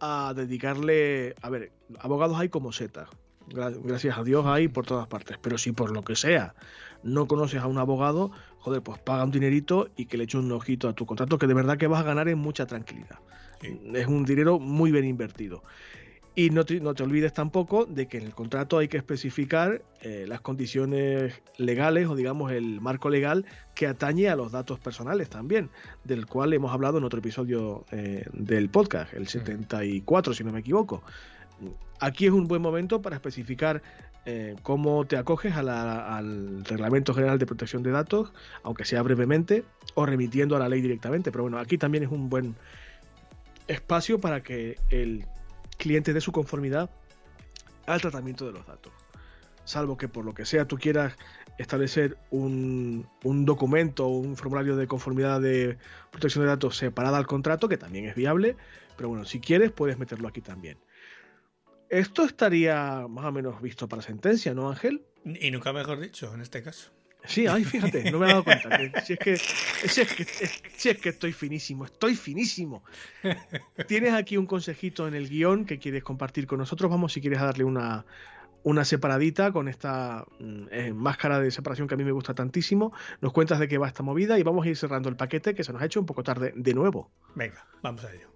a 0.00 0.32
dedicarle... 0.34 1.34
A 1.42 1.50
ver, 1.50 1.72
abogados 1.98 2.38
hay 2.38 2.48
como 2.48 2.72
setas. 2.72 3.08
Gracias 3.48 4.16
a 4.16 4.22
Dios 4.22 4.46
hay 4.46 4.68
por 4.68 4.86
todas 4.86 5.08
partes. 5.08 5.36
Pero 5.42 5.58
si 5.58 5.72
por 5.72 5.90
lo 5.90 6.02
que 6.02 6.14
sea 6.14 6.54
no 7.02 7.26
conoces 7.26 7.60
a 7.60 7.66
un 7.66 7.78
abogado, 7.78 8.30
joder, 8.58 8.82
pues 8.82 8.98
paga 8.98 9.24
un 9.24 9.30
dinerito 9.30 9.88
y 9.96 10.06
que 10.06 10.16
le 10.16 10.24
eche 10.24 10.38
un 10.38 10.50
ojito 10.52 10.88
a 10.88 10.92
tu 10.92 11.06
contrato, 11.06 11.38
que 11.38 11.46
de 11.46 11.54
verdad 11.54 11.78
que 11.78 11.86
vas 11.86 12.00
a 12.00 12.04
ganar 12.04 12.28
en 12.28 12.38
mucha 12.38 12.66
tranquilidad. 12.66 13.18
Es 13.62 14.06
un 14.06 14.24
dinero 14.24 14.58
muy 14.58 14.90
bien 14.90 15.04
invertido. 15.04 15.62
Y 16.36 16.50
no 16.50 16.64
te, 16.64 16.80
no 16.80 16.94
te, 16.94 17.02
olvides 17.02 17.32
tampoco 17.32 17.86
de 17.86 18.06
que 18.06 18.16
en 18.16 18.24
el 18.24 18.34
contrato 18.34 18.78
hay 18.78 18.86
que 18.86 18.96
especificar 18.96 19.82
eh, 20.00 20.26
las 20.28 20.40
condiciones 20.40 21.42
legales 21.58 22.06
o 22.06 22.14
digamos 22.14 22.52
el 22.52 22.80
marco 22.80 23.10
legal 23.10 23.44
que 23.74 23.88
atañe 23.88 24.28
a 24.28 24.36
los 24.36 24.52
datos 24.52 24.78
personales 24.78 25.28
también, 25.28 25.70
del 26.04 26.26
cual 26.26 26.52
hemos 26.52 26.72
hablado 26.72 26.98
en 26.98 27.04
otro 27.04 27.18
episodio 27.18 27.84
eh, 27.90 28.24
del 28.32 28.70
podcast, 28.70 29.12
el 29.12 29.26
74 29.26 30.32
si 30.32 30.44
no 30.44 30.52
me 30.52 30.60
equivoco. 30.60 31.02
Aquí 31.98 32.26
es 32.26 32.32
un 32.32 32.46
buen 32.46 32.62
momento 32.62 33.02
para 33.02 33.16
especificar 33.16 33.82
eh, 34.26 34.56
cómo 34.62 35.06
te 35.06 35.16
acoges 35.16 35.54
al 35.56 36.64
Reglamento 36.64 37.14
General 37.14 37.38
de 37.38 37.46
Protección 37.46 37.82
de 37.82 37.90
Datos, 37.90 38.32
aunque 38.62 38.84
sea 38.84 39.02
brevemente, 39.02 39.64
o 39.94 40.04
remitiendo 40.04 40.56
a 40.56 40.58
la 40.58 40.68
ley 40.68 40.80
directamente. 40.80 41.32
Pero 41.32 41.44
bueno, 41.44 41.58
aquí 41.58 41.78
también 41.78 42.04
es 42.04 42.10
un 42.10 42.28
buen 42.28 42.54
espacio 43.66 44.20
para 44.20 44.42
que 44.42 44.76
el 44.90 45.24
cliente 45.78 46.12
dé 46.12 46.20
su 46.20 46.32
conformidad 46.32 46.90
al 47.86 48.00
tratamiento 48.00 48.46
de 48.46 48.52
los 48.52 48.66
datos. 48.66 48.92
Salvo 49.64 49.96
que 49.96 50.08
por 50.08 50.24
lo 50.24 50.34
que 50.34 50.44
sea 50.44 50.66
tú 50.66 50.76
quieras 50.76 51.16
establecer 51.58 52.16
un, 52.30 53.06
un 53.24 53.44
documento 53.44 54.06
o 54.06 54.18
un 54.18 54.36
formulario 54.36 54.76
de 54.76 54.86
conformidad 54.86 55.40
de 55.40 55.78
protección 56.10 56.44
de 56.44 56.50
datos 56.50 56.76
separada 56.76 57.18
al 57.18 57.26
contrato, 57.26 57.68
que 57.68 57.76
también 57.76 58.06
es 58.06 58.14
viable, 58.14 58.56
pero 58.96 59.08
bueno, 59.08 59.24
si 59.24 59.40
quieres 59.40 59.70
puedes 59.70 59.98
meterlo 59.98 60.28
aquí 60.28 60.40
también. 60.40 60.78
Esto 61.90 62.24
estaría 62.24 63.06
más 63.08 63.24
o 63.24 63.32
menos 63.32 63.60
visto 63.60 63.88
para 63.88 64.00
sentencia, 64.00 64.54
¿no, 64.54 64.70
Ángel? 64.70 65.02
Y 65.24 65.50
nunca 65.50 65.72
mejor 65.72 66.00
dicho, 66.00 66.32
en 66.32 66.40
este 66.40 66.62
caso. 66.62 66.92
Sí, 67.24 67.46
ay, 67.46 67.64
fíjate, 67.64 68.10
no 68.10 68.18
me 68.18 68.26
he 68.26 68.28
dado 68.30 68.44
cuenta. 68.44 68.70
si, 69.04 69.12
es 69.14 69.18
que, 69.18 69.36
si, 69.36 70.00
es 70.00 70.14
que, 70.14 70.24
si 70.24 70.88
es 70.88 70.98
que 70.98 71.08
estoy 71.10 71.32
finísimo, 71.32 71.84
estoy 71.84 72.14
finísimo. 72.14 72.84
Tienes 73.88 74.14
aquí 74.14 74.36
un 74.36 74.46
consejito 74.46 75.06
en 75.06 75.14
el 75.14 75.28
guion 75.28 75.66
que 75.66 75.78
quieres 75.78 76.02
compartir 76.02 76.46
con 76.46 76.58
nosotros. 76.58 76.90
Vamos, 76.90 77.12
si 77.12 77.20
quieres 77.20 77.40
darle 77.40 77.64
una, 77.64 78.06
una 78.62 78.84
separadita 78.84 79.52
con 79.52 79.68
esta 79.68 80.24
mm, 80.38 80.66
eh, 80.70 80.92
máscara 80.92 81.40
de 81.40 81.50
separación 81.50 81.88
que 81.88 81.94
a 81.94 81.98
mí 81.98 82.04
me 82.04 82.12
gusta 82.12 82.34
tantísimo. 82.34 82.92
Nos 83.20 83.32
cuentas 83.32 83.58
de 83.58 83.68
qué 83.68 83.78
va 83.78 83.88
esta 83.88 84.02
movida 84.02 84.38
y 84.38 84.42
vamos 84.42 84.64
a 84.64 84.68
ir 84.68 84.76
cerrando 84.76 85.08
el 85.08 85.16
paquete 85.16 85.54
que 85.54 85.64
se 85.64 85.72
nos 85.72 85.82
ha 85.82 85.86
hecho 85.86 86.00
un 86.00 86.06
poco 86.06 86.22
tarde 86.22 86.52
de 86.54 86.74
nuevo. 86.74 87.10
Venga, 87.34 87.66
vamos 87.82 88.04
a 88.04 88.12
ello. 88.12 88.28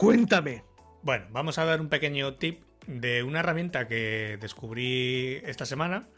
Cuéntame. 0.00 0.64
Bueno, 1.02 1.26
vamos 1.28 1.58
a 1.58 1.66
dar 1.66 1.78
un 1.78 1.90
pequeño 1.90 2.32
tip 2.36 2.62
de 2.86 3.22
una 3.22 3.40
herramienta 3.40 3.86
que 3.86 4.38
descubrí 4.40 5.42
esta 5.44 5.66
semana. 5.66 6.08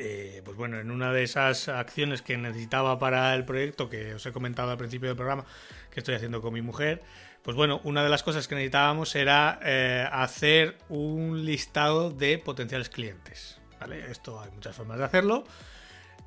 Eh, 0.00 0.42
pues 0.44 0.56
bueno, 0.56 0.80
en 0.80 0.90
una 0.90 1.12
de 1.12 1.22
esas 1.22 1.68
acciones 1.68 2.22
que 2.22 2.36
necesitaba 2.36 2.98
para 2.98 3.32
el 3.36 3.44
proyecto 3.44 3.88
que 3.88 4.14
os 4.14 4.26
he 4.26 4.32
comentado 4.32 4.72
al 4.72 4.78
principio 4.78 5.06
del 5.10 5.16
programa 5.16 5.44
que 5.92 6.00
estoy 6.00 6.16
haciendo 6.16 6.42
con 6.42 6.52
mi 6.52 6.60
mujer, 6.60 7.04
Pues 7.42 7.56
bueno, 7.56 7.80
una 7.84 8.02
de 8.02 8.08
las 8.08 8.24
cosas 8.24 8.48
que 8.48 8.56
necesitábamos 8.56 9.14
era 9.14 9.60
eh, 9.62 10.04
hacer 10.10 10.76
un 10.88 11.44
listado 11.44 12.10
de 12.10 12.38
potenciales 12.38 12.88
clientes. 12.88 13.60
¿vale? 13.78 14.10
Esto 14.10 14.40
hay 14.40 14.50
muchas 14.50 14.74
formas 14.74 14.98
de 14.98 15.04
hacerlo. 15.04 15.44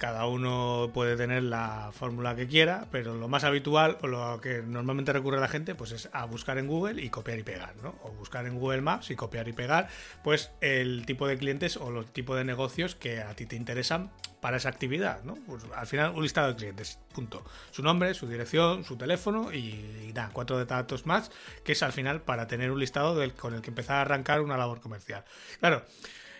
Cada 0.01 0.25
uno 0.25 0.89
puede 0.95 1.15
tener 1.15 1.43
la 1.43 1.91
fórmula 1.93 2.35
que 2.35 2.47
quiera, 2.47 2.87
pero 2.89 3.13
lo 3.13 3.27
más 3.27 3.43
habitual 3.43 3.99
o 4.01 4.07
lo 4.07 4.41
que 4.41 4.63
normalmente 4.63 5.13
recurre 5.13 5.39
la 5.39 5.47
gente 5.47 5.75
pues 5.75 5.91
es 5.91 6.09
a 6.11 6.25
buscar 6.25 6.57
en 6.57 6.65
Google 6.65 6.99
y 7.03 7.11
copiar 7.11 7.37
y 7.37 7.43
pegar, 7.43 7.75
¿no? 7.83 7.93
O 8.01 8.09
buscar 8.09 8.47
en 8.47 8.57
Google 8.57 8.81
Maps 8.81 9.11
y 9.11 9.15
copiar 9.15 9.47
y 9.47 9.53
pegar, 9.53 9.89
pues 10.23 10.49
el 10.59 11.05
tipo 11.05 11.27
de 11.27 11.37
clientes 11.37 11.77
o 11.77 11.91
los 11.91 12.11
tipos 12.11 12.35
de 12.35 12.43
negocios 12.43 12.95
que 12.95 13.21
a 13.21 13.35
ti 13.35 13.45
te 13.45 13.55
interesan 13.55 14.09
para 14.39 14.57
esa 14.57 14.69
actividad, 14.69 15.23
¿no? 15.23 15.35
Pues 15.45 15.65
al 15.75 15.85
final 15.85 16.13
un 16.15 16.23
listado 16.23 16.47
de 16.47 16.55
clientes, 16.55 16.97
punto. 17.13 17.45
Su 17.69 17.83
nombre, 17.83 18.15
su 18.15 18.27
dirección, 18.27 18.83
su 18.83 18.97
teléfono 18.97 19.53
y, 19.53 20.11
nada, 20.15 20.31
cuatro 20.33 20.65
datos 20.65 21.05
más, 21.05 21.29
que 21.63 21.73
es 21.73 21.83
al 21.83 21.93
final 21.93 22.23
para 22.23 22.47
tener 22.47 22.71
un 22.71 22.79
listado 22.79 23.21
con 23.37 23.53
el 23.53 23.61
que 23.61 23.69
empezar 23.69 23.97
a 23.97 24.01
arrancar 24.01 24.41
una 24.41 24.57
labor 24.57 24.81
comercial. 24.81 25.25
Claro, 25.59 25.85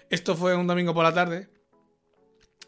esto 0.09 0.36
fue 0.36 0.55
un 0.55 0.66
domingo 0.66 0.95
por 0.95 1.03
la 1.03 1.14
tarde, 1.14 1.61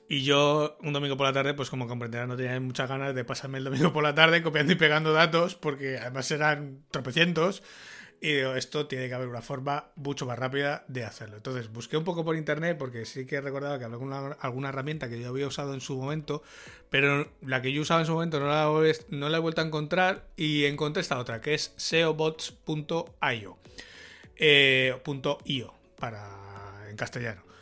y 0.09 0.23
yo, 0.23 0.77
un 0.81 0.93
domingo 0.93 1.17
por 1.17 1.25
la 1.25 1.33
tarde, 1.33 1.53
pues 1.53 1.69
como 1.69 1.87
comprenderán, 1.87 2.29
no 2.29 2.35
tenía 2.35 2.59
muchas 2.59 2.89
ganas 2.89 3.15
de 3.15 3.23
pasarme 3.23 3.57
el 3.57 3.63
domingo 3.63 3.93
por 3.93 4.03
la 4.03 4.13
tarde 4.13 4.43
copiando 4.43 4.73
y 4.73 4.75
pegando 4.75 5.13
datos, 5.13 5.55
porque 5.55 5.97
además 5.97 6.29
eran 6.31 6.83
tropecientos. 6.91 7.63
Y 8.21 8.35
digo, 8.35 8.55
esto 8.55 8.87
tiene 8.87 9.09
que 9.09 9.15
haber 9.15 9.27
una 9.27 9.41
forma 9.41 9.91
mucho 9.95 10.25
más 10.25 10.39
rápida 10.39 10.85
de 10.87 11.03
hacerlo. 11.03 11.37
Entonces 11.37 11.69
busqué 11.71 11.97
un 11.97 12.05
poco 12.05 12.23
por 12.23 12.37
internet, 12.37 12.77
porque 12.77 13.05
sí 13.05 13.25
que 13.25 13.35
he 13.35 13.41
recordado 13.41 13.77
que 13.79 13.85
alguna, 13.85 14.33
alguna 14.39 14.69
herramienta 14.69 15.09
que 15.09 15.19
yo 15.19 15.27
había 15.27 15.47
usado 15.47 15.73
en 15.73 15.81
su 15.81 15.97
momento, 15.97 16.41
pero 16.89 17.29
la 17.41 17.61
que 17.61 17.73
yo 17.73 17.81
usaba 17.81 17.99
en 17.99 18.05
su 18.05 18.13
momento 18.13 18.39
no 18.39 18.47
la, 18.47 18.93
no 19.09 19.29
la 19.29 19.37
he 19.37 19.41
vuelto 19.41 19.59
a 19.59 19.65
encontrar 19.65 20.27
y 20.37 20.65
encontré 20.65 21.01
esta 21.01 21.19
otra, 21.19 21.41
que 21.41 21.53
es 21.53 21.73
seobots.io. 21.75 23.57
Eh, 24.35 25.01
.io 25.45 25.73
para 25.97 26.89
en 26.89 26.95
castellano 26.95 27.52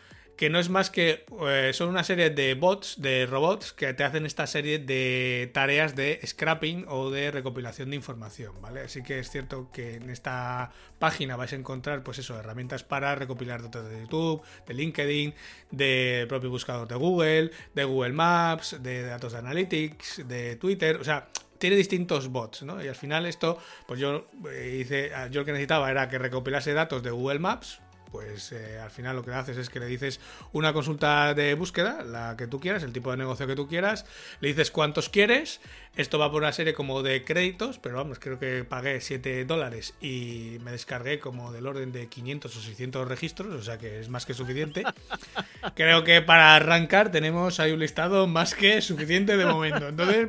que 0.41 0.49
no 0.49 0.57
es 0.57 0.69
más 0.69 0.89
que 0.89 1.23
eh, 1.47 1.69
son 1.71 1.89
una 1.89 2.03
serie 2.03 2.31
de 2.31 2.55
bots, 2.55 2.99
de 2.99 3.27
robots, 3.27 3.73
que 3.73 3.93
te 3.93 4.03
hacen 4.03 4.25
esta 4.25 4.47
serie 4.47 4.79
de 4.79 5.51
tareas 5.53 5.95
de 5.95 6.19
scrapping 6.25 6.85
o 6.87 7.11
de 7.11 7.29
recopilación 7.29 7.91
de 7.91 7.97
información, 7.97 8.59
¿vale? 8.59 8.81
Así 8.81 9.03
que 9.03 9.19
es 9.19 9.29
cierto 9.29 9.69
que 9.71 9.97
en 9.97 10.09
esta 10.09 10.71
página 10.97 11.35
vais 11.35 11.53
a 11.53 11.57
encontrar, 11.57 12.01
pues 12.01 12.17
eso, 12.17 12.39
herramientas 12.39 12.81
para 12.81 13.13
recopilar 13.13 13.61
datos 13.61 13.87
de 13.87 13.99
YouTube, 13.99 14.41
de 14.65 14.73
LinkedIn, 14.73 15.35
de 15.69 16.25
propio 16.27 16.49
buscador 16.49 16.87
de 16.87 16.95
Google, 16.95 17.51
de 17.75 17.83
Google 17.83 18.13
Maps, 18.13 18.81
de 18.81 19.03
datos 19.03 19.33
de 19.33 19.37
Analytics, 19.37 20.27
de 20.27 20.55
Twitter, 20.55 20.95
o 20.95 21.03
sea, 21.03 21.27
tiene 21.59 21.75
distintos 21.75 22.29
bots, 22.29 22.63
¿no? 22.63 22.83
Y 22.83 22.87
al 22.87 22.95
final 22.95 23.27
esto, 23.27 23.59
pues 23.85 23.99
yo 23.99 24.25
eh, 24.49 24.79
hice, 24.81 25.11
yo 25.29 25.41
lo 25.41 25.45
que 25.45 25.51
necesitaba 25.51 25.91
era 25.91 26.09
que 26.09 26.17
recopilase 26.17 26.73
datos 26.73 27.03
de 27.03 27.11
Google 27.11 27.37
Maps, 27.37 27.79
pues 28.11 28.51
eh, 28.51 28.79
al 28.79 28.91
final 28.91 29.15
lo 29.15 29.23
que 29.23 29.31
haces 29.31 29.57
es 29.57 29.69
que 29.69 29.79
le 29.79 29.85
dices 29.85 30.19
una 30.51 30.73
consulta 30.73 31.33
de 31.33 31.53
búsqueda, 31.53 32.03
la 32.03 32.35
que 32.37 32.47
tú 32.47 32.59
quieras, 32.59 32.83
el 32.83 32.91
tipo 32.91 33.11
de 33.11 33.17
negocio 33.17 33.47
que 33.47 33.55
tú 33.55 33.67
quieras, 33.67 34.05
le 34.41 34.49
dices 34.49 34.71
cuántos 34.71 35.09
quieres, 35.09 35.61
esto 35.95 36.19
va 36.19 36.31
por 36.31 36.41
una 36.41 36.51
serie 36.51 36.73
como 36.73 37.03
de 37.03 37.23
créditos, 37.23 37.77
pero 37.77 37.97
vamos, 37.97 38.19
creo 38.19 38.39
que 38.39 38.63
pagué 38.63 39.01
7 39.01 39.45
dólares 39.45 39.93
y 40.01 40.57
me 40.61 40.71
descargué 40.71 41.19
como 41.19 41.51
del 41.51 41.67
orden 41.67 41.91
de 41.91 42.07
500 42.07 42.55
o 42.55 42.61
600 42.61 43.07
registros, 43.07 43.53
o 43.53 43.63
sea 43.63 43.77
que 43.77 43.99
es 43.99 44.09
más 44.09 44.25
que 44.25 44.33
suficiente. 44.33 44.83
creo 45.75 46.03
que 46.03 46.21
para 46.21 46.55
arrancar 46.55 47.11
tenemos 47.11 47.59
ahí 47.59 47.71
un 47.71 47.79
listado 47.79 48.27
más 48.27 48.55
que 48.55 48.81
suficiente 48.81 49.37
de 49.37 49.45
momento. 49.45 49.87
Entonces, 49.87 50.27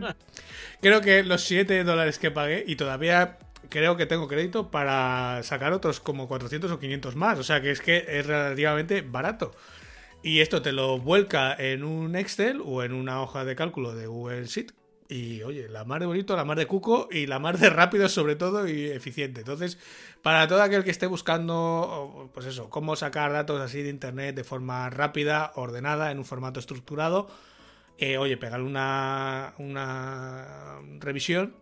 creo 0.80 1.00
que 1.00 1.22
los 1.22 1.42
7 1.44 1.84
dólares 1.84 2.18
que 2.18 2.30
pagué 2.30 2.64
y 2.66 2.76
todavía 2.76 3.38
creo 3.68 3.96
que 3.96 4.06
tengo 4.06 4.28
crédito 4.28 4.70
para 4.70 5.42
sacar 5.42 5.72
otros 5.72 6.00
como 6.00 6.28
400 6.28 6.70
o 6.70 6.78
500 6.78 7.16
más. 7.16 7.38
O 7.38 7.42
sea 7.42 7.60
que 7.60 7.70
es 7.70 7.80
que 7.80 8.04
es 8.08 8.26
relativamente 8.26 9.02
barato. 9.02 9.52
Y 10.22 10.40
esto 10.40 10.62
te 10.62 10.72
lo 10.72 10.98
vuelca 10.98 11.54
en 11.54 11.82
un 11.82 12.14
Excel 12.14 12.62
o 12.64 12.82
en 12.82 12.92
una 12.92 13.22
hoja 13.22 13.44
de 13.44 13.56
cálculo 13.56 13.94
de 13.94 14.06
Google 14.06 14.46
Sheet. 14.46 14.72
Y 15.08 15.42
oye, 15.42 15.68
la 15.68 15.84
más 15.84 16.00
de 16.00 16.06
bonito, 16.06 16.36
la 16.36 16.44
más 16.44 16.56
de 16.56 16.66
cuco 16.66 17.08
y 17.10 17.26
la 17.26 17.38
más 17.38 17.60
de 17.60 17.68
rápido 17.70 18.08
sobre 18.08 18.36
todo 18.36 18.66
y 18.68 18.86
eficiente. 18.86 19.40
Entonces, 19.40 19.78
para 20.22 20.46
todo 20.48 20.62
aquel 20.62 20.84
que 20.84 20.90
esté 20.90 21.06
buscando, 21.06 22.30
pues 22.32 22.46
eso, 22.46 22.70
cómo 22.70 22.96
sacar 22.96 23.32
datos 23.32 23.60
así 23.60 23.82
de 23.82 23.90
Internet 23.90 24.36
de 24.36 24.44
forma 24.44 24.88
rápida, 24.90 25.52
ordenada, 25.56 26.12
en 26.12 26.18
un 26.18 26.24
formato 26.24 26.60
estructurado, 26.60 27.28
eh, 27.98 28.16
oye, 28.16 28.36
pegarle 28.36 28.66
una, 28.66 29.54
una 29.58 30.80
revisión 30.98 31.54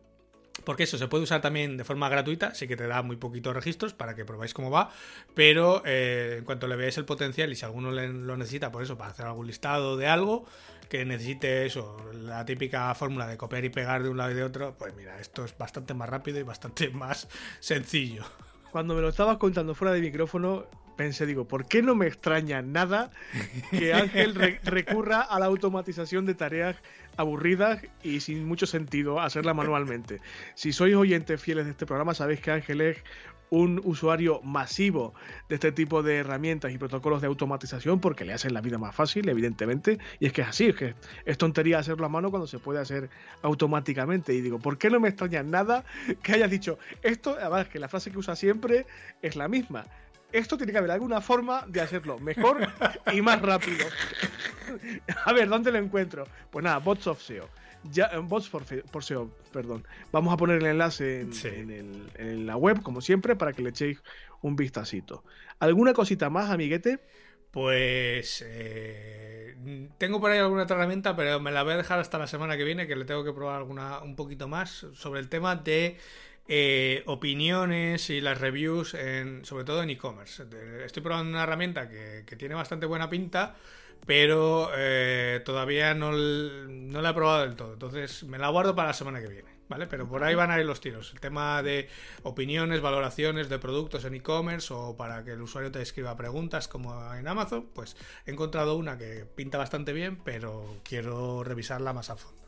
porque 0.65 0.85
eso 0.85 0.99
se 0.99 1.09
puede 1.09 1.25
usar 1.25 1.41
también 1.41 1.77
de 1.77 1.85
forma 1.85 2.09
gratuita, 2.09 2.55
sí 2.55 2.69
que 2.69 2.77
te 2.77 2.87
da 2.87 3.03
muy 3.03 3.17
poquitos 3.17 3.55
registros 3.55 3.95
para 3.95 4.15
que 4.15 4.25
probáis 4.25 4.55
cómo 4.55 4.71
va, 4.71 4.91
pero 5.35 5.83
eh, 5.85 6.37
en 6.39 6.45
cuanto 6.45 6.67
le 6.67 6.77
veáis 6.77 6.99
el 6.99 7.05
potencial 7.05 7.51
y 7.53 7.57
si 7.57 7.65
alguno 7.65 7.91
lo 7.91 8.37
necesita 8.37 8.71
por 8.71 8.83
eso, 8.83 8.97
para 8.97 9.11
hacer 9.11 9.27
algún 9.27 9.47
listado 9.47 9.97
de 9.97 10.07
algo, 10.07 10.45
que 10.89 11.05
necesite 11.05 11.67
eso, 11.67 11.97
la 12.13 12.45
típica 12.45 12.93
fórmula 12.95 13.27
de 13.29 13.37
copiar 13.37 13.65
y 13.65 13.71
pegar 13.71 14.03
de 14.03 14.09
un 14.09 14.17
lado 14.17 14.33
y 14.33 14.35
de 14.35 14.43
otro, 14.43 14.75
pues 14.77 14.95
mira, 14.95 15.21
esto 15.21 15.45
es 15.45 15.57
bastante 15.57 15.95
más 15.95 16.09
rápido 16.09 16.39
y 16.41 16.43
bastante 16.43 16.89
más 16.91 17.29
sencillo. 17.61 18.25
Cuando 18.73 18.95
me 18.95 19.01
lo 19.01 19.09
estabas 19.09 19.37
contando 19.39 19.75
fuera 19.75 19.95
de 19.95 20.01
micrófono, 20.01 20.67
pensé, 21.01 21.25
digo, 21.25 21.49
¿por 21.49 21.65
qué 21.65 21.81
no 21.81 21.95
me 21.95 22.07
extraña 22.07 22.61
nada 22.61 23.11
que 23.71 23.95
Ángel 23.95 24.35
recurra 24.63 25.23
a 25.23 25.41
la 25.41 25.47
automatización 25.47 26.27
de 26.27 26.35
tareas 26.35 26.77
aburridas 27.17 27.81
y 28.03 28.21
sin 28.21 28.45
mucho 28.45 28.67
sentido 28.67 29.19
hacerla 29.19 29.55
manualmente. 29.55 30.21
Si 30.55 30.75
sois 30.75 30.95
oyentes 30.95 31.41
fieles 31.41 31.65
de 31.65 31.71
este 31.71 31.87
programa, 31.87 32.13
sabéis 32.13 32.41
que 32.43 32.51
Ángel 32.51 32.83
es 32.83 32.99
un 33.49 33.81
usuario 33.83 34.43
masivo 34.43 35.15
de 35.49 35.55
este 35.55 35.73
tipo 35.73 36.03
de 36.03 36.19
herramientas 36.19 36.71
y 36.71 36.77
protocolos 36.77 37.23
de 37.23 37.29
automatización 37.29 37.99
porque 37.99 38.27
le 38.27 38.35
hacen 38.35 38.53
la 38.53 38.61
vida 38.61 38.77
más 38.77 38.95
fácil, 38.95 39.27
evidentemente. 39.31 39.99
Y 40.19 40.27
es 40.27 40.35
que 40.35 40.43
es 40.43 40.49
así, 40.49 40.67
es 40.67 40.77
que 40.77 40.95
es 41.25 41.39
tontería 41.39 41.79
hacerlo 41.79 42.05
a 42.05 42.11
mano 42.11 42.29
cuando 42.29 42.47
se 42.47 42.59
puede 42.59 42.79
hacer 42.79 43.09
automáticamente. 43.41 44.35
Y 44.35 44.43
digo, 44.43 44.59
¿por 44.59 44.77
qué 44.77 44.91
no 44.91 45.01
me 45.01 45.09
extraña 45.09 45.43
nada 45.43 45.85
que 46.23 46.35
hayas 46.35 46.51
dicho 46.51 46.79
esto? 47.03 47.39
Además, 47.41 47.69
que 47.69 47.79
la 47.79 47.89
frase 47.89 48.11
que 48.11 48.19
usa 48.19 48.37
siempre 48.37 48.85
es 49.23 49.35
la 49.35 49.49
misma 49.49 49.87
esto 50.33 50.57
tiene 50.57 50.73
que 50.73 50.79
haber 50.79 50.91
alguna 50.91 51.21
forma 51.21 51.65
de 51.67 51.81
hacerlo 51.81 52.19
mejor 52.19 52.69
y 53.13 53.21
más 53.21 53.41
rápido. 53.41 53.87
A 55.25 55.33
ver, 55.33 55.49
¿dónde 55.49 55.73
lo 55.73 55.79
encuentro? 55.79 56.27
Pues 56.51 56.65
nada, 56.65 56.79
bots 56.79 57.07
of 57.07 57.21
SEO. 57.21 57.49
Ya, 57.85 58.11
eh, 58.13 58.19
bots 58.19 58.49
por, 58.49 58.65
SEO, 59.03 59.31
perdón. 59.53 59.87
Vamos 60.13 60.33
a 60.33 60.37
poner 60.37 60.59
el 60.59 60.67
enlace 60.67 61.27
en, 61.45 62.47
la 62.47 62.57
web, 62.57 62.83
como 62.83 63.01
siempre, 63.01 63.37
para 63.37 63.53
que 63.53 63.63
le 63.63 63.71
echéis 63.71 64.03
un 64.43 64.57
vistacito. 64.57 65.25
¿Alguna 65.59 65.93
cosita 65.95 66.29
más, 66.29 66.51
amiguete? 66.51 67.01
Pues 67.51 68.45
eh, 68.47 69.57
tengo 69.99 70.21
por 70.21 70.31
ahí 70.31 70.39
alguna 70.39 70.65
otra 70.65 70.77
herramienta, 70.77 71.17
pero 71.17 71.41
me 71.41 71.51
la 71.51 71.63
voy 71.63 71.73
a 71.73 71.77
dejar 71.79 71.99
hasta 71.99 72.19
la 72.19 72.27
semana 72.27 72.57
que 72.57 72.65
viene, 72.65 72.87
que 72.87 72.97
le 72.97 73.05
tengo 73.05 73.25
que 73.25 73.33
probar 73.33 73.57
alguna 73.57 74.01
un 74.01 74.15
poquito 74.15 74.47
más 74.47 74.87
sobre 74.93 75.21
el 75.21 75.29
tema 75.29 75.57
de 75.57 75.99
eh, 76.53 77.05
opiniones 77.07 78.11
y 78.11 78.21
las 78.21 78.41
reviews, 78.41 78.95
en, 78.95 79.45
sobre 79.45 79.63
todo 79.63 79.85
en 79.85 79.91
e-commerce. 79.91 80.43
Estoy 80.85 81.01
probando 81.01 81.31
una 81.31 81.45
herramienta 81.45 81.89
que, 81.89 82.25
tiene 82.37 82.57
bastante 82.57 82.87
buena 82.87 83.09
pinta, 83.09 83.55
pero 84.05 84.69
eh, 84.77 85.43
todavía 85.45 85.95
no, 85.95 86.11
no, 86.11 87.03
la 87.03 87.11
he 87.11 87.15
probado 87.15 87.43
del 87.43 87.55
todo. 87.55 87.75
Entonces 87.75 88.25
me 88.25 88.37
la 88.37 88.49
guardo 88.49 88.75
para 88.75 88.89
la 88.89 88.95
semana 88.95 89.21
que 89.21 89.29
viene. 89.29 89.61
¿Vale? 89.69 89.87
Pero 89.87 90.09
por 90.09 90.25
ahí 90.25 90.35
van 90.35 90.51
a 90.51 90.59
ir 90.59 90.67
los 90.67 90.81
tiros. 90.81 91.13
El 91.13 91.21
tema 91.21 91.63
de 91.63 91.89
opiniones, 92.25 92.81
valoraciones 92.81 93.49
de 93.49 93.61
productos 93.61 94.05
en 94.05 94.17
e-commerce 94.17 94.75
o 94.75 94.97
para 94.97 95.23
que 95.23 95.31
el 95.31 95.43
usuario 95.43 95.71
te 95.71 95.81
escriba 95.81 96.17
preguntas 96.17 96.67
como 96.67 97.15
en 97.15 97.29
Amazon, 97.29 97.69
pues 97.73 97.97
he 98.27 98.33
encontrado 98.33 98.75
una 98.75 98.99
que 98.99 99.25
pinta 99.25 99.57
bastante 99.57 99.93
bien, 99.93 100.19
pero 100.25 100.79
quiero 100.83 101.45
revisarla 101.45 101.93
más 101.93 102.11
a 102.11 102.17
fondo. 102.17 102.41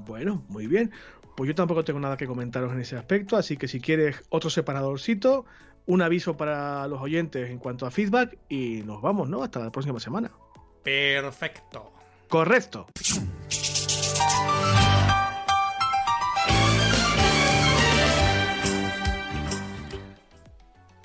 Bueno, 0.00 0.44
muy 0.48 0.66
bien. 0.66 0.92
Pues 1.36 1.48
yo 1.48 1.54
tampoco 1.54 1.84
tengo 1.84 1.98
nada 2.00 2.16
que 2.16 2.26
comentaros 2.26 2.72
en 2.72 2.80
ese 2.80 2.96
aspecto, 2.96 3.36
así 3.36 3.56
que 3.56 3.68
si 3.68 3.80
quieres 3.80 4.22
otro 4.28 4.50
separadorcito, 4.50 5.46
un 5.86 6.02
aviso 6.02 6.36
para 6.36 6.86
los 6.88 7.00
oyentes 7.00 7.50
en 7.50 7.58
cuanto 7.58 7.86
a 7.86 7.90
feedback 7.90 8.38
y 8.48 8.82
nos 8.84 9.00
vamos, 9.00 9.28
¿no? 9.28 9.42
Hasta 9.42 9.60
la 9.60 9.72
próxima 9.72 9.98
semana. 9.98 10.30
Perfecto. 10.82 11.92
Correcto. 12.28 12.86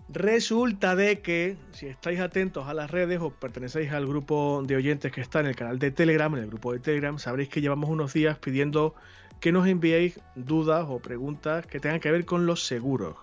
Resulta 0.09 0.95
de 0.95 1.19
que, 1.19 1.57
si 1.73 1.85
estáis 1.85 2.19
atentos 2.19 2.67
a 2.67 2.73
las 2.73 2.89
redes 2.89 3.19
o 3.21 3.29
pertenecéis 3.29 3.91
al 3.91 4.07
grupo 4.07 4.63
de 4.65 4.75
oyentes 4.75 5.11
que 5.11 5.21
está 5.21 5.41
en 5.41 5.45
el 5.45 5.55
canal 5.55 5.77
de 5.79 5.91
Telegram, 5.91 6.33
en 6.33 6.41
el 6.41 6.47
grupo 6.47 6.73
de 6.73 6.79
Telegram, 6.79 7.19
sabréis 7.19 7.49
que 7.49 7.61
llevamos 7.61 7.89
unos 7.89 8.13
días 8.13 8.39
pidiendo 8.39 8.95
que 9.39 9.51
nos 9.51 9.67
enviéis 9.67 10.19
dudas 10.35 10.85
o 10.87 10.99
preguntas 10.99 11.65
que 11.65 11.79
tengan 11.79 11.99
que 11.99 12.11
ver 12.11 12.25
con 12.25 12.45
los 12.45 12.65
seguros. 12.65 13.15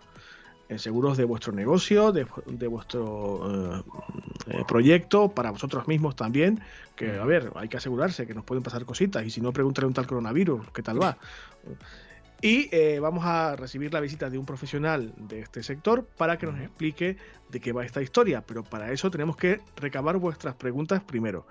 Eh, 0.68 0.78
seguros 0.78 1.18
de 1.18 1.24
vuestro 1.24 1.52
negocio, 1.52 2.10
de, 2.10 2.24
vuestro 2.68 3.76
eh, 3.76 3.82
eh, 4.46 4.64
proyecto, 4.66 5.28
para 5.28 5.50
vosotros 5.50 5.86
mismos 5.86 6.16
también. 6.16 6.60
Que, 6.96 7.18
a 7.18 7.24
ver, 7.24 7.50
hay 7.56 7.68
que 7.68 7.76
asegurarse 7.76 8.26
que 8.26 8.34
nos 8.34 8.44
pueden 8.44 8.62
pasar 8.62 8.84
cositas. 8.84 9.24
Y 9.26 9.30
si 9.30 9.40
no, 9.40 9.52
preguntarle 9.52 9.88
un 9.88 9.94
tal 9.94 10.06
coronavirus, 10.06 10.70
¿qué 10.72 10.82
tal 10.82 11.02
va? 11.02 11.18
Y 12.44 12.68
eh, 12.72 13.00
vamos 13.00 13.24
a 13.24 13.56
recibir 13.56 13.90
la 13.94 14.00
visita 14.00 14.28
de 14.28 14.36
un 14.36 14.44
profesional 14.44 15.14
de 15.16 15.40
este 15.40 15.62
sector 15.62 16.04
para 16.18 16.36
que 16.36 16.44
nos 16.44 16.60
explique 16.60 17.16
de 17.48 17.58
qué 17.58 17.72
va 17.72 17.86
esta 17.86 18.02
historia. 18.02 18.42
Pero 18.42 18.62
para 18.62 18.92
eso 18.92 19.10
tenemos 19.10 19.38
que 19.38 19.62
recabar 19.76 20.18
vuestras 20.18 20.54
preguntas 20.54 21.02
primero. 21.02 21.46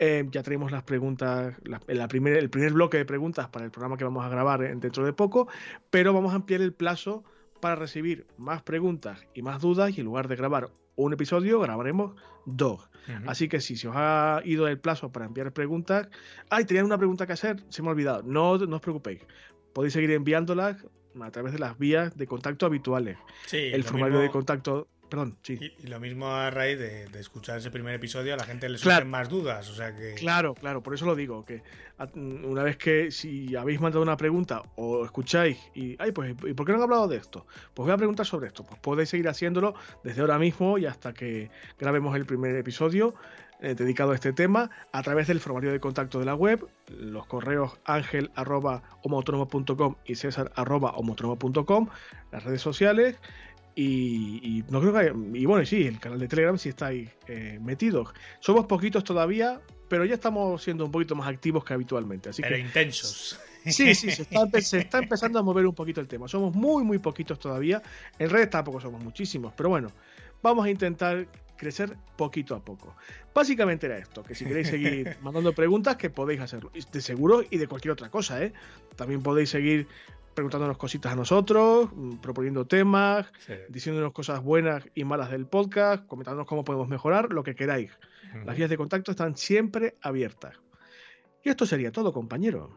Eh, 0.00 0.26
ya 0.32 0.42
tenemos 0.42 0.72
las 0.72 0.82
preguntas, 0.82 1.54
la, 1.62 1.80
el 1.86 2.08
primer 2.08 2.72
bloque 2.72 2.96
de 2.96 3.04
preguntas 3.04 3.50
para 3.50 3.64
el 3.64 3.70
programa 3.70 3.96
que 3.96 4.02
vamos 4.02 4.24
a 4.24 4.28
grabar 4.28 4.58
dentro 4.80 5.04
de 5.04 5.12
poco, 5.12 5.46
pero 5.90 6.12
vamos 6.12 6.32
a 6.32 6.34
ampliar 6.34 6.60
el 6.60 6.72
plazo 6.72 7.22
para 7.60 7.76
recibir 7.76 8.26
más 8.36 8.62
preguntas 8.62 9.24
y 9.34 9.42
más 9.42 9.62
dudas 9.62 9.96
y 9.96 10.00
en 10.00 10.06
lugar 10.06 10.26
de 10.26 10.34
grabar 10.34 10.70
un 10.96 11.12
episodio, 11.12 11.60
grabaremos 11.60 12.16
dos. 12.46 12.88
Así 13.26 13.48
que 13.48 13.60
si 13.60 13.76
se 13.76 13.88
os 13.88 13.94
ha 13.96 14.40
ido 14.44 14.68
el 14.68 14.78
plazo 14.78 15.10
para 15.10 15.26
enviar 15.26 15.52
preguntas, 15.52 16.08
ay, 16.50 16.64
tenía 16.64 16.84
una 16.84 16.98
pregunta 16.98 17.26
que 17.26 17.32
hacer, 17.32 17.62
se 17.68 17.82
me 17.82 17.88
ha 17.88 17.92
olvidado. 17.92 18.22
No, 18.22 18.58
no 18.58 18.76
os 18.76 18.82
preocupéis. 18.82 19.22
Podéis 19.72 19.92
seguir 19.92 20.10
enviándolas 20.12 20.84
a 21.20 21.30
través 21.30 21.52
de 21.52 21.58
las 21.58 21.78
vías 21.78 22.16
de 22.16 22.26
contacto 22.26 22.66
habituales. 22.66 23.18
Sí, 23.46 23.58
el 23.58 23.84
formulario 23.84 24.20
de 24.20 24.30
contacto 24.30 24.88
Perdón, 25.12 25.36
sí. 25.42 25.58
Y, 25.78 25.88
lo 25.88 26.00
mismo 26.00 26.28
a 26.28 26.50
raíz 26.50 26.78
de, 26.78 27.04
escuchar 27.20 27.58
ese 27.58 27.70
primer 27.70 27.94
episodio, 27.94 28.32
a 28.32 28.38
la 28.38 28.44
gente 28.44 28.66
le 28.66 28.78
surgen 28.78 29.10
más 29.10 29.28
dudas. 29.28 29.68
O 29.68 29.74
sea 29.74 29.94
que... 29.94 30.14
Claro, 30.14 30.54
claro, 30.54 30.82
por 30.82 30.94
eso 30.94 31.04
lo 31.04 31.14
digo, 31.14 31.44
que 31.44 31.62
una 32.14 32.62
vez 32.62 32.78
que 32.78 33.10
si 33.10 33.54
habéis 33.54 33.78
mandado 33.78 34.02
una 34.02 34.16
pregunta 34.16 34.62
o 34.76 35.04
escucháis 35.04 35.58
y, 35.74 35.96
ay, 35.98 36.12
pues, 36.12 36.34
¿y 36.46 36.54
por 36.54 36.64
qué 36.64 36.72
no 36.72 36.78
han 36.78 36.84
hablado 36.84 37.08
de 37.08 37.18
esto? 37.18 37.46
Pues 37.74 37.84
voy 37.84 37.92
a 37.92 37.98
preguntar 37.98 38.24
sobre 38.24 38.46
esto. 38.46 38.64
Pues 38.64 38.80
podéis 38.80 39.10
seguir 39.10 39.28
haciéndolo 39.28 39.74
desde 40.02 40.22
ahora 40.22 40.38
mismo 40.38 40.78
y 40.78 40.86
hasta 40.86 41.12
que 41.12 41.50
grabemos 41.78 42.16
el 42.16 42.24
primer 42.24 42.56
episodio 42.56 43.14
eh, 43.62 43.74
dedicado 43.76 44.10
a 44.10 44.16
este 44.16 44.32
tema 44.32 44.70
a 44.90 45.02
través 45.02 45.28
del 45.28 45.38
formulario 45.38 45.70
de 45.72 45.78
contacto 45.78 46.18
de 46.18 46.24
la 46.24 46.34
web, 46.34 46.66
los 46.88 47.26
correos 47.26 47.78
ángel 47.84 48.32
arroba 48.34 48.82
y 50.04 50.14
césar 50.16 50.50
arroba 50.56 50.94
las 52.32 52.44
redes 52.44 52.60
sociales 52.60 53.16
y, 53.74 54.64
no 54.68 54.80
creo 54.80 54.92
que 54.92 55.38
y 55.38 55.46
bueno, 55.46 55.64
sí, 55.64 55.86
el 55.86 55.98
canal 56.00 56.18
de 56.18 56.28
Telegram 56.28 56.58
sí 56.58 56.70
está 56.70 56.86
ahí 56.86 57.08
eh, 57.28 57.58
metido. 57.62 58.12
Somos 58.40 58.66
poquitos 58.66 59.04
todavía, 59.04 59.60
pero 59.88 60.04
ya 60.04 60.14
estamos 60.14 60.62
siendo 60.62 60.84
un 60.84 60.90
poquito 60.90 61.14
más 61.14 61.28
activos 61.28 61.64
que 61.64 61.72
habitualmente. 61.72 62.30
Así 62.30 62.42
pero 62.42 62.58
intensos. 62.58 63.38
Sí, 63.64 63.94
sí, 63.94 64.10
se 64.10 64.22
está, 64.78 64.98
empezando 64.98 65.38
a 65.38 65.42
mover 65.44 65.64
un 65.66 65.74
poquito 65.76 66.00
el 66.00 66.08
tema. 66.08 66.26
Somos 66.26 66.52
muy, 66.52 66.82
muy 66.82 66.98
poquitos 66.98 67.38
todavía. 67.38 67.80
En 68.18 68.28
redes 68.28 68.50
tampoco 68.50 68.80
somos 68.80 69.00
muchísimos, 69.00 69.52
pero 69.56 69.68
bueno, 69.68 69.92
vamos 70.42 70.66
a 70.66 70.70
intentar 70.70 71.28
crecer 71.62 71.96
poquito 72.16 72.56
a 72.56 72.64
poco. 72.64 72.96
Básicamente 73.32 73.86
era 73.86 73.96
esto, 73.96 74.24
que 74.24 74.34
si 74.34 74.44
queréis 74.44 74.66
seguir 74.66 75.16
mandando 75.22 75.52
preguntas, 75.52 75.96
que 75.96 76.10
podéis 76.10 76.40
hacerlo. 76.40 76.72
De 76.92 77.00
seguro 77.00 77.44
y 77.48 77.56
de 77.56 77.68
cualquier 77.68 77.92
otra 77.92 78.10
cosa, 78.10 78.42
¿eh? 78.42 78.52
También 78.96 79.22
podéis 79.22 79.50
seguir 79.50 79.86
preguntándonos 80.34 80.76
cositas 80.76 81.12
a 81.12 81.16
nosotros, 81.16 81.90
mm, 81.92 82.16
proponiendo 82.16 82.66
temas, 82.66 83.32
diciéndonos 83.68 84.12
cosas 84.12 84.42
buenas 84.42 84.82
y 84.96 85.04
malas 85.04 85.30
del 85.30 85.46
podcast, 85.46 86.04
comentándonos 86.08 86.48
cómo 86.48 86.64
podemos 86.64 86.88
mejorar, 86.88 87.32
lo 87.32 87.44
que 87.44 87.54
queráis. 87.54 87.92
Las 88.44 88.56
vías 88.56 88.70
de 88.70 88.76
contacto 88.76 89.12
están 89.12 89.36
siempre 89.36 89.96
abiertas. 90.00 90.56
Y 91.44 91.50
esto 91.50 91.64
sería 91.64 91.92
todo, 91.92 92.12
compañero. 92.12 92.76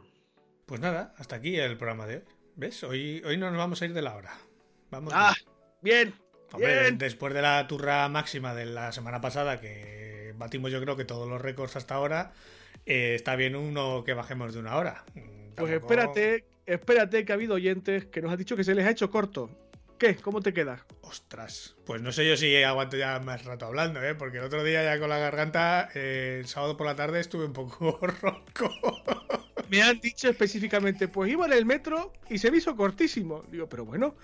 Pues 0.67 0.79
nada, 0.79 1.15
hasta 1.17 1.37
aquí 1.37 1.55
el 1.57 1.77
programa 1.77 2.05
de 2.05 2.17
hoy. 2.17 2.23
¿Ves? 2.55 2.83
Hoy, 2.83 3.21
hoy 3.25 3.37
no 3.37 3.49
nos 3.49 3.57
vamos 3.57 3.81
a 3.81 3.85
ir 3.85 3.93
de 3.93 4.01
la 4.01 4.15
hora. 4.15 4.33
Vamos 4.91 5.13
ah, 5.15 5.33
bien. 5.81 6.24
Hombre, 6.55 6.91
después 6.91 7.33
de 7.33 7.41
la 7.41 7.67
turra 7.67 8.07
máxima 8.09 8.53
de 8.53 8.65
la 8.65 8.91
semana 8.91 9.21
pasada, 9.21 9.59
que 9.59 10.33
batimos 10.37 10.71
yo 10.71 10.81
creo 10.81 10.95
que 10.95 11.05
todos 11.05 11.27
los 11.27 11.41
récords 11.41 11.75
hasta 11.75 11.95
ahora, 11.95 12.33
eh, 12.85 13.13
está 13.15 13.35
bien 13.35 13.55
uno 13.55 14.03
que 14.03 14.13
bajemos 14.13 14.53
de 14.53 14.59
una 14.59 14.75
hora. 14.75 15.03
Pues 15.55 15.71
espérate, 15.71 16.45
espérate 16.65 17.25
que 17.25 17.31
ha 17.31 17.35
habido 17.35 17.55
oyentes 17.55 18.05
que 18.05 18.21
nos 18.21 18.31
han 18.31 18.37
dicho 18.37 18.55
que 18.55 18.63
se 18.63 18.75
les 18.75 18.85
ha 18.85 18.91
hecho 18.91 19.09
corto. 19.09 19.49
¿Qué? 19.97 20.15
¿Cómo 20.17 20.41
te 20.41 20.53
quedas? 20.53 20.81
Ostras, 21.01 21.75
pues 21.85 22.01
no 22.01 22.11
sé 22.11 22.27
yo 22.27 22.35
si 22.35 22.61
aguanto 22.63 22.97
ya 22.97 23.17
más 23.21 23.45
rato 23.45 23.65
hablando, 23.65 24.03
¿eh? 24.03 24.13
Porque 24.13 24.39
el 24.39 24.43
otro 24.43 24.61
día 24.61 24.83
ya 24.83 24.99
con 24.99 25.07
la 25.07 25.19
garganta, 25.19 25.89
eh, 25.95 26.37
el 26.41 26.47
sábado 26.47 26.75
por 26.75 26.85
la 26.85 26.97
tarde 26.97 27.21
estuve 27.21 27.45
un 27.45 27.53
poco 27.53 27.97
ronco. 28.21 28.69
Me 29.69 29.81
han 29.81 29.99
dicho 30.01 30.29
específicamente, 30.29 31.07
pues 31.07 31.31
iba 31.31 31.45
en 31.45 31.53
el 31.53 31.65
metro 31.65 32.11
y 32.29 32.37
se 32.37 32.51
me 32.51 32.57
hizo 32.57 32.75
cortísimo. 32.75 33.43
Digo, 33.49 33.69
pero 33.69 33.85
bueno. 33.85 34.15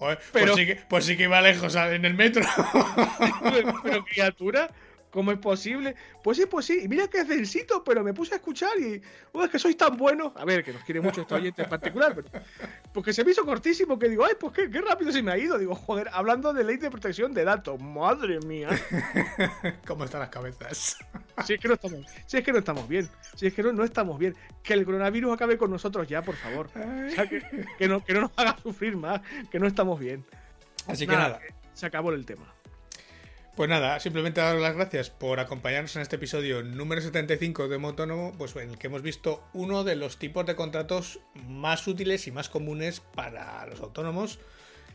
Pues 0.00 0.18
pero... 0.32 0.54
Pues, 0.54 0.56
sí 0.56 0.66
que, 0.66 0.76
pues 0.88 1.04
sí 1.04 1.16
que 1.16 1.24
iba 1.24 1.42
lejos 1.42 1.74
en 1.74 2.06
el 2.06 2.14
metro. 2.14 2.42
pero 3.82 4.04
criatura, 4.06 4.70
¿Cómo 5.10 5.32
es 5.32 5.38
posible? 5.38 5.96
Pues 6.22 6.38
sí, 6.38 6.46
pues 6.46 6.66
sí. 6.66 6.80
Y 6.84 6.88
mira 6.88 7.08
que 7.08 7.18
es 7.18 7.28
densito, 7.28 7.82
pero 7.82 8.04
me 8.04 8.14
puse 8.14 8.34
a 8.34 8.36
escuchar 8.36 8.78
y. 8.78 9.02
Oh, 9.32 9.44
es 9.44 9.50
que 9.50 9.58
sois 9.58 9.76
tan 9.76 9.96
buenos. 9.96 10.32
A 10.36 10.44
ver, 10.44 10.62
que 10.62 10.72
nos 10.72 10.84
quiere 10.84 11.00
mucho 11.00 11.22
este 11.22 11.34
oyente 11.34 11.62
en 11.62 11.68
particular. 11.68 12.14
Pero... 12.14 12.28
Porque 12.92 13.12
se 13.12 13.24
me 13.24 13.32
hizo 13.32 13.44
cortísimo 13.44 13.98
que 13.98 14.08
digo, 14.08 14.24
ay, 14.24 14.34
pues 14.38 14.52
qué, 14.52 14.70
qué, 14.70 14.80
rápido 14.80 15.10
se 15.10 15.22
me 15.22 15.32
ha 15.32 15.38
ido. 15.38 15.58
Digo, 15.58 15.74
joder, 15.74 16.08
hablando 16.12 16.52
de 16.52 16.62
ley 16.62 16.76
de 16.76 16.90
protección 16.90 17.34
de 17.34 17.44
datos. 17.44 17.80
Madre 17.82 18.38
mía. 18.40 18.68
¿Cómo 19.86 20.04
están 20.04 20.20
las 20.20 20.30
cabezas? 20.30 20.96
Si 21.46 21.54
es 21.54 21.60
que 21.60 21.68
no 21.68 21.74
estamos, 21.74 22.06
si 22.26 22.36
es 22.36 22.44
que 22.44 22.52
no 22.52 22.58
estamos 22.58 22.86
bien. 22.86 23.08
Si 23.34 23.46
es 23.46 23.54
que 23.54 23.62
no, 23.62 23.72
no 23.72 23.82
estamos 23.82 24.18
bien. 24.18 24.36
Que 24.62 24.74
el 24.74 24.84
coronavirus 24.84 25.32
acabe 25.32 25.56
con 25.56 25.70
nosotros 25.70 26.06
ya, 26.06 26.20
por 26.20 26.36
favor. 26.36 26.66
O 26.66 27.10
sea, 27.10 27.26
que, 27.26 27.42
que, 27.78 27.88
no, 27.88 28.04
que 28.04 28.12
no 28.12 28.20
nos 28.20 28.32
haga 28.36 28.58
sufrir 28.62 28.94
más. 28.94 29.22
Que 29.50 29.58
no 29.58 29.66
estamos 29.66 29.98
bien. 29.98 30.22
Así 30.86 31.06
que 31.06 31.16
nada. 31.16 31.40
Se 31.72 31.86
acabó 31.86 32.12
el 32.12 32.26
tema. 32.26 32.52
Pues 33.56 33.68
nada, 33.68 34.00
simplemente 34.00 34.40
daros 34.40 34.62
las 34.62 34.74
gracias 34.74 35.10
por 35.10 35.40
acompañarnos 35.40 35.94
en 35.96 36.02
este 36.02 36.16
episodio 36.16 36.62
número 36.62 37.00
75 37.02 37.68
de 37.68 37.78
Motónomo, 37.78 38.32
pues 38.38 38.54
en 38.56 38.70
el 38.70 38.78
que 38.78 38.86
hemos 38.86 39.02
visto 39.02 39.44
uno 39.52 39.84
de 39.84 39.96
los 39.96 40.18
tipos 40.18 40.46
de 40.46 40.54
contratos 40.54 41.20
más 41.34 41.86
útiles 41.86 42.26
y 42.26 42.30
más 42.30 42.48
comunes 42.48 43.00
para 43.00 43.66
los 43.66 43.80
autónomos 43.80 44.38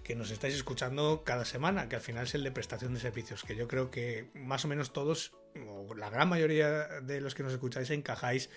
que 0.04 0.16
nos 0.16 0.32
estáis 0.32 0.56
escuchando 0.56 1.24
cada 1.26 1.46
semana, 1.46 1.90
que 1.90 1.98
al 1.98 2.02
final 2.02 2.26
es 2.26 2.34
el 2.34 2.44
de 2.44 2.52
prestación 2.52 2.94
de 2.94 3.00
servicios, 3.00 3.44
que 3.44 3.56
yo 3.56 3.68
creo 3.68 3.92
que 3.92 4.30
más 4.34 4.64
o 4.64 4.68
menos 4.68 4.94
todos, 4.94 5.34
o 5.68 5.94
la 5.94 6.10
gran 6.10 6.30
mayoría 6.30 7.02
de 7.02 7.22
los 7.22 7.36
que 7.36 7.44
nos 7.44 7.54
escucháis, 7.54 7.90
encajáis 7.90 8.50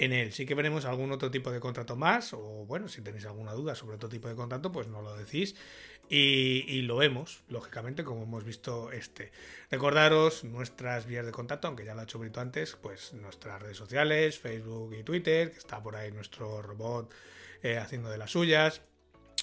en 0.00 0.14
él. 0.14 0.32
Sí 0.32 0.46
que 0.46 0.54
veremos 0.54 0.86
algún 0.86 1.12
otro 1.12 1.30
tipo 1.30 1.50
de 1.52 1.60
contrato 1.60 1.94
más, 1.94 2.32
o 2.32 2.64
bueno, 2.66 2.88
si 2.88 3.02
tenéis 3.02 3.26
alguna 3.26 3.52
duda 3.52 3.74
sobre 3.74 3.96
otro 3.96 4.08
tipo 4.08 4.28
de 4.28 4.34
contrato, 4.34 4.72
pues 4.72 4.88
nos 4.88 5.04
lo 5.04 5.14
decís 5.14 5.54
y, 6.08 6.82
lo 6.82 6.96
vemos, 6.96 7.44
lógicamente, 7.48 8.02
como 8.02 8.22
hemos 8.24 8.42
visto 8.42 8.90
este. 8.90 9.30
Recordaros 9.70 10.42
nuestras 10.42 11.06
vías 11.06 11.24
de 11.24 11.32
contacto, 11.32 11.68
aunque 11.68 11.84
ya 11.84 11.94
lo 11.94 12.00
ha 12.00 12.04
hecho 12.04 12.18
Brito 12.18 12.40
antes, 12.40 12.76
pues 12.80 13.12
nuestras 13.12 13.62
redes 13.62 13.76
sociales, 13.76 14.38
Facebook 14.38 14.94
y 14.98 15.04
Twitter, 15.04 15.52
que 15.52 15.58
está 15.58 15.80
por 15.82 15.94
ahí 15.94 16.10
nuestro 16.10 16.62
robot 16.62 17.12
eh, 17.62 17.76
haciendo 17.76 18.08
de 18.08 18.18
las 18.18 18.30
suyas. 18.32 18.80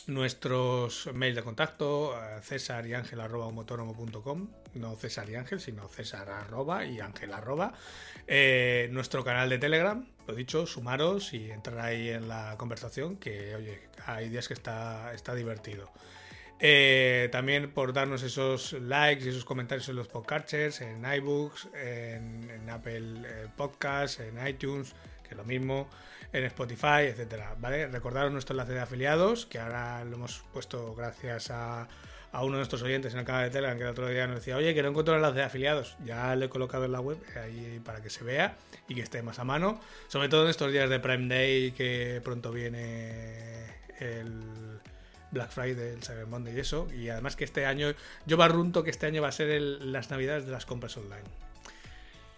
Nuestros 0.08 1.10
mails 1.14 1.36
de 1.36 1.44
contacto, 1.44 2.18
eh, 2.18 2.42
césar 2.42 2.88
y 2.88 2.94
ángel 2.96 3.22
arroba 3.22 3.52
no 4.74 4.96
César 4.96 5.30
y 5.30 5.36
Ángel, 5.36 5.60
sino 5.60 5.88
César 5.88 6.30
arroba 6.30 6.86
y 6.86 7.00
Ángel 7.00 7.34
arroba. 7.34 7.74
Eh, 8.26 8.90
nuestro 8.92 9.24
canal 9.24 9.50
de 9.50 9.58
Telegram, 9.58 10.06
lo 10.28 10.36
dicho, 10.36 10.66
sumaros 10.66 11.34
y 11.34 11.50
entrar 11.52 11.80
ahí 11.80 12.10
en 12.10 12.28
la 12.28 12.56
conversación, 12.58 13.16
que 13.16 13.56
oye, 13.56 13.80
hay 14.06 14.30
días 14.30 14.48
que 14.48 14.54
está, 14.54 15.14
está 15.14 15.34
divertido. 15.34 15.92
Eh, 16.60 17.30
también 17.32 17.72
por 17.72 17.94
darnos 17.94 18.24
esos 18.24 18.74
likes 18.74 19.24
y 19.24 19.30
esos 19.30 19.46
comentarios 19.46 19.88
en 19.90 19.96
los 19.96 20.08
podcasters, 20.08 20.82
en 20.82 21.06
iBooks, 21.06 21.70
en, 21.76 22.70
Apple 22.70 23.22
eh, 23.26 23.48
Podcasts, 23.56 24.20
en 24.20 24.46
iTunes, 24.46 24.94
que 25.24 25.30
es 25.32 25.38
lo 25.38 25.46
mismo, 25.46 25.88
en 26.34 26.44
Spotify, 26.46 27.06
etcétera. 27.08 27.56
¿Vale? 27.60 27.88
Recordaros 27.88 28.32
nuestro 28.32 28.54
enlace 28.54 28.74
de 28.74 28.80
afiliados, 28.80 29.46
que 29.46 29.60
ahora 29.60 30.04
lo 30.04 30.16
hemos 30.16 30.44
puesto 30.52 30.94
gracias 30.96 31.52
a, 31.52 31.88
uno 32.34 32.52
de 32.54 32.58
nuestros 32.58 32.82
oyentes 32.84 33.14
en 33.14 33.20
el 33.20 33.26
canal 33.26 33.46
de 33.46 33.50
Telegram, 33.50 33.78
que 33.78 33.84
el 33.84 33.90
otro 33.90 34.08
día 34.08 34.28
nos 34.28 34.38
decía, 34.38 34.58
oye, 34.58 34.74
que 34.74 34.82
no 34.84 34.90
encuentro 34.90 35.14
el 35.16 35.20
enlace 35.20 35.38
de 35.38 35.44
afiliados. 35.44 35.98
Ya 36.06 36.36
lo 36.36 36.46
he 36.46 36.50
colocado 36.50 36.86
en 36.86 36.92
la 36.92 37.00
web 37.00 37.18
ahí 37.42 37.82
para 37.84 38.02
que 38.02 38.10
se 38.10 38.24
vea 38.24 38.58
y 38.88 38.96
que 38.96 39.02
esté 39.02 39.22
más 39.22 39.40
a 39.40 39.44
mano. 39.44 39.80
Sobre 40.08 40.30
todo 40.30 40.44
en 40.44 40.50
estos 40.50 40.72
días 40.72 40.90
de 40.90 41.00
Prime 41.00 41.34
Day 41.34 41.72
que 41.72 42.22
pronto 42.24 42.52
viene 42.52 43.66
el 44.00 44.80
Black 45.32 45.52
Friday, 45.52 45.94
el 45.94 46.04
Cyber 46.04 46.28
Monday 46.28 46.56
y 46.56 46.60
eso. 46.60 46.88
Y 46.94 47.10
además 47.10 47.36
que 47.36 47.44
este 47.44 47.66
año, 47.66 47.94
yo 48.26 48.38
barrunto 48.38 48.84
que 48.84 48.90
este 48.90 49.06
año 49.06 49.22
va 49.22 49.30
a 49.30 49.32
ser 49.32 49.62
las 49.62 50.10
navidades 50.10 50.46
de 50.46 50.52
las 50.52 50.66
compras 50.66 50.96
online. 50.98 51.28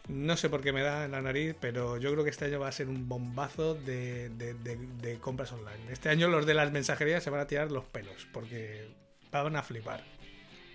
No 0.08 0.36
sé 0.38 0.50
por 0.50 0.62
qué 0.62 0.74
me 0.74 0.82
da 0.82 1.06
en 1.06 1.12
la 1.12 1.22
nariz, 1.22 1.56
pero 1.60 1.98
yo 1.98 2.12
creo 2.12 2.24
que 2.24 2.32
este 2.32 2.46
año 2.46 2.60
va 2.60 2.68
a 2.68 2.72
ser 2.72 2.90
un 2.90 3.08
bombazo 3.08 3.76
de, 3.76 5.20
compras 5.22 5.52
online. 5.52 5.92
Este 5.92 6.10
año 6.10 6.28
los 6.30 6.48
de 6.48 6.56
las 6.56 6.72
mensajerías 6.72 7.24
se 7.24 7.30
van 7.30 7.42
a 7.42 7.48
tirar 7.48 7.72
los 7.72 7.86
pelos, 7.86 8.28
porque 8.34 8.90
van 9.32 9.56
a 9.56 9.64
flipar. 9.64 10.04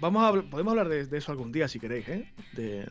Vamos 0.01 0.23
a, 0.25 0.43
podemos 0.51 0.73
hablar 0.73 0.89
de, 0.89 1.17
eso 1.17 1.33
algún 1.33 1.53
día 1.53 1.69
si 1.69 1.79
queréis, 1.79 2.09
¿eh? 2.09 2.29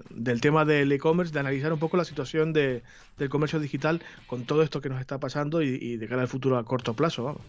del 0.10 0.42
tema 0.42 0.66
del 0.66 0.92
e-commerce, 0.92 1.34
de 1.34 1.40
analizar 1.40 1.74
un 1.74 1.80
poco 1.80 1.98
la 1.98 2.06
situación 2.06 2.54
del 2.54 2.82
comercio 3.30 3.60
digital 3.60 4.02
con 4.26 4.46
todo 4.46 4.64
esto 4.64 4.82
que 4.82 4.90
nos 4.90 5.02
está 5.02 5.20
pasando 5.20 5.62
y, 5.62 5.78
y 5.82 5.98
de 5.98 6.08
cara 6.08 6.22
al 6.22 6.28
futuro 6.28 6.58
a 6.58 6.64
corto 6.64 6.94
plazo, 6.94 7.24
vamos. 7.26 7.42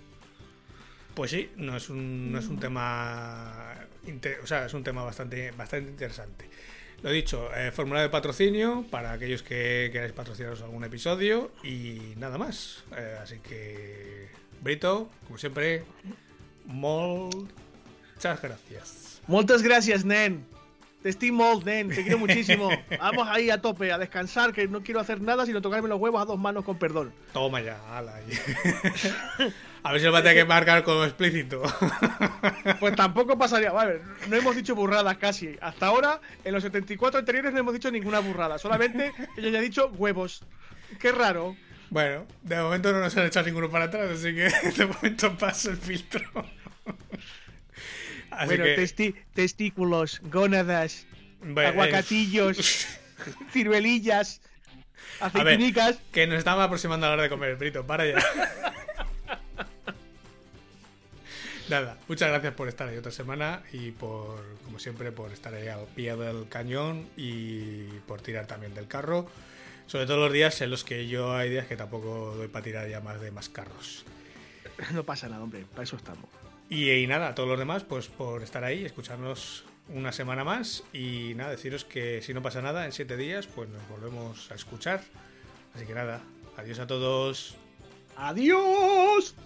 Pues 1.15 1.31
sí, 1.31 1.51
no 1.57 1.77
es 1.77 1.89
un, 1.91 2.33
no 2.33 2.39
es 2.39 2.49
un 2.49 2.59
tema. 2.59 3.75
O 4.43 4.47
sea, 4.47 4.67
es 4.67 4.75
un 4.75 4.83
tema 4.83 5.05
bastante, 5.05 5.53
bastante 5.53 5.91
interesante. 5.91 6.51
Lo 7.03 7.11
dicho, 7.11 7.55
eh, 7.55 7.71
formulario 7.71 8.09
de 8.09 8.13
patrocinio 8.13 8.85
para 8.91 9.13
aquellos 9.13 9.43
que 9.43 9.91
queráis 9.93 10.13
patrocinaros 10.13 10.63
algún 10.63 10.85
episodio 10.85 11.53
y 11.63 12.15
nada 12.17 12.37
más. 12.39 12.85
Eh, 12.97 13.17
así 13.23 13.39
que 13.39 14.29
Brito, 14.61 15.11
como 15.27 15.39
siempre, 15.39 15.85
muchas 18.25 18.43
gracias. 18.43 19.21
Muchas 19.27 19.63
gracias, 19.63 20.05
Nen. 20.05 20.47
Te 21.03 21.11
estimo, 21.11 21.61
Nen. 21.63 21.91
Te 21.91 22.03
quiero 22.03 22.19
muchísimo. 22.19 22.71
Vamos 22.99 23.29
ahí 23.31 23.51
a 23.51 23.61
tope, 23.61 23.93
a 23.93 23.99
descansar, 23.99 24.55
que 24.55 24.67
no 24.67 24.83
quiero 24.83 25.01
hacer 25.01 25.21
nada 25.21 25.45
sino 25.45 25.61
tocarme 25.61 25.89
los 25.89 26.01
huevos 26.01 26.23
a 26.23 26.25
dos 26.25 26.39
manos 26.39 26.65
con 26.65 26.79
perdón. 26.79 27.13
Toma 27.35 27.61
ya, 27.61 27.79
ala. 27.95 28.15
a 29.83 29.93
ver 29.93 30.01
si 30.01 30.07
lo 30.07 30.13
va 30.13 30.21
a 30.21 30.23
tener 30.23 30.39
que 30.39 30.45
marcar 30.47 30.83
como 30.83 31.05
explícito. 31.05 31.63
Pues 32.81 32.97
tampoco 32.97 33.39
pasaría. 33.39 33.73
Vale, 33.73 34.01
no 34.29 34.37
hemos 34.37 34.57
dicho 34.57 34.75
burradas 34.75 35.17
casi. 35.19 35.57
Hasta 35.61 35.87
ahora, 35.87 36.21
en 36.45 36.53
los 36.53 36.63
74 36.63 37.21
anteriores 37.21 37.53
no 37.53 37.59
hemos 37.59 37.75
dicho 37.75 37.91
ninguna 37.91 38.21
burrada. 38.21 38.59
Solamente 38.59 39.13
que 39.35 39.43
yo 39.43 39.49
haya 39.49 39.61
dicho 39.61 39.89
huevos. 39.97 40.43
Qué 40.99 41.13
raro. 41.13 41.57
Bueno, 41.91 42.27
de 42.43 42.57
momento 42.57 42.93
no 42.93 43.01
nos 43.01 43.17
han 43.17 43.27
echado 43.27 43.47
ninguno 43.47 43.71
para 43.71 43.85
atrás, 43.85 44.11
así 44.11 44.35
que 44.35 44.51
de 44.77 44.87
momento 44.87 45.37
paso 45.37 45.71
el 45.71 45.77
filtro. 45.77 46.23
Así 48.37 48.57
bueno, 48.57 48.65
que... 48.65 49.15
testículos, 49.35 50.21
gónadas, 50.25 51.07
aguacatillos, 51.57 52.87
ciruelillas, 53.53 54.41
aceitunicas. 55.21 55.99
que 56.13 56.27
nos 56.27 56.39
estamos 56.39 56.65
aproximando 56.65 57.07
a 57.07 57.11
la 57.11 57.15
hora 57.15 57.23
de 57.25 57.29
comer, 57.29 57.57
Brito, 57.57 57.87
para 57.87 58.07
ya. 58.07 58.19
Nada, 61.69 61.97
muchas 62.09 62.29
gracias 62.29 62.53
por 62.53 62.69
estar 62.69 62.89
ahí 62.89 62.97
otra 62.99 63.11
semana 63.11 63.63
y 63.73 63.91
por, 63.93 64.45
como 64.65 64.79
siempre, 64.79 65.13
por 65.13 65.33
estar 65.33 65.55
ahí 65.55 65.69
al 65.69 65.87
pie 65.87 66.15
del 66.15 66.47
cañón 66.49 67.09
y 67.17 67.85
por 68.07 68.21
tirar 68.21 68.47
también 68.47 68.75
del 68.75 68.87
carro. 68.87 69.31
Sobre 69.87 70.07
todo 70.07 70.19
los 70.19 70.33
días 70.33 70.61
en 70.61 70.71
los 70.71 70.85
que 70.85 71.07
yo 71.09 71.35
hay 71.35 71.49
días 71.51 71.67
que 71.67 71.77
tampoco 71.77 72.35
doy 72.37 72.49
para 72.49 72.65
tirar 72.65 72.89
ya 72.89 73.01
más 73.01 73.21
de 73.21 73.31
más 73.31 73.49
carros. 73.49 74.05
No 74.93 75.05
pasa 75.05 75.29
nada, 75.29 75.43
hombre, 75.43 75.65
para 75.71 75.85
eso 75.85 75.97
estamos. 75.97 76.29
Y, 76.75 77.07
nada, 77.07 77.29
a 77.29 77.35
todos 77.37 77.49
los 77.49 77.57
demás, 77.57 77.85
pues 77.85 78.09
por 78.09 78.43
estar 78.43 78.65
ahí, 78.65 78.85
escucharnos 78.85 79.65
una 79.91 80.11
semana 80.11 80.43
más. 80.43 80.83
Y 80.93 81.33
nada, 81.37 81.53
deciros 81.53 81.85
que 81.85 82.21
si 82.21 82.35
no 82.35 82.43
pasa 82.43 82.63
nada, 82.63 82.85
en 82.85 82.91
siete 82.91 83.17
días, 83.17 83.47
pues 83.47 83.69
nos 83.69 83.89
volvemos 83.89 84.51
a 84.51 84.57
escuchar. 84.57 85.01
Así 85.73 85.87
que 85.87 85.95
nada, 85.95 86.21
adiós 86.57 86.81
a 86.81 86.89
todos. 86.89 87.55
¡Adiós! 88.17 89.37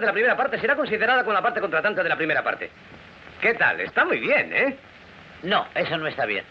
De 0.00 0.06
la 0.06 0.12
primera 0.12 0.36
parte 0.36 0.58
será 0.58 0.74
considerada 0.74 1.22
como 1.22 1.34
la 1.34 1.42
parte 1.42 1.60
contratante 1.60 2.02
de 2.02 2.08
la 2.08 2.16
primera 2.16 2.42
parte. 2.42 2.70
¿Qué 3.40 3.54
tal? 3.54 3.80
Está 3.80 4.04
muy 4.04 4.18
bien, 4.18 4.52
¿eh? 4.52 4.76
No, 5.42 5.66
eso 5.74 5.96
no 5.96 6.06
está 6.06 6.26
bien. 6.26 6.44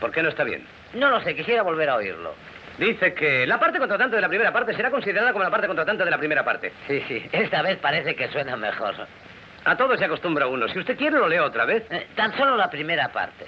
¿Por 0.00 0.10
qué 0.10 0.22
no 0.22 0.28
está 0.28 0.44
bien? 0.44 0.66
No 0.94 1.10
lo 1.10 1.20
sé, 1.20 1.34
quisiera 1.34 1.62
volver 1.62 1.88
a 1.88 1.96
oírlo. 1.96 2.34
Dice 2.78 3.14
que 3.14 3.46
la 3.46 3.58
parte 3.58 3.78
contratante 3.78 4.16
de 4.16 4.22
la 4.22 4.28
primera 4.28 4.52
parte 4.52 4.74
será 4.74 4.90
considerada 4.90 5.32
como 5.32 5.44
la 5.44 5.50
parte 5.50 5.66
contratante 5.66 6.04
de 6.04 6.10
la 6.10 6.18
primera 6.18 6.44
parte. 6.44 6.72
Sí, 6.86 7.02
sí, 7.08 7.26
esta 7.32 7.62
vez 7.62 7.78
parece 7.78 8.14
que 8.14 8.28
suena 8.28 8.56
mejor. 8.56 8.94
A 9.64 9.76
todo 9.76 9.96
se 9.96 10.04
acostumbra 10.04 10.46
uno. 10.46 10.68
Si 10.68 10.78
usted 10.78 10.96
quiere, 10.96 11.18
lo 11.18 11.28
leo 11.28 11.44
otra 11.44 11.64
vez. 11.64 11.84
Eh, 11.90 12.08
tan 12.14 12.36
solo 12.36 12.56
la 12.56 12.70
primera 12.70 13.08
parte. 13.08 13.46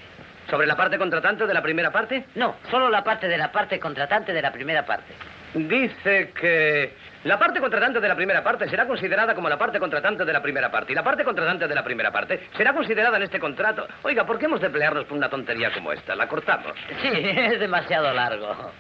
¿Sobre 0.51 0.67
la 0.67 0.77
parte 0.77 0.97
contratante 0.97 1.47
de 1.47 1.55
la 1.55 1.63
primera 1.63 1.91
parte? 1.91 2.25
No, 2.35 2.57
solo 2.71 2.89
la 2.89 3.05
parte 3.05 3.29
de 3.29 3.37
la 3.37 3.53
parte 3.53 3.79
contratante 3.79 4.33
de 4.33 4.41
la 4.41 4.51
primera 4.51 4.85
parte. 4.85 5.13
Dice 5.55 6.33
que 6.33 6.95
la 7.29 7.39
parte 7.39 7.61
contratante 7.61 8.01
de 8.01 8.09
la 8.09 8.17
primera 8.17 8.43
parte 8.43 8.69
será 8.71 8.87
considerada 8.87 9.35
como 9.35 9.51
la 9.51 9.59
parte 9.59 9.79
contratante 9.79 10.25
de 10.25 10.33
la 10.33 10.41
primera 10.41 10.71
parte. 10.71 10.93
Y 10.93 10.95
la 10.95 11.05
parte 11.05 11.25
contratante 11.25 11.69
de 11.69 11.75
la 11.75 11.85
primera 11.85 12.11
parte 12.11 12.49
será 12.57 12.73
considerada 12.73 13.19
en 13.19 13.25
este 13.25 13.39
contrato. 13.39 13.87
Oiga, 14.03 14.25
¿por 14.25 14.39
qué 14.39 14.47
hemos 14.47 14.63
de 14.63 14.71
pelearnos 14.71 15.05
por 15.05 15.19
una 15.19 15.29
tontería 15.29 15.71
como 15.73 15.93
esta? 15.93 16.17
La 16.17 16.27
cortamos. 16.27 16.73
Sí, 17.03 17.11
es 17.13 17.61
demasiado 17.61 18.15
largo. 18.15 18.73